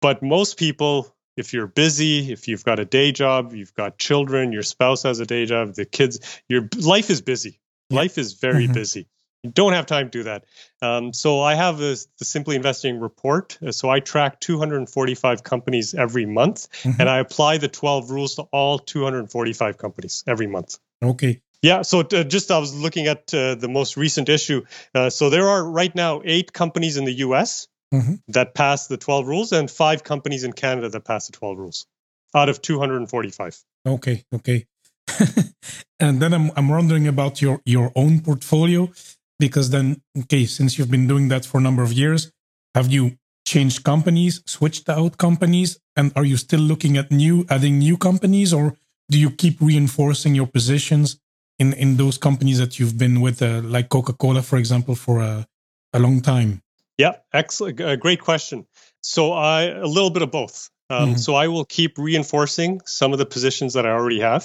But 0.00 0.22
most 0.22 0.56
people, 0.56 1.14
if 1.36 1.52
you're 1.52 1.66
busy, 1.66 2.32
if 2.32 2.48
you've 2.48 2.64
got 2.64 2.80
a 2.80 2.84
day 2.84 3.12
job, 3.12 3.52
you've 3.54 3.74
got 3.74 3.98
children, 3.98 4.52
your 4.52 4.62
spouse 4.62 5.02
has 5.04 5.20
a 5.20 5.26
day 5.26 5.46
job, 5.46 5.74
the 5.74 5.84
kids, 5.84 6.18
your 6.48 6.68
life 6.78 7.10
is 7.10 7.20
busy. 7.20 7.60
Yeah. 7.90 8.00
Life 8.00 8.18
is 8.18 8.34
very 8.34 8.66
Mhm. 8.68 8.74
busy. 8.74 9.08
You 9.44 9.50
don't 9.50 9.72
have 9.72 9.86
time 9.86 10.06
to 10.06 10.18
do 10.18 10.22
that. 10.24 10.44
Um, 10.82 11.12
so 11.12 11.40
I 11.40 11.54
have 11.54 11.76
this, 11.78 12.06
the 12.18 12.24
Simply 12.24 12.54
Investing 12.54 13.00
report. 13.00 13.58
Uh, 13.60 13.72
So 13.72 13.90
I 13.90 13.98
track 14.00 14.40
245 14.40 15.42
companies 15.42 15.94
every 15.94 16.26
month, 16.26 16.68
Mhm. 16.84 17.00
and 17.00 17.08
I 17.08 17.18
apply 17.18 17.58
the 17.58 17.68
12 17.68 18.10
rules 18.10 18.36
to 18.36 18.42
all 18.52 18.78
245 18.78 19.78
companies 19.78 20.22
every 20.26 20.46
month. 20.46 20.78
Okay. 21.02 21.40
Yeah, 21.62 21.82
so 21.82 22.00
uh, 22.00 22.24
just 22.24 22.50
I 22.50 22.58
was 22.58 22.74
looking 22.74 23.06
at 23.06 23.32
uh, 23.32 23.54
the 23.54 23.68
most 23.68 23.96
recent 23.96 24.28
issue. 24.28 24.64
Uh, 24.94 25.10
so 25.10 25.30
there 25.30 25.48
are 25.48 25.64
right 25.64 25.94
now 25.94 26.20
eight 26.24 26.52
companies 26.52 26.96
in 26.96 27.04
the 27.04 27.12
U.S. 27.26 27.68
Mhm. 27.94 28.20
that 28.28 28.54
pass 28.54 28.88
the 28.88 28.96
12 28.96 29.26
rules, 29.26 29.52
and 29.52 29.70
five 29.70 30.02
companies 30.02 30.44
in 30.44 30.52
Canada 30.52 30.88
that 30.88 31.04
pass 31.04 31.26
the 31.26 31.32
12 31.32 31.58
rules 31.58 31.86
out 32.34 32.48
of 32.48 32.62
245. 32.62 33.62
Okay, 33.86 34.24
okay. 34.34 34.66
and 36.00 36.20
then 36.20 36.32
I'm 36.32 36.50
I'm 36.56 36.68
wondering 36.68 37.06
about 37.06 37.42
your 37.42 37.60
your 37.64 37.92
own 37.94 38.20
portfolio 38.20 38.90
because 39.38 39.70
then 39.70 40.02
okay, 40.18 40.46
since 40.46 40.78
you've 40.78 40.90
been 40.90 41.06
doing 41.06 41.28
that 41.28 41.44
for 41.44 41.58
a 41.58 41.60
number 41.60 41.82
of 41.82 41.92
years, 41.92 42.32
have 42.74 42.90
you 42.90 43.18
changed 43.46 43.84
companies, 43.84 44.42
switched 44.46 44.88
out 44.88 45.18
companies, 45.18 45.78
and 45.96 46.12
are 46.16 46.24
you 46.24 46.36
still 46.36 46.60
looking 46.60 46.96
at 46.96 47.10
new 47.10 47.44
adding 47.50 47.78
new 47.78 47.96
companies 47.96 48.52
or 48.52 48.74
do 49.10 49.18
you 49.18 49.30
keep 49.30 49.60
reinforcing 49.60 50.34
your 50.34 50.46
positions 50.46 51.18
in 51.62 51.72
in 51.74 51.96
those 51.96 52.18
companies 52.18 52.58
that 52.58 52.72
you've 52.78 52.96
been 53.04 53.16
with 53.26 53.38
uh, 53.42 53.60
like 53.74 53.88
Coca-Cola 53.88 54.42
for 54.42 54.58
example 54.58 54.94
for 54.94 55.16
a 55.20 55.46
a 55.92 55.98
long 55.98 56.20
time? 56.22 56.50
Yeah, 56.98 57.14
excellent. 57.32 57.80
Uh, 57.80 57.96
great 57.96 58.20
question. 58.20 58.66
So 59.00 59.22
I 59.32 59.58
a 59.88 59.90
little 59.96 60.10
bit 60.10 60.22
of 60.22 60.30
both. 60.30 60.56
Um, 60.90 61.14
Mhm. 61.14 61.18
So 61.18 61.30
I 61.44 61.46
will 61.48 61.64
keep 61.64 61.92
reinforcing 61.98 62.80
some 62.84 63.12
of 63.14 63.18
the 63.18 63.26
positions 63.34 63.72
that 63.74 63.84
I 63.86 63.90
already 63.90 64.20
have. 64.20 64.44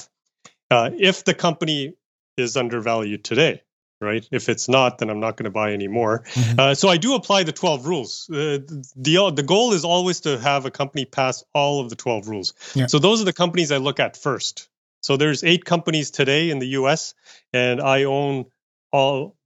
Uh, 0.71 0.89
if 1.09 1.23
the 1.23 1.33
company 1.33 1.93
is 2.37 2.55
undervalued 2.55 3.23
today, 3.23 3.61
right? 4.01 4.27
If 4.31 4.49
it's 4.49 4.67
not, 4.67 4.97
then 4.97 5.09
I'm 5.09 5.19
not 5.19 5.37
going 5.37 5.49
to 5.51 5.55
buy 5.61 5.73
anymore. 5.73 6.23
Mm-hmm. 6.33 6.59
Uh, 6.59 6.75
so 6.75 6.89
I 6.93 6.97
do 6.97 7.15
apply 7.15 7.43
the 7.43 7.51
12 7.51 7.87
rules. 7.87 8.29
Uh, 8.29 8.59
the 9.05 9.31
the 9.35 9.43
goal 9.43 9.73
is 9.73 9.83
always 9.83 10.21
to 10.21 10.37
have 10.49 10.65
a 10.67 10.71
company 10.71 11.05
pass 11.05 11.43
all 11.53 11.79
of 11.81 11.89
the 11.89 11.95
12 11.95 12.27
rules. 12.27 12.53
Yeah. 12.75 12.87
So 12.87 12.99
those 12.99 13.21
are 13.21 13.25
the 13.25 13.37
companies 13.43 13.71
I 13.71 13.77
look 13.77 13.99
at 13.99 14.17
first. 14.17 14.69
So 15.07 15.15
there's 15.15 15.41
eight 15.45 15.63
companies 15.63 16.11
today 16.11 16.49
in 16.49 16.59
the 16.59 16.67
U.S. 16.79 17.13
and 17.53 17.79
I 17.79 18.03
own 18.03 18.43
all 18.91 19.37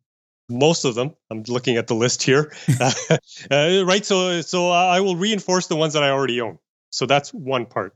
most 0.50 0.86
of 0.86 0.96
them. 0.96 1.14
I'm 1.30 1.44
looking 1.48 1.78
at 1.78 1.86
the 1.86 1.94
list 1.94 2.24
here, 2.24 2.52
uh, 2.82 3.84
right? 3.86 4.04
So 4.04 4.42
so 4.42 4.72
I 4.72 5.02
will 5.02 5.16
reinforce 5.16 5.68
the 5.68 5.76
ones 5.76 5.94
that 5.94 6.02
I 6.02 6.10
already 6.10 6.42
own. 6.42 6.58
So 6.90 7.06
that's 7.06 7.32
one 7.32 7.68
part. 7.68 7.94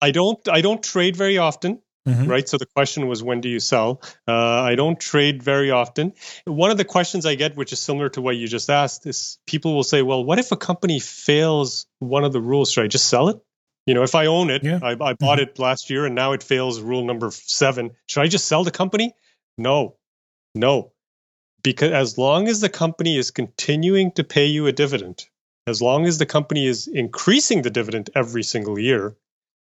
I 0.00 0.12
don't 0.12 0.38
I 0.48 0.62
don't 0.62 0.82
trade 0.82 1.14
very 1.14 1.36
often. 1.36 1.82
Mm-hmm. 2.06 2.26
Right. 2.26 2.48
So 2.48 2.56
the 2.56 2.64
question 2.64 3.06
was, 3.06 3.22
when 3.22 3.42
do 3.42 3.50
you 3.50 3.60
sell? 3.60 4.00
Uh, 4.26 4.32
I 4.32 4.74
don't 4.74 4.98
trade 4.98 5.42
very 5.42 5.70
often. 5.70 6.14
One 6.46 6.70
of 6.70 6.78
the 6.78 6.86
questions 6.86 7.26
I 7.26 7.34
get, 7.34 7.54
which 7.54 7.74
is 7.74 7.80
similar 7.80 8.08
to 8.10 8.22
what 8.22 8.34
you 8.36 8.48
just 8.48 8.70
asked, 8.70 9.06
is 9.06 9.38
people 9.46 9.74
will 9.74 9.84
say, 9.84 10.00
well, 10.00 10.24
what 10.24 10.38
if 10.38 10.50
a 10.50 10.56
company 10.56 11.00
fails 11.00 11.86
one 11.98 12.24
of 12.24 12.32
the 12.32 12.40
rules? 12.40 12.72
Should 12.72 12.84
I 12.84 12.86
just 12.86 13.08
sell 13.08 13.28
it? 13.28 13.38
You 13.88 13.94
know, 13.94 14.02
if 14.02 14.14
I 14.14 14.26
own 14.26 14.50
it, 14.50 14.62
yeah. 14.62 14.80
I, 14.82 14.90
I, 14.90 14.94
bought 15.14 15.38
mm-hmm. 15.38 15.48
it 15.48 15.58
last 15.58 15.88
year 15.88 16.04
and 16.04 16.14
now 16.14 16.32
it 16.32 16.42
fails 16.42 16.78
rule 16.78 17.06
number 17.06 17.30
seven. 17.30 17.92
Should 18.06 18.20
I 18.20 18.26
just 18.26 18.46
sell 18.46 18.62
the 18.62 18.70
company? 18.70 19.14
No, 19.56 19.96
no. 20.54 20.92
Because 21.62 21.92
as 21.92 22.18
long 22.18 22.48
as 22.48 22.60
the 22.60 22.68
company 22.68 23.16
is 23.16 23.30
continuing 23.30 24.12
to 24.12 24.24
pay 24.24 24.44
you 24.44 24.66
a 24.66 24.72
dividend, 24.72 25.24
as 25.66 25.80
long 25.80 26.04
as 26.04 26.18
the 26.18 26.26
company 26.26 26.66
is 26.66 26.86
increasing 26.86 27.62
the 27.62 27.70
dividend 27.70 28.10
every 28.14 28.42
single 28.42 28.78
year, 28.78 29.16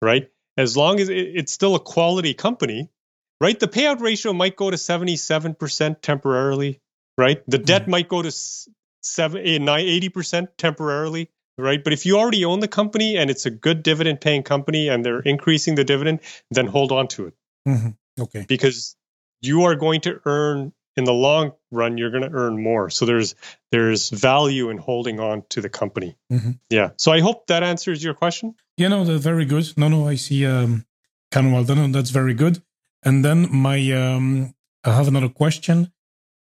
right? 0.03 0.29
As 0.55 0.77
long 0.77 0.99
as 0.99 1.09
it's 1.09 1.51
still 1.51 1.73
a 1.73 1.79
quality 1.79 2.35
company, 2.35 2.91
right? 3.39 3.59
The 3.59 3.67
payout 3.67 4.01
ratio 4.01 4.33
might 4.33 4.55
go 4.55 4.69
to 4.69 4.77
77% 4.77 6.01
temporarily, 6.01 6.79
right? 7.17 7.43
The 7.47 7.57
debt 7.57 7.83
mm-hmm. 7.83 7.91
might 7.91 8.07
go 8.07 8.21
to 8.21 8.31
7 8.31 9.41
80% 9.41 10.47
temporarily, 10.57 11.31
right? 11.61 11.83
But 11.83 11.93
if 11.93 12.05
you 12.05 12.17
already 12.17 12.43
own 12.45 12.59
the 12.59 12.67
company 12.67 13.17
and 13.17 13.29
it's 13.29 13.45
a 13.45 13.51
good 13.51 13.83
dividend 13.83 14.21
paying 14.21 14.43
company 14.43 14.89
and 14.89 15.05
they're 15.05 15.19
increasing 15.21 15.75
the 15.75 15.83
dividend, 15.83 16.19
then 16.49 16.67
hold 16.67 16.91
on 16.91 17.07
to 17.09 17.27
it. 17.27 17.33
Mm-hmm. 17.67 18.21
Okay. 18.21 18.45
Because 18.47 18.95
you 19.41 19.63
are 19.63 19.75
going 19.75 20.01
to 20.01 20.19
earn 20.25 20.73
in 20.97 21.05
the 21.05 21.13
long 21.13 21.53
run 21.71 21.97
you're 21.97 22.09
going 22.09 22.23
to 22.23 22.31
earn 22.31 22.61
more 22.61 22.89
so 22.89 23.05
there's 23.05 23.35
there's 23.71 24.09
value 24.09 24.69
in 24.69 24.77
holding 24.77 25.19
on 25.19 25.43
to 25.49 25.61
the 25.61 25.69
company 25.69 26.17
mm-hmm. 26.31 26.51
yeah 26.69 26.91
so 26.97 27.11
i 27.11 27.19
hope 27.19 27.47
that 27.47 27.63
answers 27.63 28.03
your 28.03 28.13
question 28.13 28.53
yeah 28.77 28.87
no 28.87 29.03
that's 29.03 29.23
very 29.23 29.45
good 29.45 29.71
no 29.77 29.87
no 29.87 30.07
i 30.07 30.15
see 30.15 30.45
um 30.45 30.85
kind 31.31 31.47
of 31.47 31.53
well 31.53 31.63
done 31.63 31.91
that's 31.91 32.09
very 32.09 32.33
good 32.33 32.61
and 33.03 33.23
then 33.23 33.47
my 33.53 33.79
um 33.91 34.53
i 34.83 34.91
have 34.91 35.07
another 35.07 35.29
question 35.29 35.91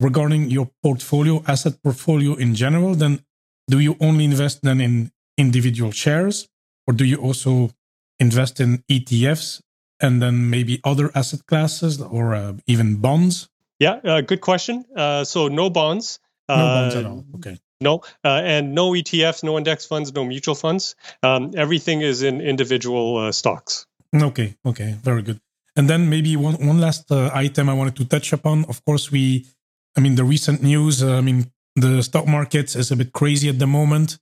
regarding 0.01 0.51
your 0.51 0.71
portfolio 0.83 1.43
asset 1.47 1.81
portfolio 1.83 2.35
in 2.35 2.55
general 2.55 2.95
then 2.95 3.25
do 3.71 3.79
you 3.79 3.97
only 4.01 4.25
invest 4.25 4.61
then 4.63 4.81
in 4.81 5.11
individual 5.39 5.93
shares 5.93 6.49
or 6.87 6.93
do 6.95 7.05
you 7.05 7.17
also 7.17 7.71
invest 8.19 8.61
in 8.61 8.83
etfs 8.91 9.63
and 10.01 10.21
then 10.23 10.51
maybe 10.51 10.81
other 10.85 11.11
asset 11.15 11.47
classes 11.47 12.01
or 12.01 12.35
uh, 12.35 12.53
even 12.67 12.97
bonds 12.97 13.51
yeah, 13.81 13.99
uh, 14.05 14.21
good 14.21 14.43
question. 14.43 14.85
Uh, 14.95 15.25
so 15.25 15.49
no 15.49 15.71
bonds. 15.71 16.21
No 16.49 16.57
bonds 16.57 16.95
at 16.95 17.07
uh, 17.07 17.09
all. 17.09 17.25
Okay. 17.37 17.59
No, 17.81 18.03
uh, 18.23 18.43
and 18.45 18.75
no 18.75 18.91
ETFs, 18.91 19.43
no 19.43 19.57
index 19.57 19.87
funds, 19.87 20.13
no 20.13 20.23
mutual 20.23 20.55
funds. 20.55 20.95
Um, 21.23 21.53
everything 21.57 22.03
is 22.03 22.23
in 22.23 22.43
individual 22.43 23.17
uh, 23.17 23.33
stocks. 23.33 23.87
Okay, 24.15 24.55
okay, 24.67 24.97
very 25.03 25.23
good. 25.23 25.41
And 25.77 25.89
then 25.89 26.11
maybe 26.11 26.37
one 26.37 26.57
one 26.67 26.79
last 26.79 27.11
item 27.11 27.71
I 27.71 27.73
wanted 27.73 27.97
to 27.97 28.05
touch 28.05 28.35
upon. 28.35 28.67
Of 28.69 28.85
course, 28.85 29.11
we, 29.11 29.47
I 29.97 30.01
mean, 30.01 30.15
the 30.17 30.25
recent 30.25 30.63
news. 30.63 31.03
I 31.03 31.23
mean, 31.23 31.51
the 31.77 32.03
stock 32.03 32.27
market 32.27 32.75
is 32.77 32.91
a 32.91 32.97
bit 32.97 33.13
crazy 33.13 33.49
at 33.49 33.59
the 33.59 33.67
moment, 33.67 34.19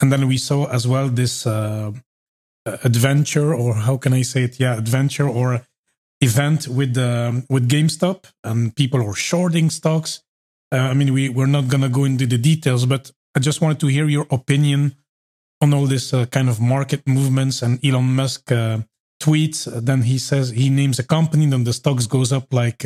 and 0.00 0.12
then 0.12 0.26
we 0.28 0.38
saw 0.38 0.66
as 0.66 0.86
well 0.86 1.08
this 1.08 1.46
adventure, 2.66 3.54
or 3.54 3.74
how 3.74 3.96
can 3.96 4.12
I 4.12 4.22
say 4.22 4.44
it? 4.44 4.60
Yeah, 4.60 4.76
adventure 4.76 5.28
or 5.28 5.66
event 6.20 6.68
with 6.68 6.96
um, 6.98 7.44
with 7.48 7.68
GameStop 7.68 8.24
and 8.44 8.74
people 8.76 9.02
are 9.02 9.14
shorting 9.14 9.70
stocks. 9.70 10.22
Uh, 10.72 10.76
I 10.76 10.94
mean, 10.94 11.12
we 11.12 11.28
we're 11.28 11.46
not 11.46 11.68
gonna 11.68 11.88
go 11.88 12.04
into 12.04 12.26
the 12.26 12.38
details, 12.38 12.86
but 12.86 13.10
I 13.34 13.40
just 13.40 13.60
wanted 13.60 13.80
to 13.80 13.86
hear 13.86 14.08
your 14.08 14.26
opinion 14.30 14.96
on 15.60 15.74
all 15.74 15.86
this 15.86 16.12
uh, 16.12 16.26
kind 16.26 16.48
of 16.48 16.60
market 16.60 17.06
movements 17.06 17.62
and 17.62 17.84
Elon 17.84 18.14
Musk 18.16 18.52
uh, 18.52 18.78
tweets. 19.22 19.66
Then 19.84 20.02
he 20.02 20.18
says 20.18 20.50
he 20.50 20.70
names 20.70 20.98
a 20.98 21.04
company, 21.04 21.46
then 21.46 21.64
the 21.64 21.72
stocks 21.72 22.06
goes 22.06 22.32
up 22.32 22.52
like 22.52 22.84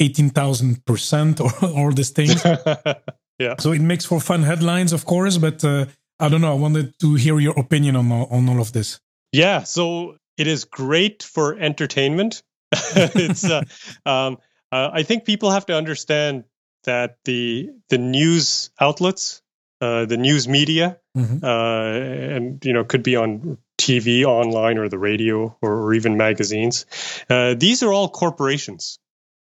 uh, 0.00 0.04
eighteen 0.04 0.30
thousand 0.30 0.84
percent 0.84 1.40
or 1.40 1.50
all 1.62 1.92
these 1.92 2.10
things. 2.10 2.44
yeah. 3.38 3.54
So 3.58 3.72
it 3.72 3.80
makes 3.80 4.04
for 4.04 4.20
fun 4.20 4.42
headlines, 4.42 4.92
of 4.92 5.04
course, 5.04 5.38
but 5.38 5.64
uh, 5.64 5.86
I 6.20 6.28
don't 6.28 6.40
know. 6.40 6.52
I 6.52 6.58
wanted 6.58 6.98
to 7.00 7.14
hear 7.14 7.38
your 7.40 7.58
opinion 7.58 7.96
on 7.96 8.12
on 8.12 8.48
all 8.48 8.60
of 8.60 8.72
this. 8.72 9.00
Yeah. 9.32 9.64
So 9.64 10.16
it 10.36 10.46
is 10.46 10.64
great 10.64 11.22
for 11.22 11.58
entertainment. 11.58 12.42
it's 12.72 13.44
uh, 13.44 13.62
um, 14.06 14.38
uh, 14.72 14.90
I 14.92 15.04
think 15.04 15.24
people 15.24 15.50
have 15.50 15.66
to 15.66 15.76
understand 15.76 16.44
that 16.84 17.18
the 17.24 17.70
the 17.88 17.98
news 17.98 18.70
outlets, 18.80 19.42
uh, 19.80 20.06
the 20.06 20.16
news 20.16 20.48
media, 20.48 20.98
mm-hmm. 21.16 21.44
Uh, 21.44 22.36
and 22.36 22.64
you 22.64 22.72
know 22.72 22.84
could 22.84 23.02
be 23.02 23.16
on 23.16 23.58
TV, 23.78 24.24
online, 24.24 24.78
or 24.78 24.88
the 24.88 24.98
radio, 24.98 25.56
or, 25.62 25.84
or 25.84 25.94
even 25.94 26.16
magazines. 26.16 26.86
Uh, 27.28 27.54
these 27.54 27.82
are 27.82 27.92
all 27.92 28.08
corporations, 28.08 28.98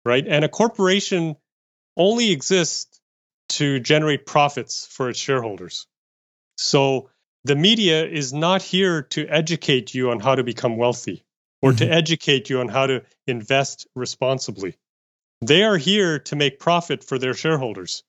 right? 0.06 0.26
And 0.28 0.44
a 0.46 0.50
corporation 0.50 1.36
only 1.98 2.32
exists 2.32 3.00
to 3.50 3.80
generate 3.80 4.26
profits 4.26 4.88
for 4.88 5.10
its 5.10 5.20
shareholders. 5.20 5.88
So 6.58 7.10
the 7.44 7.56
media 7.56 8.06
is 8.06 8.34
not 8.34 8.62
here 8.62 9.04
to 9.04 9.28
educate 9.28 9.94
you 9.94 10.12
on 10.12 10.20
how 10.20 10.36
to 10.36 10.44
become 10.44 10.78
wealthy 10.78 11.24
or 11.62 11.72
mm-hmm. 11.72 11.78
to 11.78 11.92
educate 11.92 12.50
you 12.50 12.60
on 12.60 12.68
how 12.68 12.88
to 12.88 13.04
invest 13.28 13.88
responsibly. 13.96 14.78
They 15.42 15.64
are 15.64 15.78
here 15.78 16.20
to 16.20 16.36
make 16.36 16.60
profit 16.60 17.04
for 17.04 17.20
their 17.20 17.34
shareholders. 17.34 18.04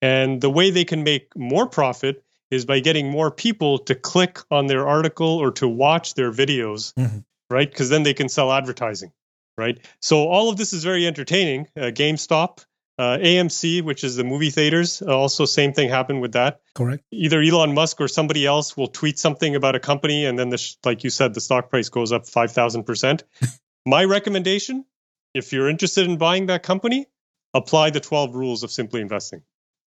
And 0.00 0.40
the 0.40 0.50
way 0.50 0.70
they 0.70 0.84
can 0.84 1.02
make 1.02 1.36
more 1.36 1.68
profit 1.68 2.24
is 2.50 2.64
by 2.64 2.80
getting 2.80 3.10
more 3.10 3.30
people 3.30 3.78
to 3.80 3.94
click 3.94 4.40
on 4.50 4.66
their 4.66 4.88
article 4.88 5.38
or 5.38 5.52
to 5.52 5.68
watch 5.68 6.14
their 6.14 6.32
videos, 6.32 6.94
mm-hmm. 6.94 7.18
right? 7.50 7.70
Because 7.70 7.88
then 7.88 8.04
they 8.04 8.14
can 8.14 8.28
sell 8.28 8.52
advertising, 8.52 9.12
right? 9.58 9.78
So 10.00 10.28
all 10.28 10.48
of 10.48 10.56
this 10.56 10.72
is 10.72 10.84
very 10.84 11.06
entertaining. 11.06 11.66
Uh, 11.76 11.90
GameStop 11.90 12.64
uh, 12.98 13.16
AMC, 13.18 13.82
which 13.82 14.02
is 14.02 14.16
the 14.16 14.24
movie 14.24 14.50
theaters, 14.50 15.02
also 15.02 15.44
same 15.44 15.72
thing 15.72 15.88
happened 15.88 16.20
with 16.20 16.32
that. 16.32 16.60
Correct. 16.74 17.04
Either 17.12 17.40
Elon 17.40 17.72
Musk 17.72 18.00
or 18.00 18.08
somebody 18.08 18.44
else 18.44 18.76
will 18.76 18.88
tweet 18.88 19.18
something 19.18 19.54
about 19.54 19.76
a 19.76 19.80
company, 19.80 20.24
and 20.24 20.38
then, 20.38 20.48
the, 20.48 20.76
like 20.84 21.04
you 21.04 21.10
said, 21.10 21.32
the 21.32 21.40
stock 21.40 21.70
price 21.70 21.88
goes 21.88 22.10
up 22.10 22.26
five 22.26 22.50
thousand 22.50 22.84
percent. 22.84 23.22
My 23.86 24.04
recommendation, 24.04 24.84
if 25.32 25.52
you're 25.52 25.68
interested 25.68 26.06
in 26.06 26.18
buying 26.18 26.46
that 26.46 26.64
company, 26.64 27.06
apply 27.54 27.90
the 27.90 28.00
twelve 28.00 28.34
rules 28.34 28.64
of 28.64 28.72
simply 28.72 29.00
investing. 29.00 29.42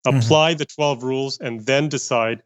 Mm-hmm. 0.06 0.18
Apply 0.18 0.52
mm-hmm. 0.52 0.58
the 0.58 0.66
twelve 0.66 1.02
rules, 1.02 1.40
and 1.40 1.66
then 1.66 1.88
decide 1.88 2.44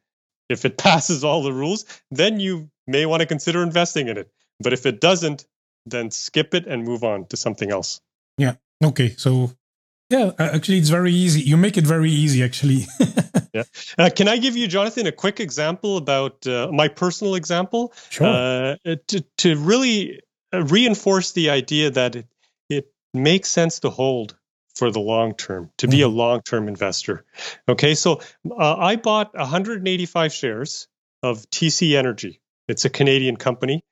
if 0.49 0.64
it 0.64 0.79
passes 0.79 1.25
all 1.25 1.43
the 1.43 1.53
rules. 1.53 1.85
Then 2.11 2.41
you 2.41 2.70
may 2.87 3.05
want 3.05 3.20
to 3.20 3.27
consider 3.27 3.62
investing 3.62 4.09
in 4.09 4.16
it. 4.16 4.31
But 4.61 4.72
if 4.72 4.87
it 4.87 5.01
doesn't, 5.01 5.45
then 5.87 6.11
skip 6.11 6.55
it 6.55 6.66
and 6.66 6.85
move 6.85 7.05
on 7.05 7.26
to 7.26 7.37
something 7.37 7.70
else. 7.70 8.01
Yeah. 8.39 8.55
Okay. 8.82 9.14
So 9.16 9.53
yeah, 10.11 10.32
actually, 10.39 10.78
it's 10.78 10.91
very 10.91 11.12
easy. 11.12 11.41
You 11.41 11.57
make 11.57 11.76
it 11.76 11.87
very 11.87 12.11
easy, 12.11 12.45
actually. 12.45 12.87
yeah. 13.55 13.62
Uh, 13.99 14.11
can 14.14 14.28
I 14.28 14.37
give 14.37 14.57
you, 14.57 14.66
Jonathan, 14.68 15.07
a 15.07 15.12
quick 15.12 15.41
example 15.41 15.97
about 15.97 16.47
uh, 16.47 16.68
my 16.70 16.89
personal 16.89 17.35
example? 17.35 17.93
Sure. 18.11 18.26
Uh, 18.26 18.76
to, 19.09 19.24
to 19.39 19.57
really 19.57 20.20
uh, 20.53 20.62
reinforce 20.64 21.32
the 21.32 21.51
idea 21.51 21.91
that 21.91 22.16
it, 22.16 22.26
it 22.68 22.93
makes 23.14 23.49
sense 23.49 23.80
to 23.80 23.91
hold 23.91 24.37
for 24.74 24.91
the 24.91 25.01
long 25.01 25.35
term, 25.35 25.70
to 25.78 25.89
be 25.89 25.99
mm. 25.99 26.05
a 26.05 26.09
mm-hmm. 26.09 26.16
long 26.16 26.43
term 26.43 26.68
investor. 26.68 27.24
Okay, 27.68 27.95
so 27.95 28.20
uh, 28.51 28.76
I 28.76 28.97
bought 28.97 29.35
185 29.35 30.32
shares 30.32 30.87
of 31.22 31.49
TC 31.51 31.97
Energy. 31.97 32.41
It's 32.68 32.85
a 32.85 32.91
Canadian 32.91 33.37
company 33.37 33.82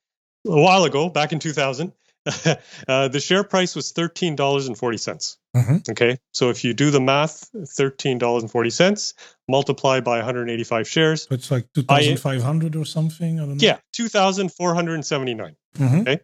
a 0.46 0.60
while 0.60 0.84
ago, 0.84 1.08
back 1.08 1.32
in 1.32 1.38
2000. 1.38 1.92
uh, 2.88 3.08
the 3.08 3.18
share 3.18 3.42
price 3.42 3.74
was 3.74 3.90
thirteen 3.90 4.36
dollars 4.36 4.68
and 4.68 4.78
forty 4.78 4.96
cents. 4.96 5.38
Mm-hmm. 5.56 5.90
Okay, 5.90 6.18
so 6.32 6.50
if 6.50 6.62
you 6.62 6.72
do 6.72 6.92
the 6.92 7.00
math, 7.00 7.50
thirteen 7.66 8.18
dollars 8.18 8.44
and 8.44 8.52
forty 8.52 8.70
cents 8.70 9.14
multiplied 9.48 10.04
by 10.04 10.18
one 10.18 10.24
hundred 10.24 10.48
eighty-five 10.48 10.86
shares, 10.86 11.26
it's 11.32 11.50
like 11.50 11.66
two 11.74 11.82
thousand 11.82 12.20
five 12.20 12.40
hundred 12.40 12.76
or 12.76 12.84
something. 12.84 13.40
I 13.40 13.42
don't 13.42 13.56
know. 13.56 13.58
Yeah, 13.58 13.78
two 13.92 14.06
thousand 14.06 14.52
four 14.52 14.72
hundred 14.72 15.04
seventy-nine. 15.04 15.56
Mm-hmm. 15.78 16.00
Okay, 16.02 16.20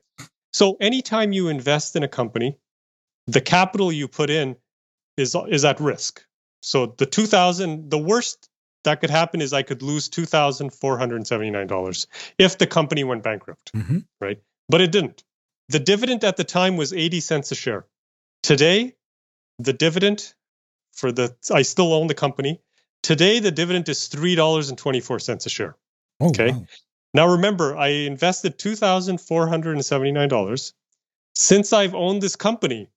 so 0.52 0.76
anytime 0.80 1.32
you 1.32 1.48
invest 1.48 1.96
in 1.96 2.04
a 2.04 2.08
company, 2.08 2.56
the 3.26 3.40
capital 3.40 3.90
you 3.90 4.06
put 4.06 4.30
in 4.30 4.54
is 5.16 5.36
is 5.48 5.64
at 5.64 5.80
risk. 5.80 6.22
So 6.62 6.94
the 6.96 7.06
two 7.06 7.26
thousand, 7.26 7.90
the 7.90 7.98
worst 7.98 8.48
that 8.84 9.00
could 9.00 9.10
happen 9.10 9.40
is 9.40 9.52
I 9.52 9.62
could 9.62 9.82
lose 9.82 10.08
two 10.08 10.24
thousand 10.24 10.72
four 10.72 10.98
hundred 10.98 11.26
seventy-nine 11.26 11.66
dollars 11.66 12.06
if 12.38 12.58
the 12.58 12.66
company 12.66 13.04
went 13.04 13.22
bankrupt. 13.22 13.72
Mm-hmm. 13.74 13.98
Right, 14.20 14.40
but 14.68 14.80
it 14.80 14.92
didn't. 14.92 15.24
The 15.68 15.78
dividend 15.80 16.24
at 16.24 16.36
the 16.38 16.44
time 16.44 16.76
was 16.78 16.94
80 16.94 17.20
cents 17.20 17.52
a 17.52 17.54
share. 17.54 17.84
Today, 18.42 18.94
the 19.58 19.74
dividend 19.74 20.32
for 20.94 21.12
the 21.12 21.36
I 21.52 21.62
still 21.62 21.92
own 21.92 22.06
the 22.06 22.14
company. 22.14 22.60
Today 23.02 23.38
the 23.38 23.50
dividend 23.50 23.88
is 23.88 24.08
three 24.08 24.34
dollars 24.34 24.70
and 24.70 24.78
twenty 24.78 25.00
four 25.00 25.18
cents 25.18 25.46
a 25.46 25.50
share. 25.50 25.76
Oh, 26.20 26.28
Okay. 26.30 26.50
wow. 26.52 26.64
Now 27.14 27.26
remember, 27.28 27.76
I 27.76 27.88
invested 27.88 28.58
two 28.58 28.74
thousand 28.76 29.20
four 29.20 29.46
hundred 29.48 29.72
and 29.76 29.84
seventy 29.84 30.12
nine 30.12 30.28
dollars. 30.28 30.72
Since 31.34 31.72
I've 31.72 31.94
owned 31.94 32.20
this 32.22 32.34
company, 32.34 32.88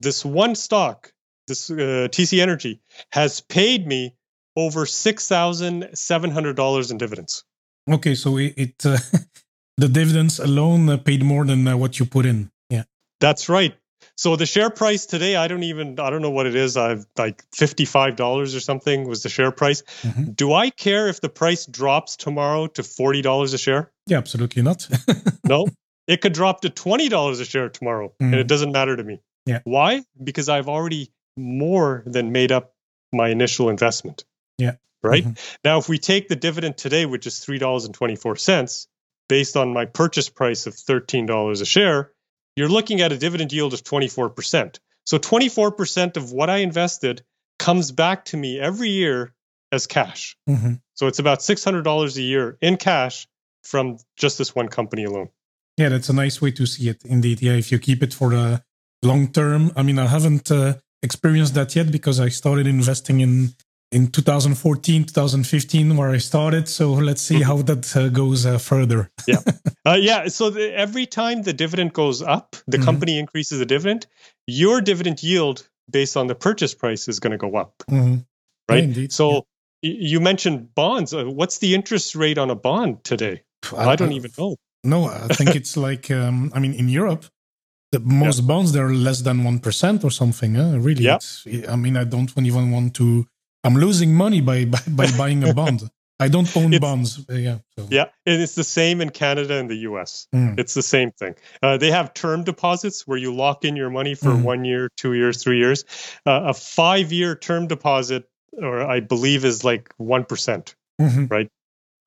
this 0.00 0.24
one 0.24 0.56
stock, 0.56 1.12
this 1.46 1.70
uh, 1.70 2.08
TC 2.10 2.40
Energy, 2.42 2.80
has 3.12 3.40
paid 3.40 3.86
me 3.86 4.15
over 4.56 4.86
six 4.86 5.28
thousand 5.28 5.88
seven 5.94 6.30
hundred 6.30 6.56
dollars 6.56 6.90
in 6.90 6.98
dividends. 6.98 7.44
Okay, 7.90 8.14
so 8.14 8.36
it, 8.38 8.54
it 8.56 8.74
uh, 8.86 8.98
the 9.76 9.88
dividends 9.88 10.38
alone 10.40 10.88
uh, 10.88 10.96
paid 10.96 11.22
more 11.22 11.44
than 11.44 11.66
uh, 11.68 11.76
what 11.76 11.98
you 11.98 12.06
put 12.06 12.26
in. 12.26 12.50
Yeah. 12.70 12.84
That's 13.20 13.48
right. 13.48 13.74
So 14.18 14.34
the 14.36 14.46
share 14.46 14.70
price 14.70 15.04
today, 15.06 15.36
I 15.36 15.46
don't 15.48 15.62
even 15.62 16.00
I 16.00 16.08
don't 16.10 16.22
know 16.22 16.30
what 16.30 16.46
it 16.46 16.54
is. 16.54 16.76
I've 16.76 17.06
like 17.18 17.44
fifty-five 17.54 18.16
dollars 18.16 18.54
or 18.54 18.60
something 18.60 19.06
was 19.06 19.22
the 19.22 19.28
share 19.28 19.50
price. 19.52 19.82
Mhm. 20.02 20.34
Do 20.34 20.52
I 20.54 20.70
care 20.70 21.08
if 21.08 21.20
the 21.20 21.28
price 21.28 21.66
drops 21.66 22.16
tomorrow 22.16 22.66
to 22.68 22.82
forty 22.82 23.20
dollars 23.22 23.52
a 23.52 23.58
share? 23.58 23.92
Yeah, 24.06 24.18
absolutely 24.18 24.62
not. 24.62 24.88
No. 25.44 25.68
it 26.08 26.20
could 26.22 26.32
drop 26.32 26.62
to 26.62 26.70
twenty 26.70 27.08
dollars 27.08 27.40
a 27.40 27.44
share 27.44 27.68
tomorrow, 27.68 28.12
and 28.20 28.34
Mhm. 28.34 28.38
it 28.40 28.46
doesn't 28.48 28.72
matter 28.72 28.96
to 28.96 29.04
me. 29.04 29.20
Yeah. 29.44 29.60
Why? 29.64 30.02
Because 30.22 30.48
I've 30.48 30.68
already 30.68 31.10
more 31.36 32.02
than 32.06 32.32
made 32.32 32.52
up 32.52 32.72
my 33.12 33.28
initial 33.28 33.68
investment. 33.68 34.24
Yeah. 34.58 34.76
Right? 35.02 35.24
Mhm. 35.24 35.38
Now, 35.64 35.78
if 35.78 35.88
we 35.88 35.98
take 35.98 36.28
the 36.28 36.36
dividend 36.36 36.76
today, 36.76 37.06
which 37.06 37.26
is 37.26 37.38
three 37.38 37.58
dollars 37.58 37.84
and 37.84 37.94
twenty-four 37.94 38.36
cents, 38.36 38.88
based 39.28 39.56
on 39.56 39.72
my 39.72 39.84
purchase 39.84 40.28
price 40.28 40.66
of 40.66 40.74
thirteen 40.74 41.26
dollars 41.26 41.60
a 41.60 41.66
share, 41.66 42.12
you're 42.56 42.68
looking 42.68 43.00
at 43.00 43.12
a 43.12 43.18
dividend 43.18 43.52
yield 43.52 43.72
of 43.74 43.84
twenty-four 43.84 44.30
percent. 44.30 44.80
So 45.04 45.18
twenty-four 45.18 45.72
percent 45.72 46.16
of 46.16 46.32
what 46.32 46.50
I 46.50 46.58
invested 46.58 47.22
comes 47.58 47.92
back 47.92 48.24
to 48.26 48.36
me 48.36 48.58
every 48.58 48.90
year 48.90 49.32
as 49.70 49.86
cash. 49.86 50.36
Mhm. 50.48 50.80
So 50.94 51.06
it's 51.06 51.18
about 51.18 51.42
six 51.42 51.62
hundred 51.62 51.82
dollars 51.82 52.16
a 52.16 52.22
year 52.22 52.56
in 52.60 52.76
cash 52.76 53.28
from 53.64 53.98
just 54.16 54.38
this 54.38 54.54
one 54.54 54.68
company 54.68 55.04
alone. 55.04 55.28
Yeah, 55.76 55.90
that's 55.90 56.08
a 56.08 56.14
nice 56.14 56.40
way 56.40 56.50
to 56.52 56.66
see 56.66 56.88
it. 56.88 57.04
Indeed, 57.04 57.42
yeah. 57.42 57.52
If 57.52 57.70
you 57.70 57.78
keep 57.78 58.02
it 58.02 58.14
for 58.14 58.30
the 58.30 58.62
long 59.02 59.30
term, 59.30 59.72
I 59.76 59.82
mean, 59.82 59.98
I 59.98 60.06
haven't 60.06 60.50
uh, 60.50 60.74
experienced 61.02 61.54
that 61.54 61.76
yet 61.76 61.92
because 61.92 62.18
I 62.18 62.28
started 62.30 62.66
investing 62.66 63.20
in 63.20 63.54
in 63.92 64.08
2014, 64.08 65.04
2015, 65.04 65.96
where 65.96 66.10
I 66.10 66.18
started. 66.18 66.68
So 66.68 66.92
let's 66.92 67.22
see 67.22 67.36
Mhm. 67.40 67.44
how 67.44 67.62
that 67.62 67.96
uh, 67.96 68.08
goes 68.08 68.44
uh, 68.46 68.58
further. 68.58 69.10
Yeah 69.26 69.40
uh, 69.86 69.96
yeah. 70.00 70.28
So 70.28 70.50
the, 70.50 70.72
every 70.76 71.06
time 71.06 71.42
the 71.42 71.52
dividend 71.52 71.92
goes 71.92 72.20
up, 72.22 72.56
the 72.66 72.78
Mhm. 72.78 72.84
company 72.84 73.18
increases 73.18 73.58
the 73.58 73.66
dividend. 73.66 74.06
Your 74.46 74.80
dividend 74.80 75.22
yield 75.22 75.68
based 75.90 76.16
on 76.16 76.26
the 76.26 76.34
purchase 76.34 76.74
price 76.74 77.06
is 77.08 77.20
going 77.20 77.30
to 77.32 77.38
go 77.38 77.56
up, 77.56 77.72
Mhm. 77.90 78.24
right? 78.68 78.78
Yeah, 78.78 78.84
indeed. 78.84 79.12
So 79.12 79.46
y- 79.82 79.96
you 80.10 80.20
mentioned 80.20 80.74
bonds. 80.74 81.12
Uh, 81.14 81.24
what's 81.24 81.58
the 81.58 81.74
interest 81.74 82.14
rate 82.16 82.38
on 82.38 82.50
a 82.50 82.56
bond 82.56 83.04
today? 83.04 83.42
Yeah. 83.72 83.88
I, 83.88 83.96
don't 83.96 84.12
even 84.12 84.30
know. 84.38 84.56
No, 84.84 85.04
I 85.06 85.28
think 85.38 85.54
it's 85.54 85.76
like 85.76 86.10
um, 86.10 86.50
I 86.54 86.58
mean, 86.60 86.74
in 86.74 86.88
Europe, 86.88 87.24
the 87.92 88.00
most 88.00 88.40
bonds 88.46 88.72
they're 88.72 88.92
less 88.92 89.22
than 89.22 89.44
one 89.44 89.58
percent 89.60 90.02
or 90.04 90.10
something. 90.10 90.56
Huh? 90.56 90.78
Really, 90.80 91.04
Yeah. 91.04 91.18
I 91.68 91.76
mean, 91.76 91.96
I 91.96 92.04
don't 92.04 92.30
even 92.36 92.70
want 92.72 92.94
to. 92.94 93.26
I'm 93.66 93.74
losing 93.74 94.14
money 94.14 94.40
by 94.40 94.64
by, 94.64 94.78
by 94.88 95.06
buying 95.18 95.42
a 95.48 95.52
bond. 95.52 95.82
I 96.18 96.28
don't 96.28 96.50
own 96.56 96.72
It's- 96.72 96.80
bonds. 96.80 97.18
Uh, 97.28 97.34
yeah. 97.34 97.58
So. 97.78 97.86
Yeah, 97.90 98.06
and 98.24 98.40
it's 98.40 98.54
the 98.54 98.64
same 98.64 99.02
in 99.02 99.10
Canada 99.10 99.54
and 99.60 99.68
the 99.68 99.76
U.S. 99.90 100.28
Mm. 100.34 100.58
It's 100.58 100.72
the 100.72 100.82
same 100.82 101.10
thing. 101.10 101.34
Uh, 101.62 101.76
they 101.76 101.90
have 101.90 102.14
term 102.14 102.44
deposits 102.44 103.06
where 103.06 103.18
you 103.18 103.34
lock 103.34 103.64
in 103.66 103.76
your 103.76 103.90
money 103.90 104.14
for 104.14 104.30
Mhm. 104.30 104.42
one 104.42 104.64
year, 104.64 104.88
two 104.96 105.12
years, 105.12 105.42
three 105.42 105.58
years. 105.58 105.84
Uh, 106.24 106.40
a 106.52 106.54
five-year 106.54 107.36
term 107.36 107.66
deposit, 107.66 108.24
or 108.56 108.80
I 108.80 109.00
believe, 109.00 109.44
is 109.44 109.62
like 109.62 109.92
one 109.98 110.24
percent. 110.24 110.74
Mhm. 110.98 111.48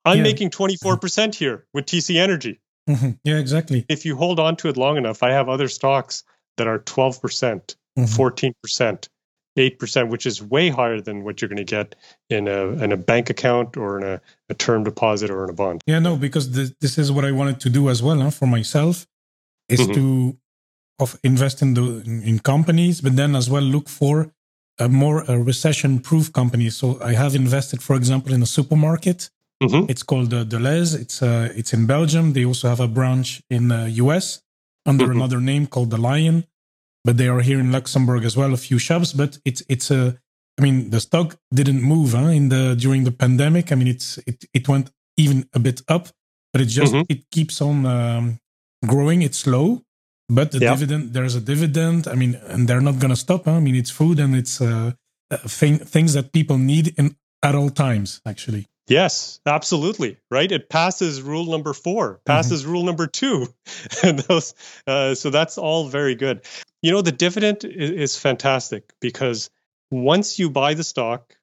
I'm 0.05 0.18
Yeah. 0.18 0.24
making 0.24 0.49
24% 0.49 1.36
here 1.36 1.66
with 1.74 1.86
TC 1.86 2.18
Energy. 2.18 2.62
Mhm. 2.89 3.20
Yeah, 3.24 3.38
exactly. 3.38 3.86
If 3.89 4.05
you 4.05 4.16
hold 4.16 4.39
on 4.39 4.55
to 4.55 4.70
it 4.70 4.78
long 4.78 4.97
enough, 4.97 5.22
I 5.22 5.32
have 5.34 5.49
other 5.49 5.68
stocks 5.68 6.24
that 6.57 6.66
are 6.68 6.80
12%, 6.80 7.76
Mhm. 7.99 8.16
14%, 8.16 9.10
8%, 9.60 10.10
which 10.14 10.26
is 10.26 10.36
way 10.55 10.70
higher 10.80 10.99
than 11.07 11.24
what 11.26 11.34
you're 11.41 11.49
going 11.53 11.66
to 11.68 11.76
get 11.78 11.88
in 12.30 12.47
a 12.47 12.62
in 12.84 12.89
a 12.91 12.97
bank 13.12 13.26
account 13.36 13.70
or 13.78 13.89
in 13.99 14.03
a, 14.14 14.16
a 14.49 14.55
term 14.66 14.82
deposit 14.89 15.30
or 15.30 15.39
in 15.45 15.49
a 15.49 15.57
bond. 15.64 15.78
Yeah, 15.91 15.99
no, 16.07 16.16
because 16.26 16.45
this, 16.57 16.70
this 16.84 16.97
is 16.97 17.07
what 17.16 17.26
I 17.26 17.32
wanted 17.39 17.57
to 17.66 17.70
do 17.70 17.89
as 17.93 17.99
well 18.01 18.20
huh, 18.26 18.32
for 18.39 18.47
myself, 18.57 18.95
is 19.76 19.80
Mhm. 19.82 19.93
to 19.97 20.03
of 21.03 21.10
invest 21.24 21.62
in 21.66 21.70
the 21.78 21.84
in, 22.32 22.38
companies, 22.53 22.95
but 23.05 23.14
then 23.16 23.32
as 23.41 23.47
well 23.53 23.64
look 23.76 23.88
for 23.99 24.16
a 24.86 24.88
more 24.89 25.18
uh, 25.30 25.36
recession-proof 25.51 26.26
companies. 26.39 26.74
So 26.82 26.88
I 27.12 27.14
have 27.24 27.34
invested, 27.36 27.80
for 27.88 27.95
example, 28.01 28.32
in 28.38 28.41
a 28.41 28.51
supermarket. 28.57 29.20
Mhm. 29.64 29.89
It's 29.91 30.03
called 30.10 30.34
uh, 30.34 30.43
Delhaize. 30.53 30.91
It's 31.03 31.18
uh, 31.22 31.60
it's 31.60 31.72
in 31.78 31.86
Belgium. 31.95 32.26
They 32.36 32.45
also 32.51 32.66
have 32.74 32.82
a 32.84 32.88
branch 32.99 33.30
in 33.49 33.64
uh, 33.72 33.78
US 34.05 34.26
under 34.91 35.07
Mhm. 35.07 35.16
another 35.18 35.39
name 35.51 35.64
called 35.74 35.89
the 35.95 36.01
Lion, 36.10 36.38
but 37.06 37.18
they 37.18 37.28
are 37.28 37.41
here 37.41 37.60
in 37.60 37.72
Luxembourg 37.72 38.24
as 38.26 38.36
well. 38.36 38.54
A 38.54 38.58
few 38.58 38.80
shops, 38.80 39.14
but 39.14 39.38
it's 39.45 39.64
it's 39.70 39.91
a. 39.91 40.18
I 40.60 40.62
mean, 40.62 40.89
the 40.89 41.00
stock 41.00 41.38
didn't 41.54 41.82
move 41.82 42.12
huh, 42.12 42.32
in 42.39 42.50
the 42.50 42.76
during 42.76 43.06
the 43.06 43.12
pandemic. 43.12 43.72
I 43.72 43.76
mean, 43.76 43.88
it's 43.88 44.18
it 44.28 44.45
it 44.54 44.68
went 44.68 44.91
even 45.18 45.47
a 45.54 45.60
bit 45.60 45.82
up, 45.88 46.10
but 46.52 46.62
it 46.62 46.66
just 46.68 46.93
Mhm. 46.93 47.06
it 47.10 47.30
keeps 47.32 47.62
on 47.62 47.86
um, 47.86 48.39
growing. 48.86 49.22
It's 49.22 49.39
slow, 49.39 49.84
but 50.28 50.52
the 50.52 50.60
Yeah. 50.60 50.72
dividend 50.76 51.14
there's 51.14 51.36
a 51.36 51.41
dividend. 51.41 52.08
I 52.08 52.16
mean, 52.16 52.36
and 52.52 52.68
they're 52.68 52.82
not 52.89 53.00
gonna 53.00 53.16
stop. 53.16 53.45
Huh? 53.45 53.54
I 53.58 53.60
mean, 53.62 53.76
it's 53.76 53.89
food 53.91 54.20
and 54.20 54.36
it's 54.36 54.60
uh, 54.62 54.91
uh, 55.32 55.38
thing, 55.60 55.78
things 55.80 56.14
that 56.14 56.32
people 56.34 56.58
need 56.58 56.93
in 56.97 57.16
at 57.41 57.56
all 57.56 57.70
times. 57.70 58.20
Actually. 58.26 58.68
Yes, 58.90 59.40
absolutely. 59.46 60.18
Right. 60.32 60.52
It 60.52 60.70
passes 60.70 61.22
rule 61.22 61.46
number 61.46 61.74
four, 61.74 62.20
passes 62.26 62.66
rule 62.66 62.84
number 62.84 63.08
two. 63.08 63.48
and 64.04 64.20
those, 64.20 64.54
uh, 64.88 65.16
so 65.16 65.30
that's 65.30 65.58
all 65.58 65.88
very 65.88 66.16
good. 66.16 66.42
You 66.82 66.92
know, 66.92 67.02
the 67.02 67.12
dividend 67.12 67.64
is, 67.64 67.92
is 67.92 68.18
fantastic 68.18 68.92
because 69.00 69.50
once 69.92 70.40
you 70.40 70.50
buy 70.50 70.74
the 70.74 70.84
stock, 70.84 71.36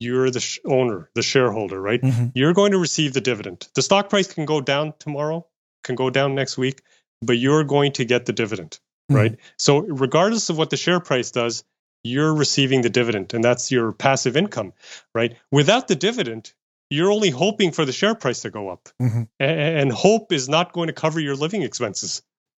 you're 0.00 0.30
the 0.30 0.40
sh- 0.40 0.58
owner, 0.64 1.10
the 1.14 1.22
shareholder, 1.22 1.80
right? 1.80 2.00
Mhm. 2.02 2.32
You're 2.34 2.52
going 2.54 2.72
to 2.72 2.78
receive 2.78 3.12
the 3.12 3.20
dividend. 3.20 3.68
The 3.74 3.82
stock 3.82 4.08
price 4.08 4.26
can 4.26 4.44
go 4.44 4.60
down 4.60 4.94
tomorrow, 4.98 5.46
can 5.84 5.94
go 5.94 6.10
down 6.10 6.34
next 6.34 6.58
week, 6.58 6.82
but 7.22 7.38
you're 7.38 7.64
going 7.64 7.92
to 7.92 8.04
get 8.04 8.26
the 8.26 8.32
dividend, 8.32 8.78
Mhm. 9.10 9.16
right? 9.16 9.36
So, 9.58 9.78
regardless 9.78 10.50
of 10.50 10.58
what 10.58 10.70
the 10.70 10.76
share 10.76 11.00
price 11.00 11.30
does, 11.30 11.64
you're 12.02 12.34
receiving 12.34 12.82
the 12.82 12.90
dividend, 12.90 13.32
and 13.34 13.42
that's 13.42 13.70
your 13.70 13.92
passive 13.92 14.36
income, 14.36 14.72
right? 15.14 15.36
Without 15.50 15.88
the 15.88 15.94
dividend, 15.96 16.52
you're 16.94 17.12
only 17.16 17.30
hoping 17.44 17.70
for 17.76 17.84
the 17.88 17.92
share 18.00 18.14
price 18.22 18.40
to 18.44 18.50
go 18.58 18.62
up. 18.74 18.82
Mhm. 19.06 19.22
A- 19.40 19.78
And 19.80 19.88
hope 20.06 20.26
is 20.38 20.44
not 20.56 20.66
going 20.76 20.88
to 20.92 20.96
cover 21.04 21.20
your 21.26 21.36
living 21.44 21.62
expenses. 21.68 22.12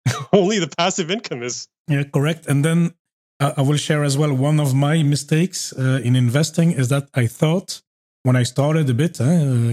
only 0.41 0.59
the 0.65 0.71
passive 0.81 1.09
income 1.17 1.43
is. 1.49 1.57
Yeah, 1.95 2.05
correct. 2.17 2.43
And 2.51 2.59
then 2.67 2.79
uh, 3.43 3.53
I 3.61 3.63
will 3.69 3.79
share 3.89 4.03
as 4.05 4.15
well 4.21 4.33
one 4.51 4.59
of 4.67 4.71
my 4.89 4.97
mistakes 5.15 5.59
uh, 5.73 6.01
in 6.07 6.15
investing 6.17 6.69
is 6.81 6.87
that 6.89 7.05
I 7.23 7.27
thought 7.41 7.69
when 8.27 8.37
I 8.43 8.45
started 8.45 8.87
a 8.91 8.95
bit 8.95 9.21
uh, 9.21 9.25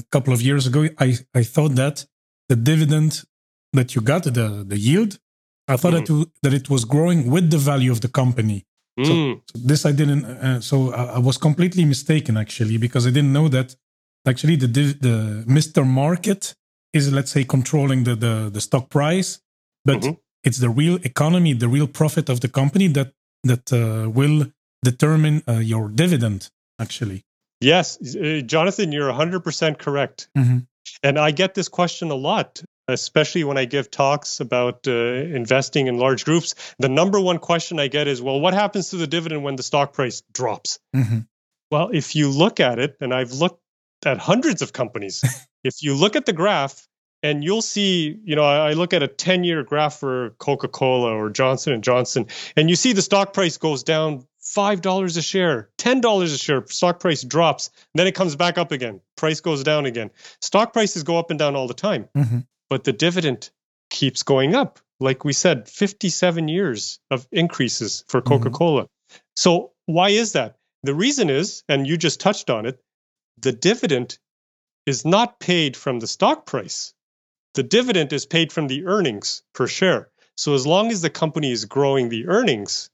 a 0.01 0.03
couple 0.16 0.34
of 0.34 0.41
years 0.41 0.64
ago, 0.70 0.82
I, 1.05 1.09
I 1.41 1.43
thought 1.53 1.74
that 1.84 2.05
the 2.49 2.55
dividend 2.72 3.12
that 3.78 3.89
you 3.95 4.01
got, 4.01 4.24
the, 4.24 4.66
the 4.68 4.78
yield, 4.89 5.12
I 5.74 5.78
thought 5.78 5.93
that, 5.97 6.05
to, 6.07 6.16
that 6.43 6.53
it 6.53 6.70
was 6.70 6.84
growing 6.86 7.20
with 7.34 7.45
the 7.49 7.57
value 7.72 7.91
of 7.91 7.99
the 8.01 8.09
company. 8.22 8.59
Mm, 8.99 9.05
So 9.07 9.59
this 9.70 9.86
I 9.86 9.93
didn't. 9.93 10.26
Uh, 10.26 10.59
so 10.70 10.76
I, 11.01 11.03
I 11.18 11.20
was 11.20 11.38
completely 11.38 11.86
mistaken 11.86 12.36
actually 12.36 12.78
because 12.78 13.03
I 13.07 13.12
didn't 13.18 13.32
know 13.38 13.47
that 13.57 13.76
actually 14.28 14.55
the 14.57 14.67
the 14.67 15.43
Mr. 15.47 15.86
Market 15.86 16.55
is 16.93 17.11
let's 17.11 17.32
say 17.32 17.43
controlling 17.43 18.03
the 18.03 18.15
the, 18.15 18.49
the 18.51 18.61
stock 18.61 18.89
price, 18.89 19.39
but 19.86 20.01
Mhm. 20.01 20.17
it's 20.43 20.57
the 20.59 20.69
real 20.69 20.97
economy, 21.03 21.53
the 21.53 21.67
real 21.69 21.88
profit 21.88 22.30
of 22.30 22.39
the 22.39 22.47
company 22.49 22.88
that 22.89 23.13
that 23.43 23.72
uh, 23.74 24.09
will 24.09 24.51
determine 24.84 25.41
uh, 25.47 25.53
your 25.59 25.89
dividend 25.89 26.49
actually. 26.80 27.24
yes, 27.63 27.97
uh, 28.01 28.41
Jonathan, 28.45 28.91
you're 28.91 29.11
100% 29.11 29.78
correct. 29.78 30.28
Mhm. 30.36 30.65
And 31.03 31.17
I 31.19 31.30
get 31.32 31.53
this 31.53 31.69
question 31.69 32.09
a 32.11 32.15
lot, 32.15 32.63
especially 32.88 33.43
when 33.43 33.57
I 33.59 33.65
give 33.65 33.89
talks 33.91 34.39
about 34.39 34.88
uh, 34.88 34.91
investing 35.41 35.86
in 35.88 35.97
large 35.97 36.26
groups. 36.26 36.55
The 36.80 36.89
number 36.89 37.19
one 37.19 37.38
question 37.38 37.80
I 37.80 37.88
get 37.88 38.07
is, 38.07 38.19
well, 38.22 38.39
what 38.41 38.53
happens 38.55 38.89
to 38.89 38.97
the 38.97 39.05
dividend 39.07 39.43
when 39.43 39.55
the 39.57 39.63
stock 39.63 39.93
price 39.93 40.24
drops? 40.34 40.80
Mhm. 40.95 41.28
Well, 41.72 41.89
if 41.93 42.15
you 42.15 42.30
look 42.32 42.59
at 42.59 42.80
it, 42.80 42.97
and 42.99 43.13
I've 43.13 43.32
looked 43.34 43.61
at 44.05 44.17
hundreds 44.17 44.61
of 44.61 44.73
companies, 44.73 45.23
if 45.63 45.81
you 45.81 45.95
look 45.95 46.15
at 46.15 46.25
the 46.25 46.33
graph, 46.33 46.87
and 47.23 47.43
you'll 47.43 47.61
see, 47.61 48.17
you 48.23 48.35
know, 48.35 48.43
I 48.43 48.73
look 48.73 48.93
at 48.93 49.03
a 49.03 49.07
10-year 49.07 49.63
graph 49.63 49.99
for 49.99 50.31
Coca-Cola 50.39 51.11
or 51.15 51.29
Johnson 51.29 51.71
and 51.71 51.83
Johnson, 51.83 52.25
and 52.55 52.67
you 52.67 52.75
see 52.75 52.93
the 52.93 53.01
stock 53.03 53.31
price 53.33 53.57
goes 53.57 53.83
down 53.83 54.25
$5 54.43 55.17
a 55.17 55.21
share, 55.21 55.69
$10 55.77 56.23
a 56.23 56.37
share, 56.39 56.65
stock 56.65 56.99
price 56.99 57.21
drops, 57.23 57.69
then 57.93 58.07
it 58.07 58.15
comes 58.15 58.35
back 58.35 58.57
up 58.57 58.71
again. 58.71 59.01
Price 59.17 59.39
goes 59.39 59.63
down 59.63 59.85
again. 59.85 60.09
Stock 60.41 60.73
prices 60.73 61.03
go 61.03 61.19
up 61.19 61.29
and 61.29 61.37
down 61.37 61.55
all 61.55 61.67
the 61.67 61.75
time, 61.75 62.09
Mhm. 62.17 62.47
but 62.71 62.85
the 62.85 62.93
dividend 62.93 63.51
keeps 63.91 64.23
going 64.23 64.55
up. 64.55 64.79
Like 64.99 65.23
we 65.23 65.33
said, 65.33 65.69
57 65.69 66.47
years 66.47 66.99
of 67.11 67.27
increases 67.31 68.03
for 68.07 68.19
Mhm. 68.21 68.25
Coca-Cola. 68.25 68.87
So 69.35 69.73
why 69.85 70.09
is 70.09 70.31
that? 70.31 70.57
The 70.81 70.95
reason 70.95 71.29
is, 71.29 71.63
and 71.69 71.85
you 71.85 71.97
just 71.97 72.19
touched 72.19 72.49
on 72.49 72.65
it, 72.65 72.79
the 73.41 73.51
dividend 73.51 74.17
is 74.85 75.05
not 75.05 75.39
paid 75.39 75.77
from 75.77 75.99
the 75.99 76.07
stock 76.07 76.45
price. 76.45 76.93
The 77.53 77.63
dividend 77.63 78.13
is 78.13 78.25
paid 78.25 78.51
from 78.51 78.67
the 78.67 78.85
earnings 78.85 79.43
per 79.53 79.67
share. 79.67 80.09
So 80.35 80.53
as 80.53 80.65
long 80.65 80.91
as 80.91 81.01
the 81.01 81.09
company 81.09 81.51
is 81.51 81.65
growing 81.65 82.09
the 82.09 82.27
earnings 82.27 82.89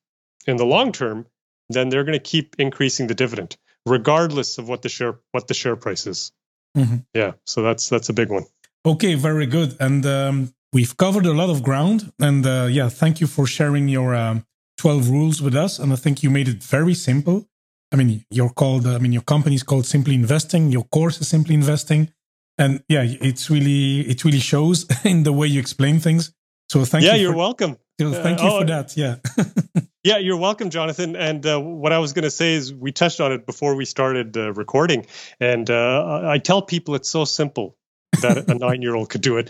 in 0.47 0.57
the 0.57 0.65
long 0.65 0.91
term, 0.91 1.27
then 1.69 1.89
they're 1.89 2.03
going 2.03 2.17
to 2.17 2.31
keep 2.31 2.55
increasing 2.57 3.07
the 3.07 3.13
dividend, 3.13 3.57
regardless 3.85 4.57
of 4.57 4.67
what 4.67 4.81
the 4.81 4.89
share 4.89 5.19
what 5.31 5.47
the 5.47 5.53
share 5.53 5.75
price 5.75 6.07
is. 6.07 6.31
Mm-hmm. 6.75 6.97
Yeah, 7.13 7.33
so 7.45 7.61
that's 7.61 7.89
that's 7.89 8.09
a 8.09 8.13
big 8.13 8.29
one. 8.29 8.45
Okay, 8.85 9.15
very 9.15 9.45
good. 9.45 9.75
And 9.79 10.05
um, 10.05 10.53
we've 10.71 10.95
covered 10.95 11.25
a 11.25 11.33
lot 11.33 11.49
of 11.49 11.61
ground. 11.61 12.11
And 12.19 12.45
uh, 12.45 12.67
yeah, 12.69 12.89
thank 12.89 13.19
you 13.19 13.27
for 13.27 13.45
sharing 13.45 13.87
your 13.89 14.15
um, 14.15 14.45
12 14.77 15.09
rules 15.09 15.41
with 15.41 15.55
us. 15.55 15.79
And 15.79 15.91
I 15.91 15.95
think 15.95 16.23
you 16.23 16.29
made 16.29 16.47
it 16.47 16.63
very 16.63 16.93
simple. 16.93 17.47
I 17.91 17.95
mean, 17.95 18.25
you're 18.29 18.49
called, 18.49 18.85
I 18.85 18.97
mean, 18.97 19.13
your 19.13 19.21
company 19.23 19.55
is 19.55 19.63
called 19.63 19.85
Simply 19.85 20.15
Investing. 20.15 20.71
Your 20.71 20.83
course 20.85 21.21
is 21.21 21.27
Simply 21.27 21.55
Investing. 21.55 22.11
And 22.57 22.83
yeah, 22.89 23.03
it's 23.03 23.49
really, 23.49 24.01
it 24.01 24.25
really 24.25 24.39
shows 24.39 24.85
in 25.05 25.23
the 25.23 25.31
way 25.31 25.47
you 25.47 25.59
explain 25.59 25.99
things. 25.99 26.33
So 26.69 26.83
thank 26.83 27.05
yeah, 27.05 27.11
you. 27.11 27.17
Yeah, 27.17 27.21
you're 27.23 27.38
welcome. 27.38 27.77
So 27.99 28.11
thank 28.11 28.39
uh, 28.39 28.43
you 28.43 28.49
oh, 28.49 28.59
for 28.59 28.65
that. 28.65 28.97
Yeah. 28.97 29.15
yeah, 30.03 30.17
you're 30.17 30.38
welcome, 30.38 30.69
Jonathan. 30.69 31.15
And 31.15 31.45
uh, 31.45 31.59
what 31.59 31.93
I 31.93 31.99
was 31.99 32.13
going 32.13 32.23
to 32.23 32.31
say 32.31 32.53
is 32.53 32.73
we 32.73 32.91
touched 32.91 33.21
on 33.21 33.31
it 33.31 33.45
before 33.45 33.75
we 33.75 33.85
started 33.85 34.35
uh, 34.38 34.53
recording. 34.53 35.05
And 35.39 35.69
uh, 35.69 36.21
I 36.25 36.39
tell 36.39 36.61
people 36.61 36.95
it's 36.95 37.09
so 37.09 37.25
simple 37.25 37.77
that 38.21 38.49
a 38.49 38.55
nine 38.67 38.81
year 38.81 38.95
old 38.95 39.09
could 39.09 39.21
do 39.21 39.38
it. 39.38 39.49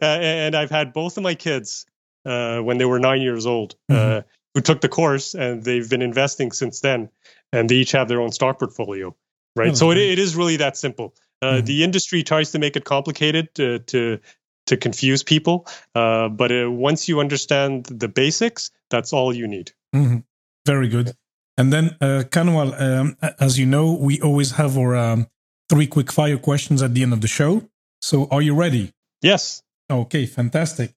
and 0.00 0.54
I've 0.54 0.70
had 0.70 0.92
both 0.92 1.16
of 1.18 1.22
my 1.22 1.34
kids 1.34 1.86
uh, 2.24 2.60
when 2.60 2.78
they 2.78 2.84
were 2.84 2.98
nine 2.98 3.20
years 3.20 3.46
old 3.46 3.76
uh, 3.90 3.94
mm-hmm. 3.94 4.28
who 4.54 4.60
took 4.60 4.80
the 4.80 4.88
course 4.88 5.34
and 5.34 5.62
they've 5.62 5.88
been 5.88 6.02
investing 6.02 6.52
since 6.52 6.80
then. 6.80 7.10
And 7.52 7.68
they 7.68 7.76
each 7.76 7.92
have 7.92 8.08
their 8.08 8.20
own 8.20 8.32
stock 8.32 8.58
portfolio. 8.58 9.14
Right. 9.54 9.72
Oh, 9.72 9.74
so 9.74 9.90
it, 9.90 9.98
it 9.98 10.18
is 10.18 10.34
really 10.34 10.56
that 10.56 10.76
simple. 10.76 11.14
Mm-hmm. 11.42 11.64
The 11.64 11.84
industry 11.84 12.22
tries 12.22 12.52
to 12.52 12.58
make 12.58 12.76
it 12.76 12.84
complicated 12.84 13.54
to, 13.56 13.80
to 13.80 14.18
to 14.66 14.76
confuse 14.76 15.22
people. 15.22 15.66
Uh, 15.94 16.28
but 16.28 16.52
uh, 16.52 16.70
once 16.70 17.08
you 17.08 17.20
understand 17.20 17.86
the 17.86 18.08
basics, 18.08 18.70
that's 18.90 19.12
all 19.12 19.34
you 19.34 19.48
need. 19.48 19.72
Mm-hmm. 19.94 20.18
Very 20.66 20.88
good. 20.88 21.12
And 21.56 21.72
then, 21.72 21.96
uh, 22.00 22.24
Kanwal, 22.30 22.80
um, 22.80 23.16
as 23.38 23.58
you 23.58 23.66
know, 23.66 23.92
we 23.92 24.20
always 24.20 24.52
have 24.52 24.78
our 24.78 24.96
um, 24.96 25.26
three 25.68 25.86
quick 25.86 26.10
fire 26.10 26.38
questions 26.38 26.82
at 26.82 26.94
the 26.94 27.02
end 27.02 27.12
of 27.12 27.20
the 27.20 27.28
show. 27.28 27.68
So, 28.00 28.26
are 28.30 28.40
you 28.40 28.54
ready? 28.54 28.92
Yes. 29.20 29.62
Okay, 29.90 30.26
fantastic. 30.26 30.92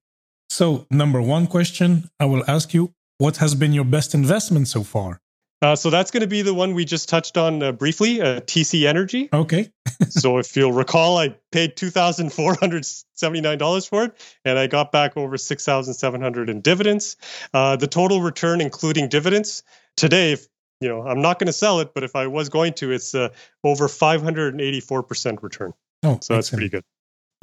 So, 0.49 0.88
number 0.89 1.22
one 1.22 1.47
question 1.47 2.10
I 2.20 2.26
will 2.26 2.43
ask 2.47 2.74
you 2.74 2.93
What 3.18 3.38
has 3.38 3.56
been 3.56 3.74
your 3.74 3.86
best 3.86 4.14
investment 4.14 4.68
so 4.68 4.84
far? 4.84 5.20
Uh, 5.66 5.76
so 5.76 5.89
that's 5.89 6.11
going 6.11 6.22
to 6.22 6.28
be 6.28 6.43
the 6.43 6.53
one 6.53 6.76
we 6.76 6.86
just 6.86 7.09
touched 7.09 7.38
on 7.38 7.63
uh, 7.63 7.72
briefly, 7.72 8.22
uh, 8.22 8.39
TC 8.41 8.86
Energy. 8.86 9.30
Okay. 9.34 9.72
so 10.09 10.38
if 10.38 10.55
you'll 10.55 10.72
recall, 10.72 11.18
I 11.18 11.30
paid 11.51 11.76
two 11.76 11.89
thousand 11.89 12.32
four 12.32 12.53
hundred 12.53 12.86
seventy 13.16 13.41
nine 13.41 13.57
dollars 13.57 13.88
for 13.88 14.03
it, 14.03 14.11
and 14.45 14.59
I 14.59 14.68
got 14.68 14.91
back 14.91 15.18
over 15.18 15.38
six 15.38 15.66
thousand 15.66 15.95
seven 15.95 16.22
hundred 16.22 16.51
in 16.51 16.61
dividends. 16.61 17.18
Uh, 17.51 17.78
the 17.78 17.88
total 17.88 18.22
return, 18.22 18.61
including 18.61 19.09
dividends, 19.09 19.63
today, 19.97 20.34
if, 20.34 20.45
you 20.82 20.88
know, 20.88 21.01
I'm 21.01 21.24
not 21.24 21.39
going 21.39 21.47
to 21.47 21.53
sell 21.53 21.80
it, 21.80 21.95
but 21.95 22.03
if 22.03 22.16
I 22.16 22.28
was 22.28 22.47
going 22.47 22.74
to, 22.74 22.91
it's 22.91 23.16
uh, 23.16 23.30
over 23.63 23.88
five 23.88 24.22
hundred 24.22 24.53
and 24.53 24.61
eighty 24.61 24.82
four 24.82 25.01
percent 25.01 25.41
return. 25.41 25.74
Oh, 26.03 26.20
so 26.22 26.36
that's 26.36 26.51
pretty 26.51 26.70
good. 26.70 26.84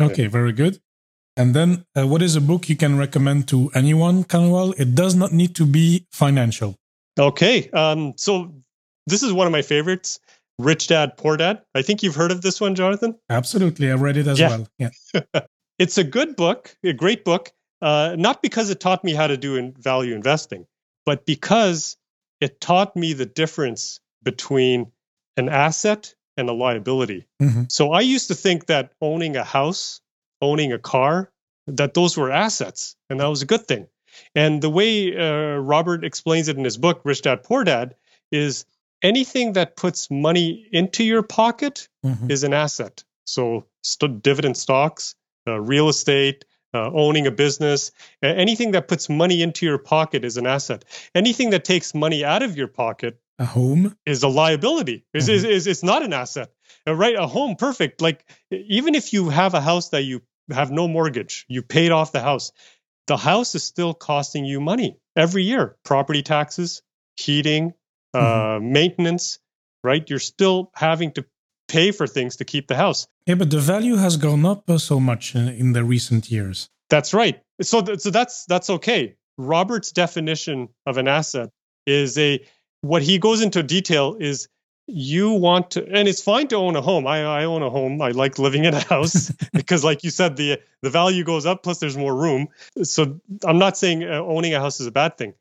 Okay, 0.00 0.22
yeah. 0.22 0.28
very 0.28 0.52
good. 0.52 0.80
And 1.36 1.56
then, 1.56 1.86
uh, 1.96 2.06
what 2.06 2.22
is 2.22 2.36
a 2.36 2.40
book 2.40 2.68
you 2.68 2.76
can 2.76 2.96
recommend 2.98 3.48
to 3.48 3.72
anyone, 3.74 4.22
Kanwal? 4.22 4.78
It 4.78 4.94
does 4.94 5.16
not 5.16 5.32
need 5.32 5.56
to 5.56 5.66
be 5.66 6.06
financial. 6.12 6.76
Okay. 7.18 7.68
Um, 7.70 8.14
so 8.16 8.54
this 9.06 9.22
is 9.22 9.32
one 9.32 9.46
of 9.46 9.52
my 9.52 9.62
favorites. 9.62 10.20
Rich 10.58 10.88
Dad, 10.88 11.16
Poor 11.16 11.36
Dad. 11.36 11.62
I 11.74 11.82
think 11.82 12.02
you've 12.02 12.14
heard 12.14 12.30
of 12.30 12.42
this 12.42 12.60
one, 12.60 12.74
Jonathan. 12.74 13.16
Absolutely, 13.30 13.90
I 13.90 13.94
read 13.94 14.16
it 14.16 14.26
as 14.26 14.38
yeah. 14.38 14.48
well. 14.48 14.68
Yeah, 14.78 15.40
it's 15.78 15.98
a 15.98 16.04
good 16.04 16.36
book, 16.36 16.76
a 16.84 16.92
great 16.92 17.24
book. 17.24 17.50
Uh, 17.80 18.14
not 18.16 18.42
because 18.42 18.70
it 18.70 18.78
taught 18.78 19.02
me 19.02 19.12
how 19.12 19.26
to 19.26 19.36
do 19.36 19.56
in 19.56 19.72
value 19.72 20.14
investing, 20.14 20.66
but 21.04 21.26
because 21.26 21.96
it 22.40 22.60
taught 22.60 22.94
me 22.94 23.12
the 23.12 23.26
difference 23.26 23.98
between 24.22 24.92
an 25.36 25.48
asset 25.48 26.14
and 26.36 26.48
a 26.48 26.52
liability. 26.52 27.26
Mm-hmm. 27.40 27.64
So 27.68 27.92
I 27.92 28.00
used 28.00 28.28
to 28.28 28.34
think 28.34 28.66
that 28.66 28.92
owning 29.00 29.36
a 29.36 29.42
house, 29.42 30.00
owning 30.40 30.72
a 30.72 30.78
car, 30.78 31.32
that 31.66 31.94
those 31.94 32.16
were 32.16 32.30
assets, 32.30 32.96
and 33.10 33.20
that 33.20 33.26
was 33.26 33.42
a 33.42 33.46
good 33.46 33.66
thing. 33.66 33.88
And 34.34 34.62
the 34.62 34.70
way 34.70 35.16
uh, 35.16 35.56
Robert 35.56 36.04
explains 36.04 36.48
it 36.48 36.56
in 36.56 36.64
his 36.64 36.78
book, 36.78 37.00
Rich 37.04 37.22
Dad 37.22 37.42
Poor 37.42 37.64
Dad, 37.64 37.94
is 38.30 38.64
anything 39.02 39.54
that 39.54 39.76
puts 39.76 40.10
money 40.10 40.66
into 40.72 41.04
your 41.04 41.22
pocket 41.22 41.88
mm-hmm. 42.04 42.30
is 42.30 42.44
an 42.44 42.54
asset. 42.54 43.04
So 43.24 43.66
st- 43.82 44.22
dividend 44.22 44.56
stocks, 44.56 45.14
uh, 45.46 45.60
real 45.60 45.88
estate, 45.88 46.44
uh, 46.74 46.90
owning 46.92 47.26
a 47.26 47.30
business, 47.30 47.92
anything 48.22 48.72
that 48.72 48.88
puts 48.88 49.08
money 49.08 49.42
into 49.42 49.66
your 49.66 49.78
pocket 49.78 50.24
is 50.24 50.36
an 50.36 50.46
asset. 50.46 50.84
Anything 51.14 51.50
that 51.50 51.64
takes 51.64 51.94
money 51.94 52.24
out 52.24 52.42
of 52.42 52.56
your 52.56 52.68
pocket, 52.68 53.20
a 53.38 53.44
home, 53.44 53.96
is 54.06 54.22
a 54.22 54.28
liability. 54.28 55.04
Is 55.12 55.24
mm-hmm. 55.24 55.34
is, 55.34 55.44
is 55.44 55.66
it's 55.66 55.82
not 55.82 56.02
an 56.02 56.12
asset, 56.12 56.50
uh, 56.86 56.94
right? 56.94 57.14
A 57.16 57.26
home, 57.26 57.56
perfect. 57.56 58.00
Like 58.00 58.24
even 58.50 58.94
if 58.94 59.12
you 59.12 59.28
have 59.28 59.52
a 59.54 59.60
house 59.60 59.90
that 59.90 60.04
you 60.04 60.22
have 60.50 60.70
no 60.70 60.88
mortgage, 60.88 61.44
you 61.48 61.62
paid 61.62 61.90
off 61.90 62.12
the 62.12 62.20
house 62.20 62.52
the 63.07 63.16
house 63.16 63.55
is 63.55 63.62
still 63.62 63.94
costing 63.94 64.44
you 64.44 64.61
money 64.61 64.96
every 65.16 65.42
year. 65.42 65.76
Property 65.84 66.22
taxes 66.22 66.82
heating 67.16 67.74
uh, 68.14 68.20
mm-hmm. 68.20 68.72
maintenance 68.72 69.38
right? 69.84 70.09
You're 70.09 70.18
still 70.18 70.70
having 70.74 71.12
to 71.12 71.24
pay 71.68 71.90
for 71.90 72.07
things 72.07 72.36
to 72.36 72.44
keep 72.44 72.68
the 72.68 72.76
house. 72.76 73.07
Yeah 73.26 73.36
but 73.36 73.50
the 73.50 73.61
value 73.61 73.96
has 73.96 74.16
gone 74.16 74.44
up 74.44 74.68
uh, 74.68 74.78
so 74.78 75.00
much 75.00 75.34
in, 75.34 75.48
in 75.48 75.72
the 75.72 75.84
recent 75.84 76.30
years. 76.30 76.68
That's 76.90 77.14
right. 77.14 77.40
So, 77.61 77.80
th- 77.80 78.00
so 78.00 78.11
that's 78.11 78.44
that's 78.46 78.68
okay. 78.68 79.14
Robert's 79.38 79.92
definition 79.92 80.68
of 80.86 80.98
an 80.98 81.09
asset 81.09 81.50
is 81.86 82.18
a 82.18 82.44
what 82.82 83.03
he 83.03 83.18
goes 83.18 83.40
into 83.40 83.62
detail 83.62 84.16
is 84.18 84.48
you 84.86 85.30
want 85.30 85.72
to 85.72 85.86
and 85.86 86.08
it's 86.08 86.22
fine 86.22 86.48
to 86.48 86.56
own 86.56 86.76
a 86.76 86.82
home. 86.82 87.06
I, 87.06 87.22
I 87.22 87.44
own 87.44 87.62
a 87.62 87.70
home. 87.70 88.02
I 88.02 88.10
like 88.10 88.38
living 88.38 88.64
in 88.64 88.74
a 88.74 88.80
house 88.80 89.30
because 89.52 89.84
like 89.84 90.04
you 90.04 90.10
said 90.10 90.36
the 90.36 90.60
the 90.82 90.90
value 90.90 91.24
goes 91.24 91.46
up 91.46 91.62
plus 91.62 91.78
there's 91.78 91.96
more 91.96 92.14
room. 92.14 92.48
So 92.82 93.20
i'm 93.44 93.58
not 93.58 93.76
saying 93.76 94.04
uh, 94.04 94.20
owning 94.20 94.54
a 94.54 94.60
house 94.60 94.80
is 94.80 94.86
a 94.86 94.92
bad 94.92 95.16
thing 95.16 95.34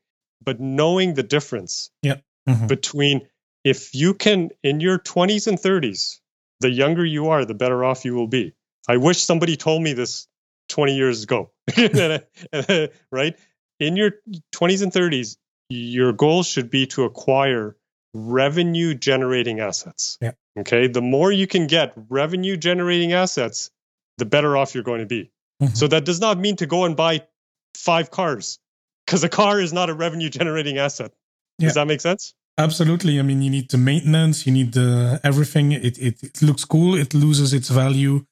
but 0.44 0.60
knowing 0.60 1.14
the 1.14 1.24
difference 1.24 1.92
yeah. 2.02 2.18
Mm-hmm. 2.48 2.68
between 2.68 3.28
if 3.64 3.94
you 3.94 4.14
can 4.14 4.50
in 4.64 4.80
your 4.80 4.98
20s 4.98 5.48
and 5.48 5.58
30s 5.58 6.20
the 6.60 6.70
younger 6.70 7.06
you 7.06 7.30
are 7.30 7.46
the 7.46 7.54
better 7.54 7.84
off 7.84 8.06
you 8.06 8.14
will 8.14 8.28
be. 8.28 8.54
I 8.88 8.98
wish 8.98 9.24
somebody 9.24 9.58
told 9.58 9.82
me 9.82 9.94
this 9.94 10.28
20 10.70 10.96
years 10.96 11.24
ago 11.24 11.52
right? 13.12 13.38
In 13.80 13.96
your 13.96 14.12
20s 14.54 14.84
and 14.84 14.92
30s 14.92 15.38
your 15.70 16.14
goal 16.14 16.44
should 16.44 16.70
be 16.70 16.88
to 16.88 17.04
acquire 17.04 17.78
revenue 18.14 18.94
generating 18.94 19.60
assets. 19.60 20.18
Yeah. 20.22 20.32
Okay. 20.60 20.88
The 20.88 21.02
more 21.02 21.32
you 21.32 21.48
can 21.48 21.68
get 21.68 21.94
revenue 22.10 22.58
generating 22.58 23.14
assets, 23.14 23.72
the 24.18 24.26
better 24.26 24.58
off 24.58 24.76
you're 24.76 24.84
going 24.84 25.00
to 25.00 25.06
be. 25.06 25.32
Mm-hmm. 25.62 25.76
So 25.76 25.88
that 25.88 26.06
does 26.06 26.20
not 26.20 26.38
mean 26.38 26.56
to 26.58 26.66
go 26.66 26.86
and 26.86 26.96
buy 26.96 27.24
five 27.76 28.12
cars 28.12 28.60
because 29.06 29.24
a 29.24 29.30
car 29.30 29.60
is 29.60 29.74
not 29.74 29.90
a 29.90 29.94
revenue 29.94 30.30
generating 30.30 30.78
asset. 30.78 31.12
Yeah. 31.58 31.68
Does 31.68 31.76
that 31.76 31.88
make 31.88 32.02
sense? 32.02 32.34
Absolutely. 32.58 33.20
I 33.20 33.22
mean, 33.22 33.42
you 33.42 33.50
need 33.50 33.70
the 33.70 33.78
maintenance, 33.78 34.46
you 34.46 34.52
need 34.52 34.74
the 34.74 35.20
everything. 35.24 35.72
It, 35.72 35.98
it, 35.98 36.24
it 36.24 36.42
looks 36.42 36.66
cool. 36.66 36.96
It 36.96 37.14
loses 37.14 37.54
its 37.54 37.70
value. 37.70 38.26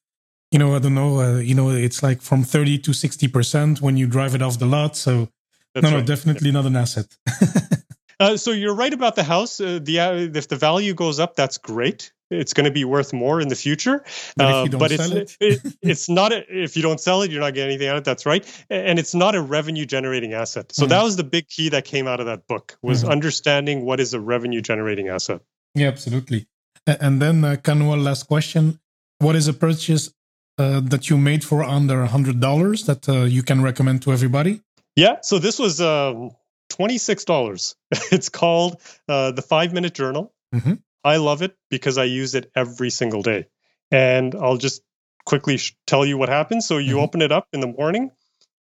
You 0.51 0.59
know, 0.59 0.75
I 0.75 0.79
don't 0.79 0.95
know. 0.95 1.19
Uh, 1.19 1.37
you 1.37 1.55
know, 1.55 1.69
it's 1.69 2.01
like 2.03 2.21
from 2.21 2.43
30 2.43 2.79
to 2.79 2.91
60% 2.91 3.81
when 3.81 3.97
you 3.97 4.07
drive 4.07 4.35
it 4.35 4.41
off 4.41 4.57
the 4.59 4.65
lot. 4.65 4.95
So, 4.95 5.29
That's 5.73 5.83
no, 5.83 5.91
right. 5.91 5.99
no, 5.99 6.05
definitely 6.05 6.49
yeah. 6.49 6.53
not 6.53 6.65
an 6.65 6.75
asset. 6.75 7.05
Uh, 8.19 8.35
so 8.35 8.51
you're 8.51 8.75
right 8.75 8.93
about 8.93 9.15
the 9.15 9.23
house. 9.23 9.61
Uh, 9.61 9.79
the 9.81 9.99
uh, 9.99 10.13
if 10.13 10.47
the 10.47 10.55
value 10.55 10.93
goes 10.93 11.19
up, 11.19 11.35
that's 11.35 11.57
great. 11.57 12.11
It's 12.31 12.53
going 12.53 12.65
to 12.65 12.71
be 12.71 12.85
worth 12.85 13.11
more 13.11 13.41
in 13.41 13.47
the 13.47 13.55
future. 13.55 14.03
But, 14.37 14.69
but 14.77 14.91
it's 14.91 15.09
it? 15.09 15.37
it, 15.39 15.77
it's 15.81 16.09
not 16.09 16.31
a, 16.31 16.43
if 16.47 16.75
you 16.75 16.83
don't 16.83 16.99
sell 16.99 17.23
it, 17.23 17.31
you're 17.31 17.39
not 17.41 17.53
getting 17.53 17.71
anything 17.71 17.87
out 17.87 17.95
of 17.95 18.01
it. 18.01 18.05
That's 18.05 18.25
right, 18.25 18.45
and 18.69 18.99
it's 18.99 19.15
not 19.15 19.35
a 19.35 19.41
revenue 19.41 19.85
generating 19.85 20.33
asset. 20.33 20.71
So 20.71 20.83
mm-hmm. 20.83 20.89
that 20.89 21.03
was 21.03 21.15
the 21.15 21.23
big 21.23 21.47
key 21.47 21.69
that 21.69 21.85
came 21.85 22.07
out 22.07 22.19
of 22.19 22.25
that 22.27 22.47
book 22.47 22.77
was 22.81 23.01
mm-hmm. 23.01 23.11
understanding 23.11 23.85
what 23.85 23.99
is 23.99 24.13
a 24.13 24.19
revenue 24.19 24.61
generating 24.61 25.07
asset. 25.07 25.41
Yeah, 25.73 25.87
absolutely. 25.87 26.47
And 26.85 27.21
then, 27.21 27.43
uh, 27.43 27.57
one 27.65 28.03
last 28.03 28.23
question: 28.27 28.79
What 29.19 29.35
is 29.35 29.47
a 29.47 29.53
purchase 29.53 30.13
uh, 30.57 30.81
that 30.81 31.09
you 31.09 31.17
made 31.17 31.43
for 31.43 31.63
under 31.63 32.01
a 32.01 32.07
hundred 32.07 32.39
dollars 32.39 32.85
that 32.85 33.07
uh, 33.07 33.23
you 33.23 33.43
can 33.43 33.61
recommend 33.61 34.01
to 34.03 34.11
everybody? 34.11 34.61
Yeah, 34.95 35.21
so 35.21 35.39
this 35.39 35.57
was 35.57 35.79
um, 35.79 36.31
$26. 36.69 37.75
it's 38.11 38.29
called 38.29 38.81
uh, 39.07 39.31
the 39.31 39.41
Five 39.41 39.73
Minute 39.73 39.93
Journal. 39.93 40.33
Mm-hmm. 40.53 40.73
I 41.03 41.17
love 41.17 41.41
it 41.41 41.55
because 41.69 41.97
I 41.97 42.05
use 42.05 42.35
it 42.35 42.51
every 42.55 42.89
single 42.89 43.21
day. 43.21 43.47
And 43.91 44.35
I'll 44.35 44.57
just 44.57 44.81
quickly 45.25 45.57
sh- 45.57 45.75
tell 45.87 46.05
you 46.05 46.17
what 46.17 46.29
happens. 46.29 46.67
So 46.67 46.77
you 46.77 46.95
mm-hmm. 46.95 47.03
open 47.03 47.21
it 47.21 47.31
up 47.31 47.47
in 47.53 47.59
the 47.59 47.67
morning, 47.67 48.11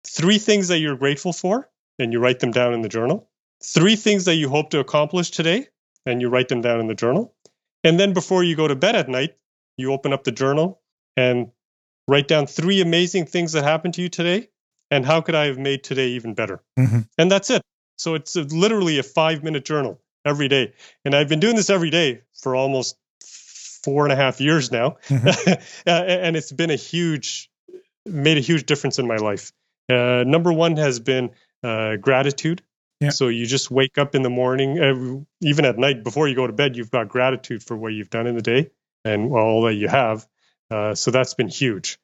three 0.06 0.38
things 0.38 0.68
that 0.70 0.80
you're 0.80 0.98
grateful 0.98 1.34
for, 1.34 1.70
and 2.00 2.12
you 2.14 2.20
write 2.20 2.40
them 2.40 2.52
down 2.52 2.74
in 2.74 2.82
the 2.82 2.90
journal. 2.90 3.30
Three 3.64 3.96
things 3.96 4.26
that 4.26 4.36
you 4.36 4.50
hope 4.50 4.70
to 4.72 4.80
accomplish 4.80 5.32
today, 5.32 5.68
and 6.06 6.22
you 6.22 6.30
write 6.30 6.48
them 6.48 6.62
down 6.62 6.80
in 6.80 6.88
the 6.88 6.96
journal. 6.96 7.34
And 7.84 8.00
then 8.00 8.14
before 8.14 8.44
you 8.44 8.56
go 8.56 8.68
to 8.68 8.76
bed 8.76 8.96
at 8.96 9.10
night, 9.10 9.36
you 9.78 9.94
open 9.94 10.14
up 10.14 10.24
the 10.24 10.32
journal 10.32 10.82
and 11.16 11.52
write 12.08 12.28
down 12.28 12.48
three 12.48 12.82
amazing 12.82 13.26
things 13.26 13.54
that 13.54 13.64
happened 13.64 13.96
to 13.96 14.02
you 14.02 14.10
today 14.10 14.50
and 14.92 15.06
how 15.06 15.22
could 15.22 15.36
I 15.36 15.46
have 15.46 15.58
made 15.58 15.84
today 15.84 16.10
even 16.10 16.34
better? 16.34 16.64
Mm-hmm. 16.80 17.00
And 17.18 17.32
that's 17.32 17.50
it. 17.50 17.62
So 17.98 18.16
it's 18.16 18.36
a, 18.36 18.44
literally 18.44 19.00
a 19.00 19.04
five 19.04 19.44
minute 19.44 19.66
journal 19.66 20.00
every 20.26 20.48
day. 20.48 20.74
And 21.06 21.16
I've 21.16 21.30
been 21.30 21.40
doing 21.40 21.56
this 21.56 21.70
every 21.70 21.90
day 21.90 22.22
for 22.34 22.56
almost 22.56 22.98
four 23.84 24.06
and 24.06 24.14
a 24.14 24.16
half 24.16 24.42
years 24.42 24.72
now. 24.72 24.98
Mm-hmm. 25.08 25.62
and 25.90 26.36
it's 26.36 26.52
been 26.52 26.70
a 26.70 26.76
huge, 26.76 27.50
made 28.06 28.38
a 28.38 28.42
huge 28.42 28.66
difference 28.66 29.00
in 29.00 29.08
my 29.08 29.18
life. 29.18 29.52
Uh, 29.90 30.24
number 30.26 30.52
one 30.52 30.78
has 30.78 31.00
been 31.00 31.32
uh, 31.64 31.96
gratitude. 31.96 32.62
Yeah. 33.00 33.10
So 33.10 33.28
you 33.28 33.46
just 33.46 33.70
wake 33.70 33.98
up 33.98 34.16
in 34.16 34.24
the 34.24 34.30
morning, 34.30 34.80
uh, 34.80 35.48
even 35.48 35.66
at 35.66 35.78
night 35.78 36.04
before 36.04 36.28
you 36.28 36.36
go 36.36 36.48
to 36.48 36.54
bed, 36.54 36.76
you've 36.76 36.90
got 36.90 37.10
gratitude 37.10 37.64
for 37.64 37.78
what 37.78 37.94
you've 37.94 38.10
done 38.10 38.26
in 38.26 38.36
the 38.36 38.42
day 38.42 38.72
and 39.06 39.32
all 39.32 39.64
that 39.64 39.76
you 39.76 39.88
have. 39.88 40.26
Uh, 40.70 40.96
so 40.96 41.12
that's 41.12 41.36
been 41.36 41.48
huge. 41.48 42.00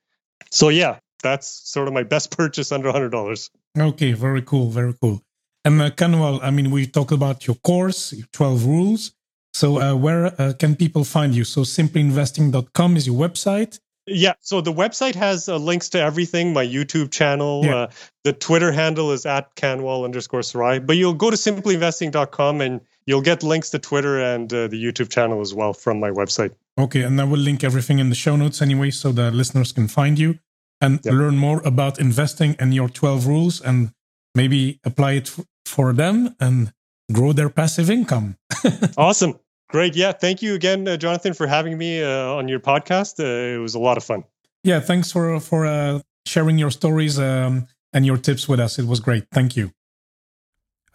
So 0.52 0.70
yeah, 0.70 1.00
that's 1.24 1.48
sort 1.48 1.88
of 1.88 1.94
my 1.94 2.04
best 2.04 2.32
purchase 2.38 2.72
under 2.72 2.90
a 2.90 2.92
hundred 2.92 3.10
dollars. 3.10 3.50
Okay, 3.78 4.14
very 4.14 4.44
cool, 4.44 4.70
very 4.70 4.94
cool. 5.02 5.22
And 5.66 5.82
uh, 5.82 5.90
Kanwal, 5.92 6.40
I 6.44 6.52
mean, 6.52 6.72
we 6.72 6.86
talked 6.86 7.12
about 7.12 7.48
your 7.48 7.56
course, 7.56 8.14
your 8.14 8.28
twelve 8.32 8.66
rules. 8.66 9.12
So 9.54 9.80
uh, 9.80 9.96
where 9.96 10.40
uh, 10.42 10.54
can 10.54 10.76
people 10.76 11.04
find 11.04 11.36
you? 11.36 11.44
So 11.44 11.62
simplyinvesting.com 11.62 12.98
is 12.98 13.08
your 13.08 13.16
website. 13.16 13.80
Yeah, 14.06 14.34
so 14.42 14.60
the 14.60 14.74
website 14.74 15.16
has 15.16 15.48
uh, 15.48 15.56
links 15.56 15.88
to 15.90 16.00
everything. 16.02 16.52
My 16.52 16.66
YouTube 16.66 17.10
channel, 17.12 17.64
yeah. 17.64 17.76
uh, 17.76 17.88
the 18.26 18.34
Twitter 18.34 18.72
handle 18.72 19.12
is 19.12 19.26
at 19.26 19.56
Kanwal 19.56 20.04
underscore 20.04 20.44
Sarai. 20.44 20.80
But 20.80 20.98
you'll 20.98 21.14
go 21.14 21.30
to 21.30 21.38
simplyinvesting.com 21.38 22.60
and 22.60 22.82
you'll 23.06 23.22
get 23.22 23.44
links 23.44 23.70
to 23.70 23.80
Twitter 23.80 24.20
and 24.20 24.52
uh, 24.52 24.68
the 24.68 24.84
YouTube 24.84 25.10
channel 25.10 25.40
as 25.40 25.54
well 25.54 25.72
from 25.72 26.02
my 26.02 26.10
website. 26.10 26.54
Okay, 26.78 27.04
and 27.04 27.22
I 27.22 27.24
will 27.24 27.40
link 27.40 27.64
everything 27.64 28.00
in 28.00 28.10
the 28.10 28.16
show 28.16 28.36
notes 28.36 28.62
anyway, 28.62 28.92
so 28.92 29.14
the 29.14 29.32
listeners 29.32 29.72
can 29.72 29.88
find 29.88 30.20
you 30.20 30.40
and 30.82 31.00
yep. 31.06 31.14
learn 31.14 31.38
more 31.38 31.62
about 31.64 31.98
investing 31.98 32.58
and 32.60 32.74
your 32.74 32.90
12 32.90 33.26
rules 33.26 33.62
and 33.62 33.94
maybe 34.36 34.80
apply 34.84 35.14
it 35.14 35.36
for 35.66 35.94
them 35.94 36.36
and 36.40 36.74
grow 37.12 37.34
their 37.34 37.50
passive 37.50 37.90
income. 37.90 38.38
awesome. 38.98 39.40
Great. 39.70 39.96
Yeah. 39.96 40.12
Thank 40.12 40.42
you 40.42 40.54
again, 40.54 40.88
uh, 40.88 40.98
Jonathan, 40.98 41.34
for 41.34 41.48
having 41.48 41.78
me 41.78 42.04
uh, 42.04 42.34
on 42.34 42.48
your 42.48 42.60
podcast. 42.60 43.20
Uh, 43.20 43.56
it 43.56 43.60
was 43.60 43.76
a 43.76 43.80
lot 43.80 43.98
of 43.98 44.04
fun. 44.04 44.24
Yeah. 44.64 44.80
Thanks 44.80 45.12
for 45.12 45.40
for 45.40 45.66
uh, 45.66 46.00
sharing 46.26 46.58
your 46.58 46.72
stories 46.72 47.18
um, 47.20 47.68
and 47.92 48.06
your 48.06 48.18
tips 48.18 48.48
with 48.48 48.60
us. 48.60 48.80
It 48.80 48.86
was 48.86 49.00
great. 49.00 49.26
Thank 49.32 49.56
you. 49.56 49.72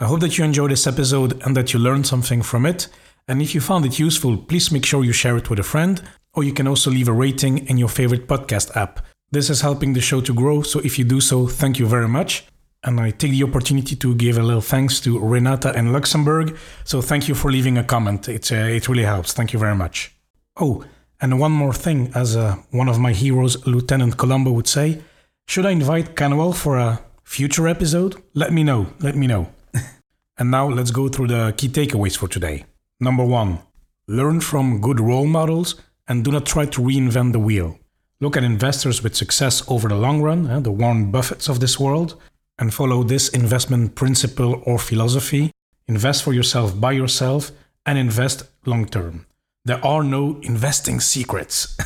I 0.00 0.04
hope 0.04 0.20
that 0.20 0.38
you 0.38 0.44
enjoyed 0.44 0.70
this 0.70 0.86
episode 0.86 1.42
and 1.42 1.56
that 1.56 1.72
you 1.72 1.80
learned 1.80 2.06
something 2.06 2.40
from 2.42 2.66
it. 2.66 2.88
And 3.26 3.42
if 3.42 3.52
you 3.54 3.60
found 3.60 3.84
it 3.84 3.98
useful, 3.98 4.36
please 4.36 4.70
make 4.70 4.86
sure 4.86 5.04
you 5.04 5.12
share 5.12 5.36
it 5.36 5.50
with 5.50 5.58
a 5.58 5.64
friend, 5.64 6.00
or 6.34 6.44
you 6.44 6.52
can 6.52 6.68
also 6.68 6.90
leave 6.90 7.08
a 7.08 7.12
rating 7.12 7.66
in 7.66 7.78
your 7.78 7.88
favorite 7.88 8.28
podcast 8.28 8.74
app. 8.76 9.04
This 9.32 9.50
is 9.50 9.60
helping 9.60 9.92
the 9.92 10.00
show 10.00 10.20
to 10.20 10.32
grow, 10.32 10.62
so 10.62 10.78
if 10.80 10.98
you 10.98 11.04
do 11.04 11.20
so, 11.20 11.46
thank 11.48 11.78
you 11.78 11.86
very 11.86 12.08
much. 12.08 12.44
And 12.84 13.00
I 13.00 13.10
take 13.10 13.32
the 13.32 13.42
opportunity 13.42 13.96
to 13.96 14.14
give 14.14 14.38
a 14.38 14.42
little 14.42 14.60
thanks 14.60 15.00
to 15.00 15.18
Renata 15.18 15.76
in 15.76 15.92
Luxembourg. 15.92 16.56
So 16.84 17.02
thank 17.02 17.28
you 17.28 17.34
for 17.34 17.50
leaving 17.50 17.76
a 17.76 17.84
comment. 17.84 18.28
It, 18.28 18.52
uh, 18.52 18.56
it 18.56 18.88
really 18.88 19.04
helps. 19.04 19.32
Thank 19.32 19.52
you 19.52 19.58
very 19.58 19.74
much. 19.74 20.14
Oh, 20.56 20.84
and 21.20 21.40
one 21.40 21.52
more 21.52 21.72
thing, 21.72 22.12
as 22.14 22.36
uh, 22.36 22.56
one 22.70 22.88
of 22.88 22.98
my 23.00 23.12
heroes, 23.12 23.66
Lieutenant 23.66 24.16
Columbo, 24.16 24.52
would 24.52 24.68
say, 24.68 25.02
should 25.48 25.66
I 25.66 25.70
invite 25.72 26.14
Kanwal 26.14 26.54
for 26.54 26.78
a 26.78 27.00
future 27.24 27.66
episode? 27.66 28.22
Let 28.34 28.52
me 28.52 28.62
know. 28.62 28.86
Let 29.00 29.16
me 29.16 29.26
know. 29.26 29.48
and 30.38 30.50
now 30.50 30.68
let's 30.68 30.92
go 30.92 31.08
through 31.08 31.28
the 31.28 31.54
key 31.56 31.68
takeaways 31.68 32.16
for 32.16 32.28
today. 32.28 32.64
Number 33.00 33.24
one, 33.24 33.60
learn 34.06 34.40
from 34.40 34.80
good 34.80 35.00
role 35.00 35.26
models 35.26 35.74
and 36.06 36.24
do 36.24 36.30
not 36.30 36.46
try 36.46 36.66
to 36.66 36.80
reinvent 36.80 37.32
the 37.32 37.38
wheel. 37.38 37.78
Look 38.20 38.36
at 38.36 38.44
investors 38.44 39.02
with 39.02 39.14
success 39.14 39.62
over 39.68 39.88
the 39.88 39.94
long 39.94 40.22
run, 40.22 40.50
eh, 40.50 40.60
the 40.60 40.72
Warren 40.72 41.12
Buffetts 41.12 41.48
of 41.48 41.60
this 41.60 41.78
world, 41.78 42.20
and 42.58 42.74
follow 42.74 43.02
this 43.02 43.28
investment 43.28 43.94
principle 43.94 44.62
or 44.66 44.78
philosophy. 44.78 45.50
Invest 45.86 46.22
for 46.22 46.32
yourself 46.32 46.78
by 46.78 46.92
yourself 46.92 47.50
and 47.86 47.98
invest 47.98 48.44
long 48.66 48.86
term. 48.86 49.26
There 49.64 49.84
are 49.84 50.02
no 50.02 50.38
investing 50.42 51.00
secrets. 51.00 51.76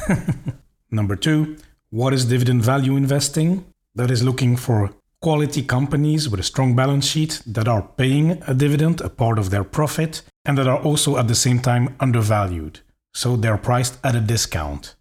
Number 0.91 1.17
two, 1.17 1.57
what 1.91 2.13
is 2.13 2.25
dividend 2.25 2.63
value 2.63 2.97
investing? 2.97 3.65
That 3.95 4.11
is 4.11 4.23
looking 4.23 4.57
for 4.57 4.91
quality 5.21 5.63
companies 5.63 6.29
with 6.29 6.41
a 6.41 6.43
strong 6.43 6.75
balance 6.75 7.07
sheet 7.07 7.43
that 7.47 7.69
are 7.69 7.83
paying 7.83 8.43
a 8.47 8.55
dividend, 8.55 9.01
a 9.01 9.09
part 9.09 9.39
of 9.39 9.51
their 9.51 9.65
profit, 9.65 10.23
and 10.45 10.59
that 10.59 10.67
are 10.67 10.83
also 10.83 11.17
at 11.17 11.29
the 11.29 11.35
same 11.35 11.61
time 11.61 11.95
undervalued. 12.01 12.81
So 13.15 13.37
they're 13.37 13.59
priced 13.59 13.99
at 14.05 14.17
a 14.17 14.21
discount. 14.21 14.95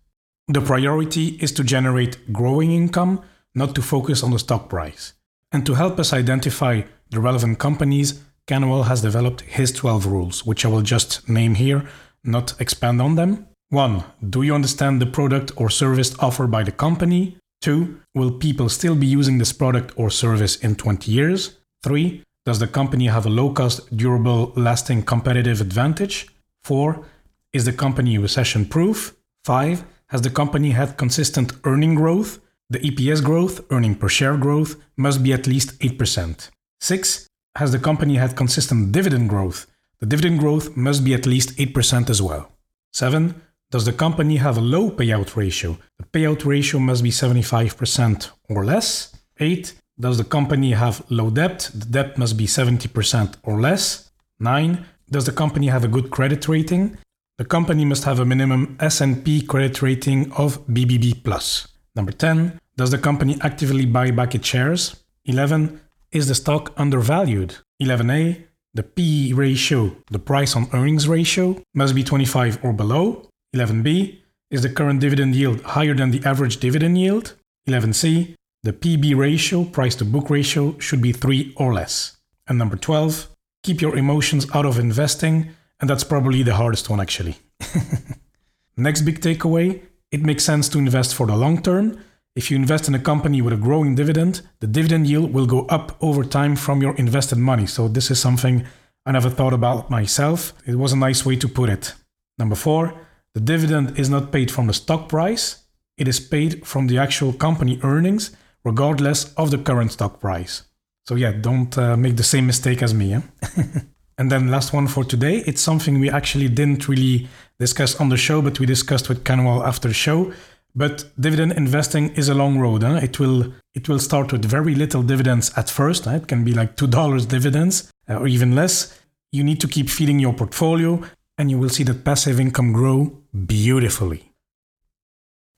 The 0.48 0.62
priority 0.62 1.38
is 1.40 1.52
to 1.54 1.64
generate 1.64 2.32
growing 2.34 2.72
income, 2.72 3.22
not 3.56 3.74
to 3.76 3.82
focus 3.82 4.22
on 4.22 4.32
the 4.32 4.40
stock 4.40 4.70
price. 4.70 5.14
And 5.52 5.66
to 5.66 5.74
help 5.74 6.00
us 6.00 6.14
identify 6.14 6.84
the 7.10 7.20
relevant 7.20 7.60
companies, 7.60 8.22
Kanwal 8.48 8.86
has 8.86 9.02
developed 9.02 9.42
his 9.42 9.72
12 9.72 10.06
rules, 10.06 10.46
which 10.46 10.66
I 10.66 10.70
will 10.70 10.82
just 10.82 11.28
name 11.28 11.56
here, 11.56 11.88
not 12.24 12.60
expand 12.60 13.02
on 13.02 13.16
them. 13.16 13.48
1. 13.70 14.04
Do 14.30 14.42
you 14.42 14.54
understand 14.54 15.02
the 15.02 15.06
product 15.06 15.52
or 15.56 15.70
service 15.70 16.18
offered 16.20 16.52
by 16.52 16.64
the 16.64 16.72
company? 16.72 17.38
2. 17.62 18.00
Will 18.16 18.32
people 18.32 18.70
still 18.70 18.96
be 18.96 19.08
using 19.08 19.38
this 19.38 19.54
product 19.54 19.94
or 19.96 20.10
service 20.10 20.56
in 20.58 20.76
20 20.76 21.12
years? 21.12 21.58
3. 21.84 22.24
Does 22.46 22.60
the 22.60 22.68
company 22.68 23.08
have 23.08 23.26
a 23.26 23.30
low 23.30 23.52
cost, 23.52 23.96
durable, 23.96 24.52
lasting 24.56 25.04
competitive 25.04 25.62
advantage? 25.62 26.28
4. 26.64 27.06
Is 27.54 27.66
the 27.66 27.74
company 27.74 28.18
recession 28.18 28.66
proof? 28.66 29.16
5. 29.46 29.84
Has 30.08 30.22
the 30.22 30.30
company 30.30 30.72
had 30.72 30.98
consistent 30.98 31.54
earning 31.64 31.96
growth? 31.96 32.40
The 32.72 32.80
EPS 32.80 33.22
growth, 33.22 33.60
earning 33.70 33.96
per 33.96 34.08
share 34.08 34.38
growth, 34.38 34.78
must 34.96 35.22
be 35.22 35.34
at 35.34 35.46
least 35.46 35.78
8%. 35.80 36.50
6. 36.80 37.28
Has 37.58 37.74
the 37.74 37.80
company 37.80 38.16
had 38.16 38.38
consistent 38.38 38.94
dividend 38.94 39.28
growth? 39.28 39.68
The 40.00 40.06
dividend 40.06 40.40
growth 40.40 40.78
must 40.78 41.04
be 41.04 41.14
at 41.14 41.26
least 41.26 41.58
8% 41.58 42.10
as 42.10 42.22
well. 42.22 42.50
7. 42.94 43.36
Does 43.72 43.84
the 43.84 43.92
company 43.92 44.38
have 44.38 44.58
a 44.58 44.62
low 44.62 44.90
payout 44.90 45.36
ratio? 45.36 45.78
The 46.00 46.06
payout 46.06 46.46
ratio 46.46 46.80
must 46.80 47.04
be 47.04 47.10
75% 47.10 48.30
or 48.48 48.64
less. 48.64 49.18
8. 49.38 49.74
Does 50.00 50.18
the 50.18 50.24
company 50.24 50.72
have 50.72 51.04
low 51.10 51.30
debt? 51.30 51.70
The 51.74 51.88
debt 51.88 52.18
must 52.18 52.38
be 52.38 52.46
70% 52.46 53.36
or 53.44 53.60
less. 53.60 54.12
9. 54.40 54.86
Does 55.10 55.26
the 55.26 55.34
company 55.34 55.68
have 55.68 55.84
a 55.84 55.90
good 55.90 56.10
credit 56.10 56.48
rating? 56.48 56.98
The 57.38 57.44
company 57.44 57.84
must 57.84 58.06
have 58.06 58.20
a 58.22 58.26
minimum 58.26 58.78
S&P 58.80 59.42
credit 59.42 59.82
rating 59.82 60.32
of 60.32 60.66
BBB+. 60.68 61.68
Number 61.96 62.12
10. 62.12 62.60
Does 62.78 62.92
the 62.92 62.98
company 62.98 63.38
actively 63.42 63.86
buy 63.86 64.12
back 64.12 64.34
its 64.34 64.48
shares? 64.48 64.96
11. 65.26 65.82
Is 66.12 66.28
the 66.28 66.36
stock 66.36 66.74
undervalued? 66.78 67.58
11a. 67.82 68.46
The 68.74 68.84
PE 68.84 69.34
ratio, 69.34 69.96
the 70.10 70.20
price 70.20 70.56
on 70.56 70.70
earnings 70.72 71.08
ratio, 71.08 71.62
must 71.74 71.94
be 71.94 72.04
25 72.04 72.64
or 72.64 72.72
below. 72.72 73.28
11b. 73.54 74.20
Is 74.50 74.62
the 74.62 74.70
current 74.70 75.02
dividend 75.02 75.36
yield 75.36 75.62
higher 75.62 75.94
than 75.94 76.12
the 76.12 76.24
average 76.26 76.58
dividend 76.58 76.98
yield? 76.98 77.36
11c. 77.68 78.36
The 78.64 78.74
PB 78.74 79.18
ratio, 79.18 79.66
price 79.66 79.96
to 79.96 80.06
book 80.06 80.30
ratio, 80.30 80.78
should 80.80 81.02
be 81.02 81.12
3 81.12 81.54
or 81.58 81.74
less. 81.74 82.18
And 82.48 82.58
number 82.58 82.78
12. 82.78 83.28
Keep 83.64 83.82
your 83.82 83.98
emotions 83.98 84.48
out 84.54 84.66
of 84.66 84.80
investing, 84.80 85.52
and 85.80 85.90
that's 85.90 86.04
probably 86.06 86.42
the 86.42 86.56
hardest 86.56 86.90
one 86.90 87.02
actually. 87.02 87.38
Next 88.78 89.02
big 89.02 89.20
takeaway 89.20 89.82
it 90.12 90.22
makes 90.22 90.44
sense 90.44 90.70
to 90.70 90.78
invest 90.78 91.16
for 91.16 91.28
the 91.28 91.36
long 91.36 91.62
term 91.62 91.98
if 92.34 92.50
you 92.50 92.56
invest 92.56 92.88
in 92.88 92.96
a 92.96 93.00
company 93.00 93.42
with 93.42 93.54
a 93.54 93.58
growing 93.58 93.94
dividend, 93.94 94.42
the 94.62 94.68
dividend 94.68 95.06
yield 95.06 95.34
will 95.34 95.46
go 95.46 95.66
up 95.66 95.98
over 96.02 96.24
time 96.24 96.56
from 96.56 96.82
your 96.82 96.96
invested 96.96 97.38
money. 97.38 97.66
So, 97.66 97.90
this 97.90 98.10
is 98.10 98.20
something 98.20 98.66
I 99.06 99.12
never 99.12 99.30
thought 99.30 99.54
about 99.54 99.90
myself. 99.90 100.54
It 100.66 100.76
was 100.76 100.94
a 100.94 100.98
nice 100.98 101.26
way 101.26 101.36
to 101.36 101.50
put 101.50 101.70
it. 101.70 101.94
Number 102.38 102.56
four, 102.56 102.94
the 103.34 103.42
dividend 103.42 104.00
is 104.00 104.10
not 104.10 104.32
paid 104.32 104.50
from 104.50 104.68
the 104.68 104.74
stock 104.74 105.10
price, 105.10 105.66
it 105.98 106.08
is 106.08 106.22
paid 106.22 106.66
from 106.66 106.88
the 106.88 106.98
actual 106.98 107.34
company 107.34 107.80
earnings, 107.84 108.32
regardless 108.64 109.34
of 109.34 109.52
the 109.52 109.58
current 109.58 109.92
stock 109.92 110.22
price. 110.22 110.64
So, 111.06 111.16
yeah, 111.16 111.34
don't 111.34 111.78
uh, 111.78 111.98
make 111.98 112.16
the 112.16 112.24
same 112.24 112.48
mistake 112.48 112.82
as 112.82 112.94
me. 112.94 113.14
Eh? 113.14 113.22
and 114.22 114.32
then, 114.32 114.50
last 114.50 114.72
one 114.72 114.86
for 114.86 115.04
today, 115.04 115.38
it's 115.48 115.62
something 115.62 116.00
we 116.00 116.12
actually 116.12 116.48
didn't 116.48 116.88
really 116.88 117.28
discuss 117.60 118.00
on 118.00 118.10
the 118.10 118.18
show, 118.18 118.40
but 118.40 118.60
we 118.60 118.68
discussed 118.68 119.10
with 119.10 119.24
Kanwal 119.24 119.66
after 119.66 119.88
the 119.88 119.96
show. 119.96 120.32
But 120.76 121.06
dividend 121.20 121.54
investing 121.54 122.10
is 122.10 122.30
a 122.30 122.36
long 122.36 122.60
road. 122.60 122.84
Huh? 122.84 123.00
It 123.02 123.20
will 123.20 123.52
it 123.74 123.90
will 123.90 123.98
start 123.98 124.32
with 124.32 124.46
very 124.46 124.76
little 124.76 125.02
dividends 125.02 125.52
at 125.58 125.72
first. 125.72 126.06
Huh? 126.06 126.18
It 126.18 126.28
can 126.28 126.44
be 126.44 126.54
like 126.54 126.76
two 126.76 126.86
dollars 126.86 127.26
dividends 127.26 127.92
uh, 128.08 128.20
or 128.20 128.28
even 128.28 128.54
less. 128.54 128.96
You 129.32 129.44
need 129.44 129.60
to 129.62 129.68
keep 129.68 129.90
feeding 129.90 130.20
your 130.20 130.34
portfolio, 130.34 131.02
and 131.40 131.50
you 131.50 131.58
will 131.58 131.70
see 131.70 131.84
that 131.86 132.04
passive 132.04 132.40
income 132.40 132.74
grow 132.74 133.18
beautifully. 133.48 134.31